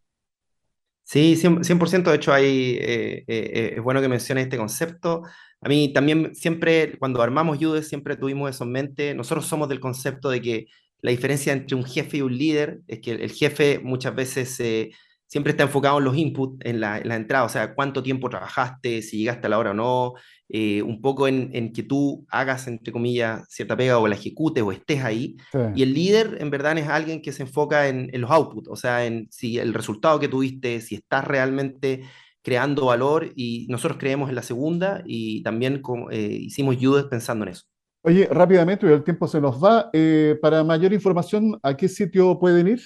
Sí, 1.03 1.35
100%, 1.35 2.03
de 2.11 2.15
hecho 2.15 2.33
hay, 2.33 2.77
eh, 2.79 3.23
eh, 3.25 3.73
es 3.77 3.81
bueno 3.81 4.01
que 4.01 4.09
menciones 4.09 4.43
este 4.43 4.57
concepto. 4.57 5.23
A 5.61 5.67
mí 5.67 5.91
también 5.91 6.35
siempre, 6.35 6.97
cuando 6.99 7.21
armamos 7.21 7.57
Jude, 7.57 7.83
siempre 7.83 8.15
tuvimos 8.15 8.49
eso 8.49 8.65
en 8.65 8.71
mente. 8.71 9.15
Nosotros 9.15 9.47
somos 9.47 9.67
del 9.69 9.79
concepto 9.79 10.29
de 10.29 10.41
que 10.41 10.67
la 11.01 11.11
diferencia 11.11 11.53
entre 11.53 11.75
un 11.75 11.83
jefe 11.83 12.17
y 12.17 12.21
un 12.21 12.37
líder 12.37 12.81
es 12.87 12.99
que 12.99 13.11
el, 13.11 13.31
jefe 13.31 13.79
muchas 13.79 14.15
veces 14.15 14.59
siempre 15.29 15.51
está 15.51 15.63
enfocado 15.63 15.99
en 15.99 16.05
los 16.05 16.17
inputs, 16.17 16.57
en 16.65 16.79
la, 16.79 16.97
entrada, 16.97 17.45
o 17.45 17.49
sea, 17.49 17.75
cuánto 17.75 18.01
tiempo 18.01 18.29
trabajaste, 18.29 19.03
si 19.03 19.19
llegaste 19.19 19.45
a 19.45 19.49
la 19.51 19.59
hora 19.59 19.71
o 19.71 19.73
no, 19.75 20.13
eh, 20.49 20.81
un 20.81 21.01
poco 21.01 21.27
en, 21.27 21.71
que 21.71 21.83
tú 21.83 22.25
hagas, 22.29 22.67
entre 22.67 22.91
comillas, 22.91 23.45
cierta 23.47 23.77
pega 23.77 23.99
o 23.99 24.07
la 24.07 24.15
ejecutes 24.15 24.63
o 24.63 24.71
estés 24.71 25.03
ahí. 25.03 25.37
Y 25.75 25.83
el 25.83 25.93
líder, 25.93 26.37
en 26.41 26.49
verdad, 26.49 26.75
es 26.79 26.87
alguien 26.87 27.21
que 27.21 27.31
se 27.31 27.43
enfoca 27.43 27.87
en, 27.87 28.09
los 28.13 28.31
outputs, 28.31 28.69
o 28.69 28.75
sea, 28.75 29.05
en 29.05 29.27
si 29.29 29.59
el 29.59 29.75
resultado 29.75 30.19
que 30.19 30.27
tuviste, 30.27 30.81
si 30.81 30.95
estás 30.95 31.25
realmente 31.25 32.01
creando 32.41 32.87
valor, 32.87 33.31
y 33.35 33.67
nosotros 33.69 33.99
creemos 33.99 34.29
en 34.29 34.35
la 34.35 34.41
segunda 34.41 35.03
y 35.05 35.43
también 35.43 35.83
eh, 36.09 36.39
hicimos 36.41 36.77
Judes 36.77 37.05
pensando 37.05 37.45
en 37.45 37.51
eso. 37.51 37.65
Oye, 38.01 38.27
rápidamente, 38.31 38.91
el 38.91 39.03
tiempo 39.03 39.27
se 39.27 39.41
nos 39.41 39.61
va. 39.61 39.89
Eh, 39.93 40.37
para 40.41 40.63
mayor 40.63 40.93
información, 40.93 41.59
¿a 41.61 41.75
qué 41.75 41.87
sitio 41.89 42.39
pueden 42.39 42.67
ir? 42.67 42.81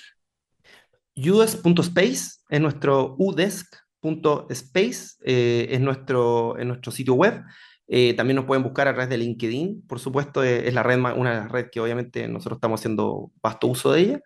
udes.space 1.16 2.42
es 2.50 2.62
nuestro 2.62 3.16
udesk.space, 3.20 5.18
eh, 5.24 5.68
es, 5.70 5.80
nuestro, 5.80 6.56
nuestro 6.64 6.92
sitio 6.92 7.14
web. 7.14 7.44
Eh, 7.88 8.14
también 8.16 8.38
nos 8.38 8.46
pueden 8.46 8.64
buscar 8.64 8.88
a 8.88 8.94
través 8.94 9.10
de 9.10 9.18
LinkedIn, 9.18 9.86
por 9.88 10.00
supuesto, 10.00 10.44
eh, 10.44 10.68
es 10.68 10.74
la 10.74 10.84
red, 10.84 11.00
una 11.00 11.48
redes 11.48 11.70
que 11.72 11.80
obviamente 11.80 12.28
nosotros 12.28 12.58
estamos 12.58 12.80
haciendo 12.80 13.32
vasto 13.42 13.68
uso 13.68 13.92
de 13.92 14.02
ella. 14.02 14.22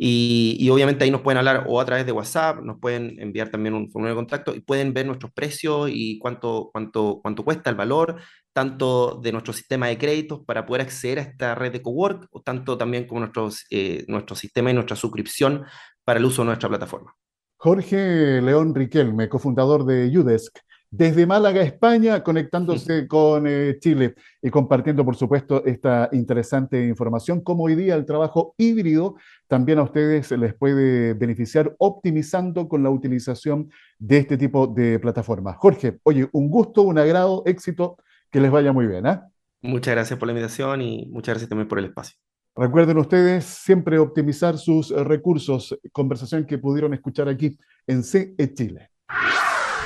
Y, 0.00 0.68
obviamente 0.70 1.04
ahí 1.04 1.10
nos 1.10 1.22
pueden 1.22 1.38
hablar 1.38 1.64
o 1.66 1.80
a 1.80 1.84
través 1.84 2.06
de 2.06 2.12
WhatsApp, 2.12 2.62
nos 2.62 2.78
pueden 2.78 3.18
enviar 3.20 3.48
también 3.50 3.74
un 3.74 3.90
formulario 3.90 4.14
de 4.14 4.20
contacto 4.20 4.54
y 4.54 4.60
pueden 4.60 4.94
ver 4.94 5.06
nuestros 5.06 5.32
precios 5.32 5.90
y 5.92 6.20
cuánto, 6.20 6.70
cuánto, 6.72 7.18
cuánto 7.20 7.44
cuesta 7.44 7.70
el 7.70 7.74
valor, 7.76 8.20
tanto 8.58 9.20
de 9.22 9.30
nuestro 9.30 9.52
sistema 9.52 9.86
de 9.86 9.96
créditos 9.96 10.40
para 10.44 10.66
poder 10.66 10.82
acceder 10.82 11.20
a 11.20 11.22
esta 11.22 11.54
red 11.54 11.70
de 11.70 11.80
cowork, 11.80 12.26
o 12.32 12.42
tanto 12.42 12.76
también 12.76 13.06
como 13.06 13.20
nuestros, 13.20 13.64
nuestro 14.08 14.34
sistema 14.34 14.72
y 14.72 14.74
nuestra 14.74 14.96
suscripción 14.96 15.64
para 16.02 16.18
el 16.18 16.24
uso 16.26 16.42
de 16.42 16.46
nuestra 16.46 16.68
plataforma. 16.68 17.14
Jorge 17.56 18.42
León 18.42 18.74
Riquelme, 18.74 19.28
cofundador 19.28 19.84
de 19.84 20.06
Udesk, 20.18 20.58
desde 20.90 21.24
Málaga, 21.24 21.62
España, 21.62 22.24
conectándose 22.24 23.06
con 23.08 23.46
eh, 23.46 23.76
Chile 23.78 24.16
y 24.42 24.50
compartiendo, 24.50 25.04
por 25.04 25.14
supuesto, 25.14 25.64
esta 25.64 26.08
interesante 26.10 26.84
información, 26.84 27.40
como 27.40 27.62
hoy 27.62 27.76
día 27.76 27.94
el 27.94 28.06
trabajo 28.06 28.56
híbrido 28.58 29.14
también 29.46 29.78
a 29.78 29.82
ustedes 29.82 30.32
les 30.32 30.52
puede 30.54 31.14
beneficiar 31.14 31.76
optimizando 31.78 32.68
con 32.68 32.82
la 32.82 32.90
utilización 32.90 33.70
de 34.00 34.18
este 34.18 34.36
tipo 34.36 34.66
de 34.66 34.98
plataformas. 34.98 35.58
Jorge, 35.58 36.00
oye, 36.02 36.28
un 36.32 36.50
gusto, 36.50 36.82
un 36.82 36.98
agrado, 36.98 37.44
éxito, 37.46 37.98
que 38.30 38.40
les 38.40 38.50
vaya 38.50 38.72
muy 38.72 38.86
bien. 38.86 39.06
¿eh? 39.06 39.20
Muchas 39.62 39.94
gracias 39.94 40.18
por 40.18 40.26
la 40.26 40.32
invitación 40.32 40.82
y 40.82 41.06
muchas 41.06 41.34
gracias 41.34 41.48
también 41.48 41.68
por 41.68 41.78
el 41.78 41.86
espacio. 41.86 42.16
Recuerden 42.54 42.98
ustedes 42.98 43.44
siempre 43.44 43.98
optimizar 43.98 44.58
sus 44.58 44.90
recursos. 44.90 45.78
Conversación 45.92 46.44
que 46.44 46.58
pudieron 46.58 46.92
escuchar 46.92 47.28
aquí 47.28 47.56
en 47.86 48.02
CE 48.02 48.34
Chile. 48.54 48.90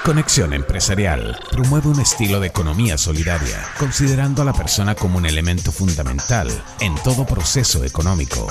Conexión 0.04 0.52
Empresarial 0.52 1.38
promueve 1.52 1.88
un 1.88 2.00
estilo 2.00 2.40
de 2.40 2.48
economía 2.48 2.98
solidaria, 2.98 3.62
considerando 3.78 4.42
a 4.42 4.44
la 4.44 4.52
persona 4.52 4.96
como 4.96 5.18
un 5.18 5.26
elemento 5.26 5.70
fundamental 5.70 6.48
en 6.80 6.94
todo 7.04 7.24
proceso 7.24 7.84
económico. 7.84 8.48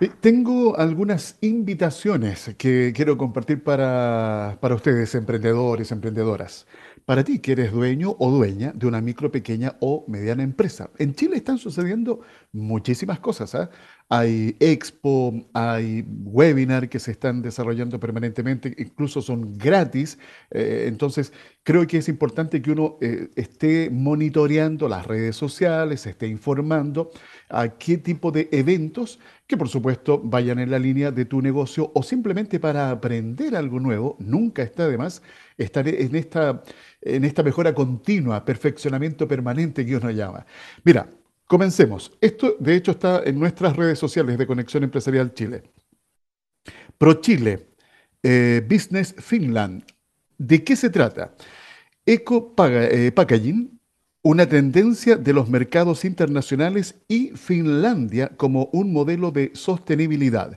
Eh, 0.00 0.10
tengo 0.20 0.76
algunas 0.76 1.36
invitaciones 1.42 2.54
que 2.56 2.92
quiero 2.96 3.16
compartir 3.16 3.62
para, 3.62 4.58
para 4.60 4.74
ustedes, 4.74 5.14
emprendedores, 5.14 5.92
emprendedoras 5.92 6.66
para 7.04 7.24
ti 7.24 7.40
que 7.40 7.52
eres 7.52 7.72
dueño 7.72 8.16
o 8.18 8.30
dueña 8.30 8.72
de 8.74 8.86
una 8.86 9.00
micro, 9.00 9.30
pequeña 9.30 9.76
o 9.80 10.04
mediana 10.08 10.42
empresa. 10.42 10.90
En 10.98 11.14
Chile 11.14 11.36
están 11.36 11.58
sucediendo 11.58 12.20
muchísimas 12.52 13.20
cosas. 13.20 13.54
¿ah? 13.54 13.70
Hay 14.12 14.56
expo, 14.58 15.32
hay 15.54 16.04
webinar 16.24 16.88
que 16.88 16.98
se 16.98 17.12
están 17.12 17.42
desarrollando 17.42 18.00
permanentemente, 18.00 18.74
incluso 18.76 19.22
son 19.22 19.56
gratis. 19.56 20.18
Eh, 20.50 20.86
entonces, 20.88 21.32
creo 21.62 21.86
que 21.86 21.98
es 21.98 22.08
importante 22.08 22.60
que 22.60 22.72
uno 22.72 22.98
eh, 23.00 23.28
esté 23.36 23.88
monitoreando 23.88 24.88
las 24.88 25.06
redes 25.06 25.36
sociales, 25.36 26.06
esté 26.06 26.26
informando 26.26 27.12
a 27.48 27.68
qué 27.78 27.98
tipo 27.98 28.32
de 28.32 28.48
eventos 28.50 29.20
que 29.46 29.56
por 29.56 29.68
supuesto 29.68 30.20
vayan 30.22 30.58
en 30.58 30.70
la 30.70 30.78
línea 30.78 31.10
de 31.10 31.24
tu 31.24 31.40
negocio 31.42 31.90
o 31.94 32.02
simplemente 32.02 32.60
para 32.60 32.90
aprender 32.90 33.56
algo 33.56 33.80
nuevo, 33.80 34.16
nunca 34.20 34.62
está 34.62 34.88
de 34.88 34.98
más 34.98 35.22
estar 35.58 35.86
en 35.86 36.14
esta, 36.16 36.62
en 37.00 37.24
esta 37.24 37.42
mejora 37.42 37.74
continua, 37.74 38.44
perfeccionamiento 38.44 39.26
permanente 39.28 39.84
que 39.84 39.96
uno 39.96 40.10
llama. 40.10 40.46
Mira, 40.84 41.08
comencemos. 41.50 42.12
Esto 42.20 42.54
de 42.60 42.76
hecho 42.76 42.92
está 42.92 43.24
en 43.24 43.36
nuestras 43.36 43.76
redes 43.76 43.98
sociales 43.98 44.38
de 44.38 44.46
Conexión 44.46 44.84
Empresarial 44.84 45.34
Chile. 45.34 45.64
ProChile, 46.96 47.66
eh, 48.22 48.64
Business 48.70 49.16
Finland. 49.18 49.82
¿De 50.38 50.62
qué 50.62 50.76
se 50.76 50.90
trata? 50.90 51.34
Eco 52.06 52.54
eh, 52.56 53.10
Packaging 53.10 53.80
una 54.22 54.48
tendencia 54.48 55.16
de 55.16 55.32
los 55.32 55.48
mercados 55.48 56.04
internacionales 56.04 56.94
y 57.08 57.30
Finlandia 57.30 58.28
como 58.36 58.68
un 58.72 58.92
modelo 58.92 59.32
de 59.32 59.50
sostenibilidad. 59.54 60.56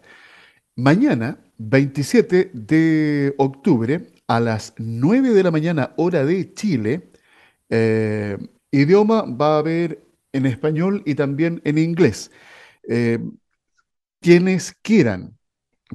Mañana, 0.75 1.39
27 1.57 2.51
de 2.53 3.33
octubre, 3.39 4.11
a 4.27 4.39
las 4.39 4.75
9 4.77 5.29
de 5.29 5.43
la 5.43 5.49
mañana, 5.49 5.93
hora 5.95 6.23
de 6.23 6.53
Chile, 6.53 7.09
eh, 7.69 8.37
idioma 8.69 9.23
va 9.23 9.55
a 9.55 9.59
haber 9.59 10.12
en 10.33 10.45
español 10.45 11.03
y 11.05 11.15
también 11.15 11.61
en 11.63 11.77
inglés. 11.77 12.31
Eh, 12.89 13.19
quienes 14.19 14.73
quieran 14.81 15.37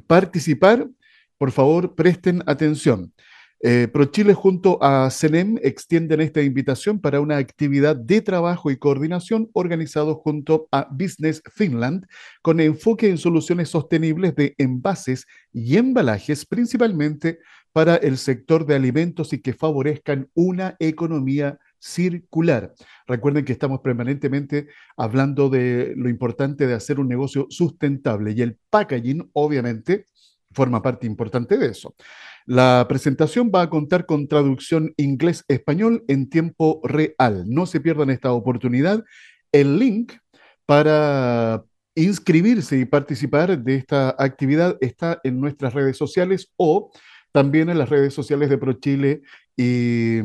participar, 0.07 0.89
por 1.37 1.53
favor, 1.53 1.95
presten 1.95 2.43
atención. 2.47 3.13
Eh, 3.61 3.89
ProChile 3.93 4.35
junto 4.35 4.81
a 4.81 5.11
CENEM 5.11 5.59
extienden 5.63 6.21
esta 6.21 6.41
invitación 6.43 7.01
para 7.01 7.21
una 7.21 7.39
actividad 7.39 7.97
de 7.97 8.21
trabajo 8.21 8.71
y 8.71 8.77
coordinación 8.77 9.51
organizado 9.53 10.15
junto 10.15 10.69
a 10.71 10.87
Business 10.93 11.43
Finland 11.53 12.07
con 12.41 12.61
enfoque 12.61 13.09
en 13.09 13.19
soluciones 13.19 13.69
sostenibles 13.71 14.37
de 14.37 14.55
envases 14.59 15.27
y 15.53 15.77
embalajes, 15.77 16.47
principalmente 16.47 17.41
para 17.73 17.97
el 17.97 18.17
sector 18.19 18.65
de 18.65 18.77
alimentos 18.77 19.33
y 19.33 19.41
que 19.41 19.55
favorezcan 19.55 20.31
una 20.35 20.77
economía 20.79 21.59
circular. 21.79 22.75
Recuerden 23.07 23.45
que 23.45 23.53
estamos 23.53 23.81
permanentemente 23.81 24.69
hablando 24.97 25.49
de 25.49 25.95
lo 25.97 26.09
importante 26.09 26.67
de 26.67 26.75
hacer 26.75 27.01
un 27.01 27.09
negocio 27.09 27.47
sustentable 27.51 28.33
y 28.37 28.43
el 28.43 28.59
packaging, 28.71 29.31
obviamente, 29.33 30.07
forma 30.53 30.83
parte 30.83 31.07
importante 31.07 31.57
de 31.57 31.69
eso. 31.69 31.95
La 32.47 32.87
presentación 32.89 33.53
va 33.55 33.63
a 33.63 33.71
contar 33.71 34.07
con 34.07 34.27
traducción 34.27 34.95
inglés-español 34.97 36.05
en 36.09 36.31
tiempo 36.31 36.81
real. 36.83 37.45
No 37.47 37.67
se 37.67 37.81
pierdan 37.81 38.11
esta 38.11 38.33
oportunidad. 38.33 39.05
El 39.53 39.79
link 39.79 40.15
para 40.65 41.65
inscribirse 41.95 42.79
y 42.79 42.85
participar 42.85 43.59
de 43.59 43.75
esta 43.75 44.15
actividad 44.19 44.77
está 44.81 45.21
en 45.25 45.41
nuestras 45.41 45.75
redes 45.75 45.97
sociales 45.97 46.53
o 46.57 46.91
también 47.33 47.69
en 47.69 47.79
las 47.79 47.89
redes 47.89 48.15
sociales 48.15 48.49
de 48.49 48.59
ProChile 48.59 49.23
y, 49.57 50.21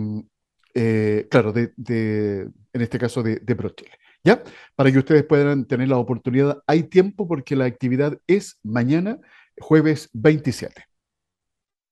eh, 0.73 1.27
claro, 1.29 1.53
de, 1.53 1.73
en 1.77 2.81
este 2.81 2.97
caso 2.97 3.23
de, 3.23 3.37
de 3.37 3.55
ProChile. 3.55 3.91
¿Ya? 4.23 4.41
Para 4.75 4.91
que 4.91 4.99
ustedes 4.99 5.23
puedan 5.25 5.65
tener 5.65 5.89
la 5.89 5.97
oportunidad. 5.97 6.63
Hay 6.65 6.83
tiempo 6.83 7.27
porque 7.27 7.57
la 7.57 7.65
actividad 7.65 8.17
es 8.25 8.57
mañana, 8.63 9.19
jueves 9.59 10.09
27. 10.13 10.85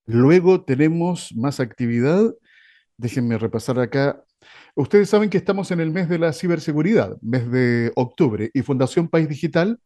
Luego 0.06 0.64
tenemos 0.64 1.34
más 1.36 1.60
actividad. 1.60 2.34
Déjenme 2.98 3.38
repasar 3.38 3.80
acá. 3.80 4.24
Ustedes 4.76 5.10
saben 5.10 5.30
que 5.30 5.38
estamos 5.38 5.72
en 5.72 5.82
el 5.82 5.92
mes 5.92 6.08
de 6.08 6.20
la 6.20 6.34
ciberseguridad, 6.34 7.18
mes 7.22 7.52
de 7.52 7.92
octubre, 7.96 8.50
y 8.54 8.62
Fundación 8.62 9.10
País 9.10 9.28
Digital 9.28 9.80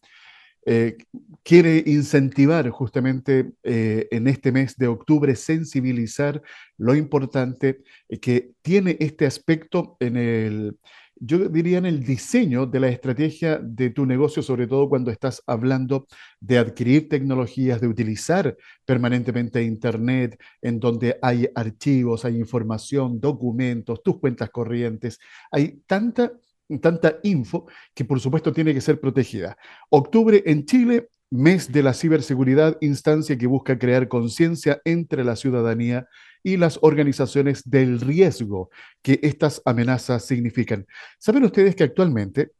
eh, 0.65 0.97
quiere 1.43 1.83
incentivar 1.85 2.69
justamente 2.69 3.53
eh, 3.63 4.07
en 4.09 4.27
este 4.27 4.51
mes 4.51 4.75
de 4.77 4.87
octubre, 4.87 5.35
sensibilizar 5.35 6.41
lo 6.77 6.95
importante 6.95 7.83
que 8.19 8.51
tiene 8.63 8.97
este 8.99 9.25
aspecto 9.25 9.95
en 9.99 10.17
el, 10.17 10.77
yo 11.17 11.47
diría 11.49 11.77
en 11.77 11.85
el 11.85 12.03
diseño 12.03 12.65
de 12.65 12.79
la 12.79 12.89
estrategia 12.89 13.57
de 13.57 13.89
tu 13.89 14.05
negocio, 14.05 14.43
sobre 14.43 14.67
todo 14.67 14.89
cuando 14.89 15.11
estás 15.11 15.41
hablando 15.47 16.07
de 16.39 16.57
adquirir 16.57 17.07
tecnologías, 17.07 17.79
de 17.79 17.87
utilizar 17.87 18.57
permanentemente 18.85 19.63
Internet, 19.63 20.39
en 20.61 20.79
donde 20.79 21.17
hay 21.21 21.47
archivos, 21.55 22.25
hay 22.25 22.37
información, 22.37 23.19
documentos, 23.19 24.03
tus 24.03 24.19
cuentas 24.19 24.49
corrientes, 24.49 25.19
hay 25.51 25.79
tanta 25.87 26.33
tanta 26.81 27.19
info 27.23 27.67
que 27.93 28.05
por 28.05 28.19
supuesto 28.19 28.51
tiene 28.51 28.73
que 28.73 28.81
ser 28.81 28.99
protegida. 28.99 29.57
Octubre 29.89 30.43
en 30.45 30.65
Chile, 30.65 31.09
mes 31.29 31.71
de 31.71 31.83
la 31.83 31.93
ciberseguridad, 31.93 32.77
instancia 32.81 33.37
que 33.37 33.47
busca 33.47 33.77
crear 33.77 34.07
conciencia 34.07 34.81
entre 34.85 35.23
la 35.23 35.35
ciudadanía 35.35 36.07
y 36.43 36.57
las 36.57 36.79
organizaciones 36.81 37.69
del 37.69 37.99
riesgo 37.99 38.69
que 39.01 39.19
estas 39.23 39.61
amenazas 39.65 40.25
significan. 40.25 40.85
¿Saben 41.17 41.43
ustedes 41.43 41.75
que 41.75 41.83
actualmente 41.83 42.51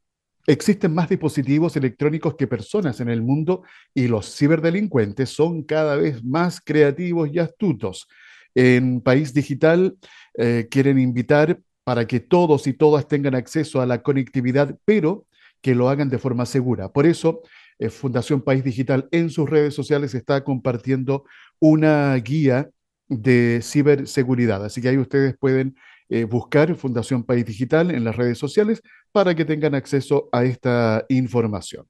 existen 0.48 0.94
más 0.94 1.10
dispositivos 1.10 1.76
electrónicos 1.76 2.36
que 2.36 2.48
personas 2.48 3.00
en 3.00 3.10
el 3.10 3.22
mundo 3.22 3.64
y 3.94 4.08
los 4.08 4.36
ciberdelincuentes 4.36 5.30
son 5.30 5.64
cada 5.64 5.96
vez 5.96 6.24
más 6.24 6.60
creativos 6.62 7.30
y 7.32 7.40
astutos? 7.40 8.08
En 8.56 9.02
País 9.02 9.34
Digital 9.34 9.98
eh, 10.38 10.68
quieren 10.70 10.98
invitar 10.98 11.60
para 11.86 12.08
que 12.08 12.20
todos 12.20 12.68
y 12.68 12.74
todas 12.74 13.08
tengan 13.08 13.36
acceso 13.36 13.80
a 13.80 13.86
la 13.86 14.02
conectividad, 14.02 14.78
pero 14.84 15.26
que 15.62 15.76
lo 15.76 15.88
hagan 15.88 16.10
de 16.10 16.18
forma 16.18 16.46
segura. 16.46 16.90
Por 16.92 17.06
eso, 17.06 17.42
eh, 17.80 17.90
Fundación 17.90 18.42
País 18.42 18.64
Digital 18.64 19.08
en 19.12 19.30
sus 19.30 19.50
redes 19.50 19.74
sociales 19.74 20.14
está 20.14 20.44
compartiendo 20.44 21.26
una 21.60 22.16
guía 22.16 22.70
de 23.08 23.62
ciberseguridad. 23.64 24.66
Así 24.66 24.82
que 24.82 24.90
ahí 24.90 24.98
ustedes 24.98 25.38
pueden 25.38 25.76
eh, 26.10 26.24
buscar 26.26 26.76
Fundación 26.76 27.24
País 27.24 27.46
Digital 27.46 27.92
en 27.92 28.04
las 28.04 28.16
redes 28.16 28.38
sociales 28.38 28.82
para 29.12 29.36
que 29.36 29.46
tengan 29.46 29.76
acceso 29.76 30.28
a 30.32 30.44
esta 30.44 31.06
información. 31.10 31.88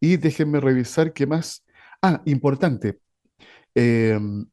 Y 0.00 0.16
déjenme 0.16 0.60
revisar 0.60 1.12
qué 1.12 1.26
más. 1.26 1.64
Ah, 2.02 2.22
importante. 2.24 3.00
Em, 3.74 4.46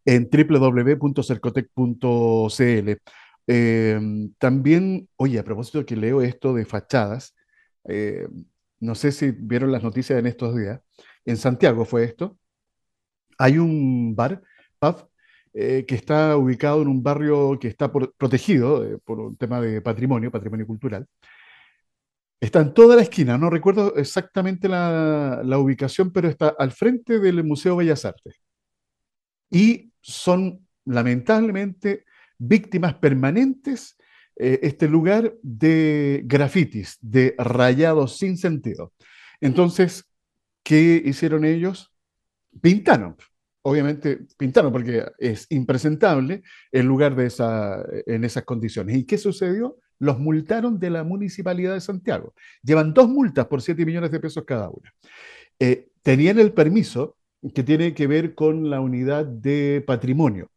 en 0.05 0.29
www.cercotec.cl. 0.31 2.91
Em, 3.47 4.33
también, 4.37 5.09
oye, 5.17 5.39
a 5.39 5.43
propósito 5.43 5.85
que 5.85 5.95
leo 5.95 6.21
esto 6.21 6.53
de 6.53 6.65
fachadas, 6.65 7.35
eh, 7.85 8.27
no 8.79 8.95
sé 8.95 9.11
si 9.11 9.31
vieron 9.31 9.71
las 9.71 9.83
noticias 9.83 10.19
en 10.19 10.27
estos 10.27 10.55
días, 10.55 10.81
en 11.25 11.37
Santiago 11.37 11.85
fue 11.85 12.03
esto, 12.05 12.37
hay 13.37 13.57
un 13.57 14.15
bar, 14.15 14.41
pub, 14.79 15.09
eh, 15.53 15.85
que 15.87 15.95
está 15.95 16.37
ubicado 16.37 16.81
en 16.81 16.87
un 16.87 17.03
barrio 17.03 17.59
que 17.59 17.67
está 17.67 17.91
protegido 17.91 18.83
eh, 18.85 18.97
por 19.03 19.19
un 19.19 19.37
tema 19.37 19.61
de 19.61 19.81
patrimonio, 19.81 20.31
patrimonio 20.31 20.65
cultural. 20.65 21.07
Está 22.39 22.59
en 22.61 22.73
toda 22.73 22.95
la 22.95 23.03
esquina, 23.03 23.37
no 23.37 23.49
recuerdo 23.49 23.95
exactamente 23.95 24.67
la, 24.67 25.41
la 25.45 25.57
ubicación, 25.59 26.11
pero 26.11 26.27
está 26.27 26.53
al 26.57 26.71
frente 26.71 27.19
del 27.19 27.43
Museo 27.43 27.77
Bellas 27.77 28.03
Artes. 28.03 28.41
Y 29.49 29.91
son 30.01 30.67
lamentablemente 30.85 32.05
víctimas 32.47 32.95
permanentes 32.95 33.97
eh, 34.35 34.59
este 34.63 34.87
lugar 34.87 35.35
de 35.43 36.23
grafitis, 36.25 36.97
de 37.01 37.35
rayados 37.37 38.17
sin 38.17 38.37
sentido. 38.37 38.93
Entonces, 39.41 40.05
¿qué 40.63 41.01
hicieron 41.05 41.45
ellos? 41.45 41.93
Pintaron. 42.61 43.15
Obviamente 43.61 44.19
pintaron 44.37 44.71
porque 44.71 45.05
es 45.19 45.47
impresentable 45.49 46.43
el 46.71 46.85
lugar 46.85 47.15
de 47.15 47.27
esa, 47.27 47.83
en 48.05 48.23
esas 48.23 48.43
condiciones. 48.43 48.97
¿Y 48.97 49.05
qué 49.05 49.17
sucedió? 49.17 49.77
Los 49.99 50.19
multaron 50.19 50.79
de 50.79 50.89
la 50.89 51.03
Municipalidad 51.03 51.73
de 51.73 51.81
Santiago. 51.81 52.33
Llevan 52.61 52.93
dos 52.93 53.07
multas 53.07 53.45
por 53.45 53.61
7 53.61 53.85
millones 53.85 54.11
de 54.11 54.19
pesos 54.19 54.43
cada 54.45 54.69
una. 54.69 54.93
Eh, 55.59 55.89
tenían 56.01 56.39
el 56.39 56.51
permiso 56.51 57.17
que 57.53 57.63
tiene 57.63 57.93
que 57.93 58.07
ver 58.07 58.35
con 58.35 58.69
la 58.69 58.81
unidad 58.81 59.25
de 59.25 59.83
patrimonio 59.85 60.49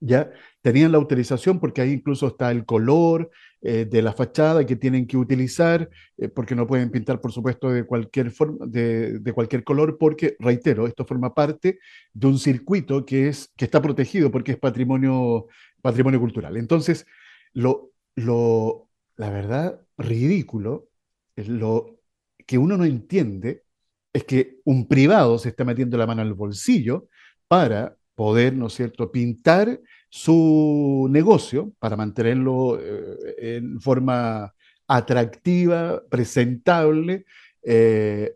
ya 0.00 0.30
tenían 0.62 0.92
la 0.92 0.98
autorización 0.98 1.58
porque 1.60 1.80
ahí 1.80 1.92
incluso 1.92 2.28
está 2.28 2.50
el 2.50 2.64
color 2.64 3.30
eh, 3.62 3.84
de 3.84 4.02
la 4.02 4.12
fachada 4.12 4.66
que 4.66 4.76
tienen 4.76 5.06
que 5.06 5.16
utilizar, 5.16 5.88
eh, 6.18 6.28
porque 6.28 6.54
no 6.54 6.66
pueden 6.66 6.90
pintar, 6.90 7.20
por 7.20 7.32
supuesto, 7.32 7.70
de 7.70 7.84
cualquier 7.84 8.30
forma, 8.30 8.66
de, 8.66 9.32
cualquier 9.34 9.64
color, 9.64 9.98
porque, 9.98 10.36
reitero, 10.38 10.86
esto 10.86 11.04
forma 11.04 11.34
parte 11.34 11.78
de 12.12 12.26
un 12.26 12.38
circuito 12.38 13.04
que, 13.06 13.28
es, 13.28 13.52
que 13.56 13.64
está 13.64 13.80
protegido 13.82 14.30
porque 14.30 14.52
es 14.52 14.58
patrimonio, 14.58 15.46
patrimonio 15.82 16.20
cultural. 16.20 16.56
Entonces, 16.56 17.06
lo, 17.52 17.92
lo 18.14 18.86
la 19.16 19.30
verdad, 19.30 19.80
ridículo, 19.98 20.88
lo 21.36 21.98
que 22.46 22.58
uno 22.58 22.76
no 22.76 22.84
entiende 22.84 23.64
es 24.12 24.24
que 24.24 24.60
un 24.64 24.88
privado 24.88 25.38
se 25.38 25.50
está 25.50 25.64
metiendo 25.64 25.96
la 25.98 26.06
mano 26.06 26.22
al 26.22 26.34
bolsillo 26.34 27.08
para 27.48 27.96
poder, 28.16 28.54
¿no 28.54 28.66
es 28.66 28.74
cierto?, 28.74 29.12
pintar 29.12 29.80
su 30.08 31.06
negocio 31.10 31.72
para 31.78 31.96
mantenerlo 31.96 32.80
eh, 32.80 33.56
en 33.56 33.80
forma 33.80 34.52
atractiva, 34.88 36.02
presentable, 36.08 37.26
eh, 37.62 38.34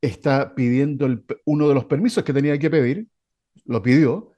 está 0.00 0.54
pidiendo 0.54 1.08
uno 1.44 1.68
de 1.68 1.74
los 1.74 1.84
permisos 1.86 2.24
que 2.24 2.32
tenía 2.32 2.58
que 2.58 2.70
pedir, 2.70 3.06
lo 3.64 3.82
pidió, 3.82 4.32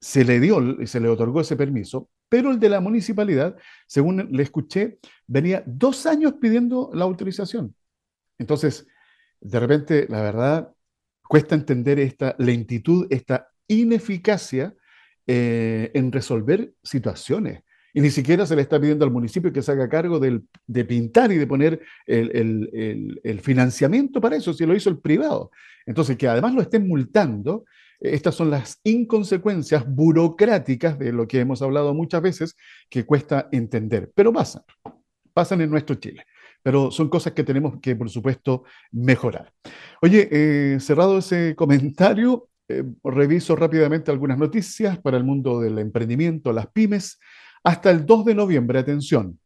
se 0.00 0.24
le 0.24 0.38
dio 0.40 0.80
y 0.80 0.86
se 0.86 1.00
le 1.00 1.08
otorgó 1.08 1.40
ese 1.40 1.56
permiso, 1.56 2.10
pero 2.28 2.50
el 2.50 2.60
de 2.60 2.68
la 2.68 2.80
municipalidad, 2.80 3.56
según 3.86 4.28
le 4.30 4.42
escuché, 4.42 4.98
venía 5.26 5.62
dos 5.66 6.06
años 6.06 6.34
pidiendo 6.40 6.90
la 6.92 7.04
autorización. 7.04 7.74
Entonces, 8.38 8.86
de 9.40 9.60
repente, 9.60 10.06
la 10.08 10.20
verdad, 10.22 10.72
cuesta 11.28 11.54
entender 11.54 11.98
esta 11.98 12.34
lentitud, 12.38 13.06
esta 13.10 13.48
ineficacia 13.68 14.74
eh, 15.26 15.90
en 15.94 16.12
resolver 16.12 16.72
situaciones. 16.82 17.62
Y 17.96 18.02
ni 18.02 18.10
siquiera 18.10 18.44
se 18.44 18.54
le 18.54 18.60
está 18.60 18.78
pidiendo 18.78 19.06
al 19.06 19.10
municipio 19.10 19.52
que 19.52 19.62
se 19.62 19.72
haga 19.72 19.88
cargo 19.88 20.20
de 20.20 20.84
pintar 20.84 21.32
y 21.32 21.38
de 21.38 21.46
poner 21.46 21.80
el, 22.06 23.40
financiamiento 23.42 24.20
para 24.20 24.36
eso, 24.36 24.52
si 24.52 24.66
lo 24.66 24.76
hizo 24.76 24.90
el 24.90 24.98
privado. 24.98 25.50
Entonces, 25.86 26.18
que 26.18 26.28
además 26.28 26.52
lo 26.52 26.60
estén 26.60 26.86
multando, 26.86 27.64
estas 27.98 28.34
son 28.34 28.50
las 28.50 28.80
inconsecuencias 28.84 29.86
burocráticas 29.88 30.98
de 30.98 31.10
lo 31.10 31.26
que 31.26 31.40
hemos 31.40 31.62
hablado 31.62 31.94
muchas 31.94 32.20
veces, 32.20 32.56
que 32.90 33.06
cuesta 33.06 33.48
entender, 33.50 34.12
pero 34.14 34.30
pasan, 34.30 34.62
pasan 35.32 35.62
en 35.62 35.70
nuestro 35.70 35.96
Chile. 35.96 36.26
Pero 36.62 36.90
son 36.90 37.08
cosas 37.08 37.32
que 37.32 37.44
tenemos 37.44 37.80
que, 37.80 37.96
por 37.96 38.10
supuesto, 38.10 38.64
mejorar. 38.92 39.52
Oye, 40.02 40.28
eh, 40.30 40.80
cerrado 40.80 41.16
ese 41.16 41.54
comentario, 41.56 42.50
eh, 42.68 42.84
reviso 43.04 43.54
rápidamente 43.54 44.10
algunas 44.10 44.38
noticias 44.38 44.98
para 44.98 45.16
el 45.16 45.24
mundo 45.24 45.60
del 45.60 45.78
emprendimiento, 45.78 46.52
las 46.52 46.66
pymes. 46.68 47.18
Hasta 47.62 47.90
el 47.90 48.04
2 48.04 48.24
de 48.24 48.34
noviembre, 48.34 48.78
atención, 48.78 49.38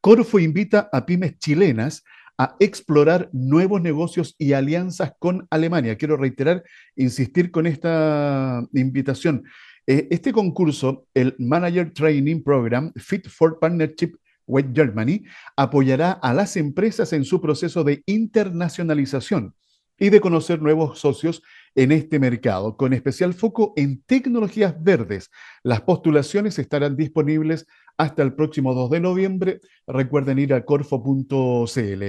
Corfo 0.00 0.38
invita 0.38 0.88
a 0.92 1.06
pymes 1.06 1.38
chilenas 1.38 2.04
a 2.36 2.56
explorar 2.58 3.30
nuevos 3.32 3.80
negocios 3.80 4.34
y 4.38 4.52
alianzas 4.52 5.12
con 5.18 5.46
Alemania. 5.50 5.96
Quiero 5.96 6.16
reiterar, 6.16 6.64
insistir 6.96 7.50
con 7.50 7.66
esta 7.66 8.66
invitación. 8.72 9.44
Eh, 9.86 10.08
este 10.10 10.32
concurso, 10.32 11.06
el 11.14 11.34
Manager 11.38 11.92
Training 11.92 12.42
Program 12.42 12.92
Fit 12.96 13.28
for 13.28 13.58
Partnership 13.60 14.12
with 14.46 14.66
Germany, 14.74 15.24
apoyará 15.56 16.12
a 16.12 16.34
las 16.34 16.56
empresas 16.56 17.12
en 17.12 17.24
su 17.24 17.40
proceso 17.40 17.84
de 17.84 18.02
internacionalización 18.06 19.54
y 19.98 20.10
de 20.10 20.20
conocer 20.20 20.60
nuevos 20.60 20.98
socios 20.98 21.42
en 21.74 21.92
este 21.92 22.18
mercado, 22.18 22.76
con 22.76 22.92
especial 22.92 23.34
foco 23.34 23.72
en 23.76 24.02
tecnologías 24.02 24.74
verdes. 24.82 25.30
Las 25.62 25.80
postulaciones 25.82 26.58
estarán 26.58 26.96
disponibles 26.96 27.66
hasta 27.96 28.22
el 28.22 28.34
próximo 28.34 28.74
2 28.74 28.90
de 28.90 29.00
noviembre. 29.00 29.60
Recuerden 29.86 30.38
ir 30.38 30.54
a 30.54 30.64
corfo.cl. 30.64 32.04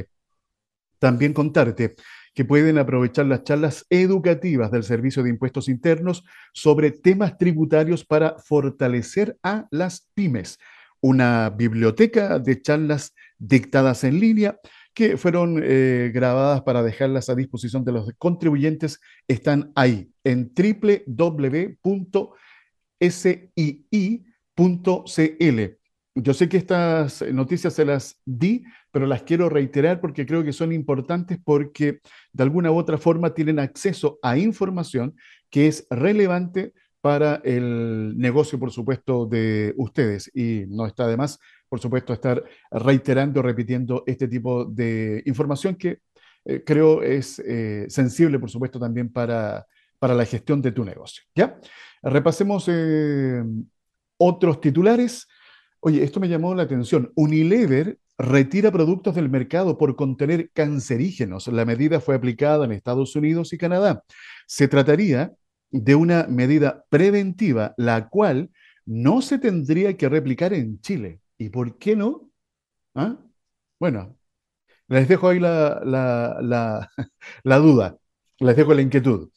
También 1.00 1.34
contarte 1.34 1.96
que 2.34 2.46
pueden 2.46 2.78
aprovechar 2.78 3.26
las 3.26 3.44
charlas 3.44 3.86
educativas 3.90 4.70
del 4.70 4.84
Servicio 4.84 5.24
de 5.24 5.30
Impuestos 5.30 5.70
Internos 5.70 6.24
sobre 6.54 6.92
temas 6.92 7.38
tributarios 7.38 8.06
para 8.06 8.38
fortalecer 8.40 9.38
a 9.42 9.68
las 9.72 10.10
pymes. 10.14 10.60
Una 11.00 11.50
biblioteca 11.50 12.40
de 12.40 12.62
charlas 12.62 13.14
dictadas 13.38 14.04
en 14.04 14.20
línea 14.20 14.60
que 14.96 15.18
fueron 15.18 15.62
eh, 15.62 16.10
grabadas 16.14 16.62
para 16.62 16.82
dejarlas 16.82 17.30
a 17.30 17.36
disposición 17.36 17.84
de 17.84 17.92
los 17.92 18.10
contribuyentes 18.18 19.00
están 19.28 19.72
ahí 19.76 20.10
en 20.24 20.52
www.sii.cl. 20.56 21.66
Yo 26.18 26.34
sé 26.34 26.48
que 26.48 26.56
estas 26.56 27.22
noticias 27.34 27.74
se 27.74 27.84
las 27.84 28.22
di, 28.24 28.64
pero 28.90 29.06
las 29.06 29.24
quiero 29.24 29.50
reiterar 29.50 30.00
porque 30.00 30.26
creo 30.26 30.46
que 30.46 30.54
son 30.54 30.72
importantes 30.72 31.40
porque 31.44 32.00
de 32.32 32.44
alguna 32.44 32.72
u 32.72 32.78
otra 32.78 32.98
forma 32.98 33.34
tienen 33.34 33.60
acceso 33.60 34.18
a 34.22 34.38
información 34.38 35.14
que 35.50 35.68
es 35.68 35.86
relevante 35.90 36.74
para 37.02 37.36
el 37.44 38.18
negocio, 38.18 38.58
por 38.58 38.72
supuesto, 38.72 39.26
de 39.26 39.74
ustedes. 39.76 40.32
Y 40.34 40.64
no 40.70 40.88
está 40.88 41.06
de 41.06 41.18
más 41.18 41.38
por 41.70 41.80
supuesto, 41.80 42.14
estar 42.14 42.44
reiterando, 42.72 43.42
repitiendo 43.42 44.04
este 44.06 44.28
tipo 44.28 44.66
de 44.66 45.24
información 45.26 45.76
que 45.76 46.00
eh, 46.46 46.64
creo 46.66 47.02
es 47.02 47.40
eh, 47.40 47.86
sensible, 47.90 48.40
por 48.40 48.50
supuesto, 48.50 48.80
también 48.80 49.12
para, 49.12 49.66
para 50.00 50.14
la 50.14 50.26
gestión 50.26 50.62
de 50.62 50.72
tu 50.72 50.86
negocio. 50.86 51.24
¿Ya? 51.36 51.60
Repasemos 52.04 52.66
eh, 52.68 53.44
otros 54.18 54.62
titulares. 54.62 55.28
Oye, 55.80 56.04
esto 56.04 56.20
me 56.20 56.30
llamó 56.30 56.54
la 56.54 56.64
atención. 56.64 57.12
Unilever 57.16 57.98
retira 58.18 58.72
productos 58.72 59.16
del 59.16 59.30
mercado 59.30 59.78
por 59.78 59.96
contener 59.96 60.50
cancerígenos. 60.52 61.48
La 61.48 61.66
medida 61.66 62.00
fue 62.00 62.16
aplicada 62.16 62.66
en 62.66 62.72
Estados 62.72 63.16
Unidos 63.16 63.52
y 63.54 63.58
Canadá. 63.58 64.04
Se 64.48 64.68
trataría 64.68 65.34
de 65.72 65.96
una 65.96 66.28
medida 66.30 66.86
preventiva, 66.90 67.74
la 67.78 68.08
cual 68.08 68.52
no 68.86 69.22
se 69.22 69.40
tendría 69.40 69.98
que 69.98 70.08
replicar 70.08 70.54
en 70.54 70.80
Chile. 70.80 71.20
¿Y 71.38 71.50
por 71.50 71.78
qué 71.78 71.96
no? 71.96 72.30
¿Ah? 72.94 73.18
Bueno, 73.80 74.18
les 74.88 75.08
dejo 75.08 75.30
ahí 75.30 75.40
la, 75.40 75.82
la, 77.44 77.58
duda, 77.58 77.98
les 78.40 78.56
dejo 78.56 78.74
la 78.74 78.82
inquietud. 78.82 79.30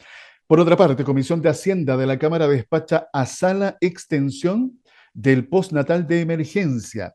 Por 0.46 0.60
otra 0.60 0.76
parte, 0.76 1.04
Comisión 1.04 1.42
de 1.42 1.50
Hacienda 1.50 1.96
de 1.96 2.06
la 2.06 2.18
Cámara 2.18 2.48
despacha 2.48 3.08
a 3.12 3.26
sala 3.26 3.76
extensión 3.80 4.80
del 5.12 5.48
postnatal 5.48 6.06
de 6.06 6.20
emergencia. 6.20 7.14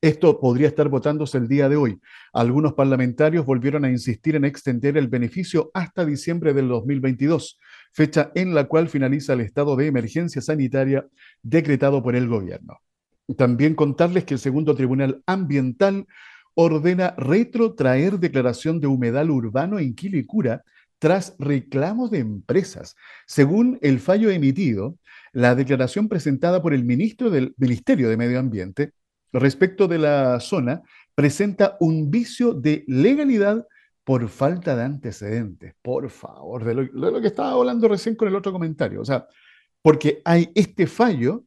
Esto 0.00 0.40
podría 0.40 0.66
estar 0.66 0.88
votándose 0.88 1.38
el 1.38 1.46
día 1.46 1.68
de 1.68 1.76
hoy. 1.76 2.00
Algunos 2.32 2.72
parlamentarios 2.72 3.46
volvieron 3.46 3.84
a 3.84 3.90
insistir 3.90 4.34
en 4.34 4.44
extender 4.44 4.96
el 4.96 5.06
beneficio 5.06 5.70
hasta 5.74 6.04
diciembre 6.04 6.52
del 6.52 6.66
2022, 6.66 7.60
fecha 7.92 8.32
en 8.34 8.52
la 8.52 8.64
cual 8.64 8.88
finaliza 8.88 9.34
el 9.34 9.42
estado 9.42 9.76
de 9.76 9.86
emergencia 9.86 10.42
sanitaria 10.42 11.06
decretado 11.42 12.02
por 12.02 12.16
el 12.16 12.26
gobierno. 12.26 12.80
También 13.36 13.74
contarles 13.74 14.24
que 14.24 14.34
el 14.34 14.40
segundo 14.40 14.74
Tribunal 14.74 15.22
Ambiental 15.26 16.06
ordena 16.54 17.14
retrotraer 17.16 18.18
declaración 18.18 18.80
de 18.80 18.86
humedal 18.86 19.30
urbano 19.30 19.78
en 19.78 19.94
Quilicura 19.94 20.62
tras 20.98 21.34
reclamos 21.38 22.10
de 22.10 22.18
empresas. 22.18 22.94
Según 23.26 23.78
el 23.82 23.98
fallo 23.98 24.30
emitido, 24.30 24.96
la 25.32 25.54
declaración 25.54 26.08
presentada 26.08 26.62
por 26.62 26.74
el 26.74 26.84
ministro 26.84 27.30
del 27.30 27.54
Ministerio 27.56 28.08
de 28.08 28.16
Medio 28.16 28.38
Ambiente 28.38 28.92
respecto 29.32 29.88
de 29.88 29.98
la 29.98 30.38
zona 30.40 30.82
presenta 31.14 31.76
un 31.80 32.10
vicio 32.10 32.54
de 32.54 32.84
legalidad 32.86 33.66
por 34.04 34.28
falta 34.28 34.76
de 34.76 34.84
antecedentes. 34.84 35.74
Por 35.82 36.10
favor, 36.10 36.64
de 36.64 36.74
lo, 36.74 36.82
de 36.82 37.12
lo 37.12 37.20
que 37.20 37.28
estaba 37.28 37.52
hablando 37.52 37.88
recién 37.88 38.14
con 38.14 38.28
el 38.28 38.36
otro 38.36 38.52
comentario. 38.52 39.00
O 39.00 39.04
sea, 39.04 39.26
porque 39.80 40.20
hay 40.24 40.50
este 40.54 40.86
fallo 40.86 41.44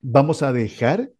vamos 0.00 0.42
a 0.42 0.52
dejar 0.52 1.10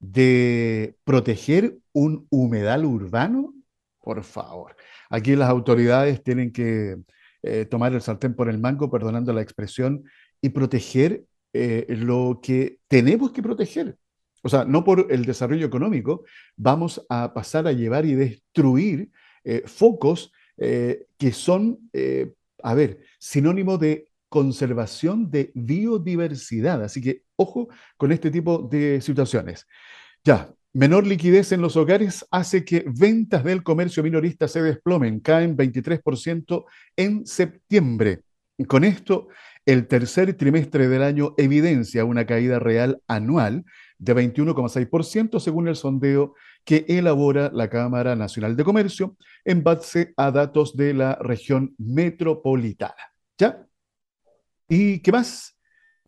de 0.00 0.96
proteger 1.04 1.78
un 1.92 2.26
humedal 2.30 2.84
urbano? 2.84 3.54
Por 4.00 4.22
favor. 4.22 4.76
Aquí 5.10 5.36
las 5.36 5.48
autoridades 5.50 6.22
tienen 6.22 6.52
que 6.52 6.96
eh, 7.42 7.64
tomar 7.66 7.92
el 7.92 8.00
sartén 8.00 8.34
por 8.34 8.48
el 8.48 8.58
mango, 8.58 8.90
perdonando 8.90 9.32
la 9.32 9.42
expresión, 9.42 10.04
y 10.40 10.50
proteger 10.50 11.24
eh, 11.52 11.86
lo 11.88 12.40
que 12.42 12.78
tenemos 12.88 13.32
que 13.32 13.42
proteger. 13.42 13.96
O 14.42 14.48
sea, 14.48 14.64
no 14.64 14.84
por 14.84 15.10
el 15.10 15.24
desarrollo 15.24 15.66
económico, 15.66 16.24
vamos 16.56 17.04
a 17.08 17.34
pasar 17.34 17.66
a 17.66 17.72
llevar 17.72 18.06
y 18.06 18.14
destruir 18.14 19.10
eh, 19.44 19.62
focos 19.66 20.32
que 20.60 21.32
son, 21.32 21.78
a 22.64 22.74
ver, 22.74 22.98
sinónimo 23.20 23.78
de 23.78 24.08
conservación 24.28 25.30
de 25.30 25.52
biodiversidad. 25.54 26.82
Así 26.82 27.00
que 27.00 27.22
ojo 27.38 27.68
con 27.96 28.12
este 28.12 28.30
tipo 28.30 28.68
de 28.70 29.00
situaciones. 29.00 29.66
Ya, 30.24 30.52
menor 30.72 31.06
liquidez 31.06 31.52
en 31.52 31.62
los 31.62 31.76
hogares 31.76 32.26
hace 32.30 32.64
que 32.64 32.84
ventas 32.86 33.44
del 33.44 33.62
comercio 33.62 34.02
minorista 34.02 34.48
se 34.48 34.60
desplomen, 34.60 35.20
caen 35.20 35.56
23% 35.56 36.64
en 36.96 37.26
septiembre. 37.26 38.20
Con 38.66 38.84
esto, 38.84 39.28
el 39.64 39.86
tercer 39.86 40.34
trimestre 40.34 40.88
del 40.88 41.02
año 41.02 41.34
evidencia 41.36 42.04
una 42.04 42.26
caída 42.26 42.58
real 42.58 43.00
anual 43.06 43.64
de 43.98 44.14
21,6% 44.14 45.38
según 45.40 45.68
el 45.68 45.76
sondeo 45.76 46.34
que 46.64 46.84
elabora 46.88 47.50
la 47.52 47.68
Cámara 47.68 48.16
Nacional 48.16 48.56
de 48.56 48.64
Comercio 48.64 49.16
en 49.44 49.62
base 49.62 50.12
a 50.16 50.30
datos 50.30 50.76
de 50.76 50.94
la 50.94 51.16
región 51.16 51.74
metropolitana. 51.78 53.12
¿Ya? 53.38 53.66
¿Y 54.68 55.00
qué 55.00 55.12
más? 55.12 55.57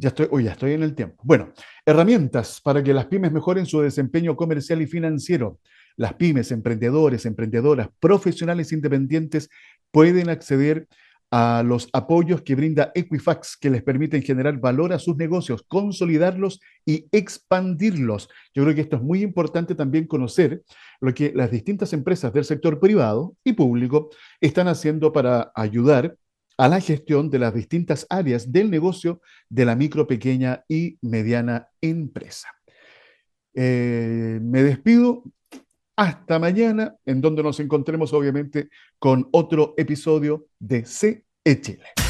Ya 0.01 0.09
estoy, 0.09 0.45
ya 0.45 0.53
estoy 0.53 0.73
en 0.73 0.83
el 0.83 0.95
tiempo. 0.95 1.23
Bueno, 1.23 1.53
herramientas 1.85 2.61
para 2.63 2.83
que 2.83 2.95
las 2.95 3.05
pymes 3.05 3.33
mejoren 3.33 3.67
su 3.67 3.83
desempeño 3.83 4.35
comercial 4.35 4.81
y 4.81 4.87
financiero. 4.87 5.59
Las 5.97 6.15
pymes, 6.15 6.51
emprendedores, 6.53 7.27
emprendedoras, 7.27 7.91
profesionales 8.01 8.73
independientes 8.73 9.51
pueden 9.91 10.31
acceder 10.31 10.89
a 11.31 11.63
los 11.63 11.91
apoyos 11.93 12.41
que 12.43 12.55
brinda 12.55 12.91
Equifax, 12.95 13.59
que 13.59 13.69
les 13.69 13.83
permiten 13.83 14.23
generar 14.23 14.59
valor 14.59 14.95
a 14.95 14.99
sus 14.99 15.17
negocios, 15.17 15.63
consolidarlos 15.69 16.61
y 16.87 17.07
expandirlos. 17.13 18.31
Yo 18.55 18.65
creo 18.65 18.75
que 18.75 18.81
esto 18.81 18.97
es 18.97 19.03
muy 19.03 19.23
importante 19.23 19.75
también 19.75 20.07
conocer 20.07 20.63
lo 21.01 21.13
que 21.13 21.33
las 21.35 21.51
distintas 21.51 21.93
empresas 21.93 22.33
del 22.33 22.45
sector 22.45 22.81
privado 22.81 23.37
y 23.45 23.53
público 23.53 24.09
están 24.41 24.67
haciendo 24.67 25.13
para 25.13 25.53
ayudar 25.55 26.17
a 26.61 26.69
la 26.69 26.79
gestión 26.79 27.31
de 27.31 27.39
las 27.39 27.55
distintas 27.55 28.07
áreas 28.11 28.53
del 28.53 28.71
negocio 28.71 29.23
de 29.49 29.65
la 29.65 29.75
micro, 29.75 30.07
pequeña 30.07 30.63
y 30.69 30.99
mediana 31.01 31.71
empresa. 31.81 32.49
Eh, 33.55 34.39
me 34.43 34.63
despido 34.63 35.25
hasta 35.97 36.39
mañana, 36.39 36.97
en 37.07 37.23
donde 37.23 37.43
nos 37.43 37.61
encontremos 37.61 38.13
obviamente 38.13 38.69
con 38.99 39.27
otro 39.33 39.73
episodio 39.79 40.49
de 40.59 40.85
CE 40.85 41.25
Chile. 41.63 42.10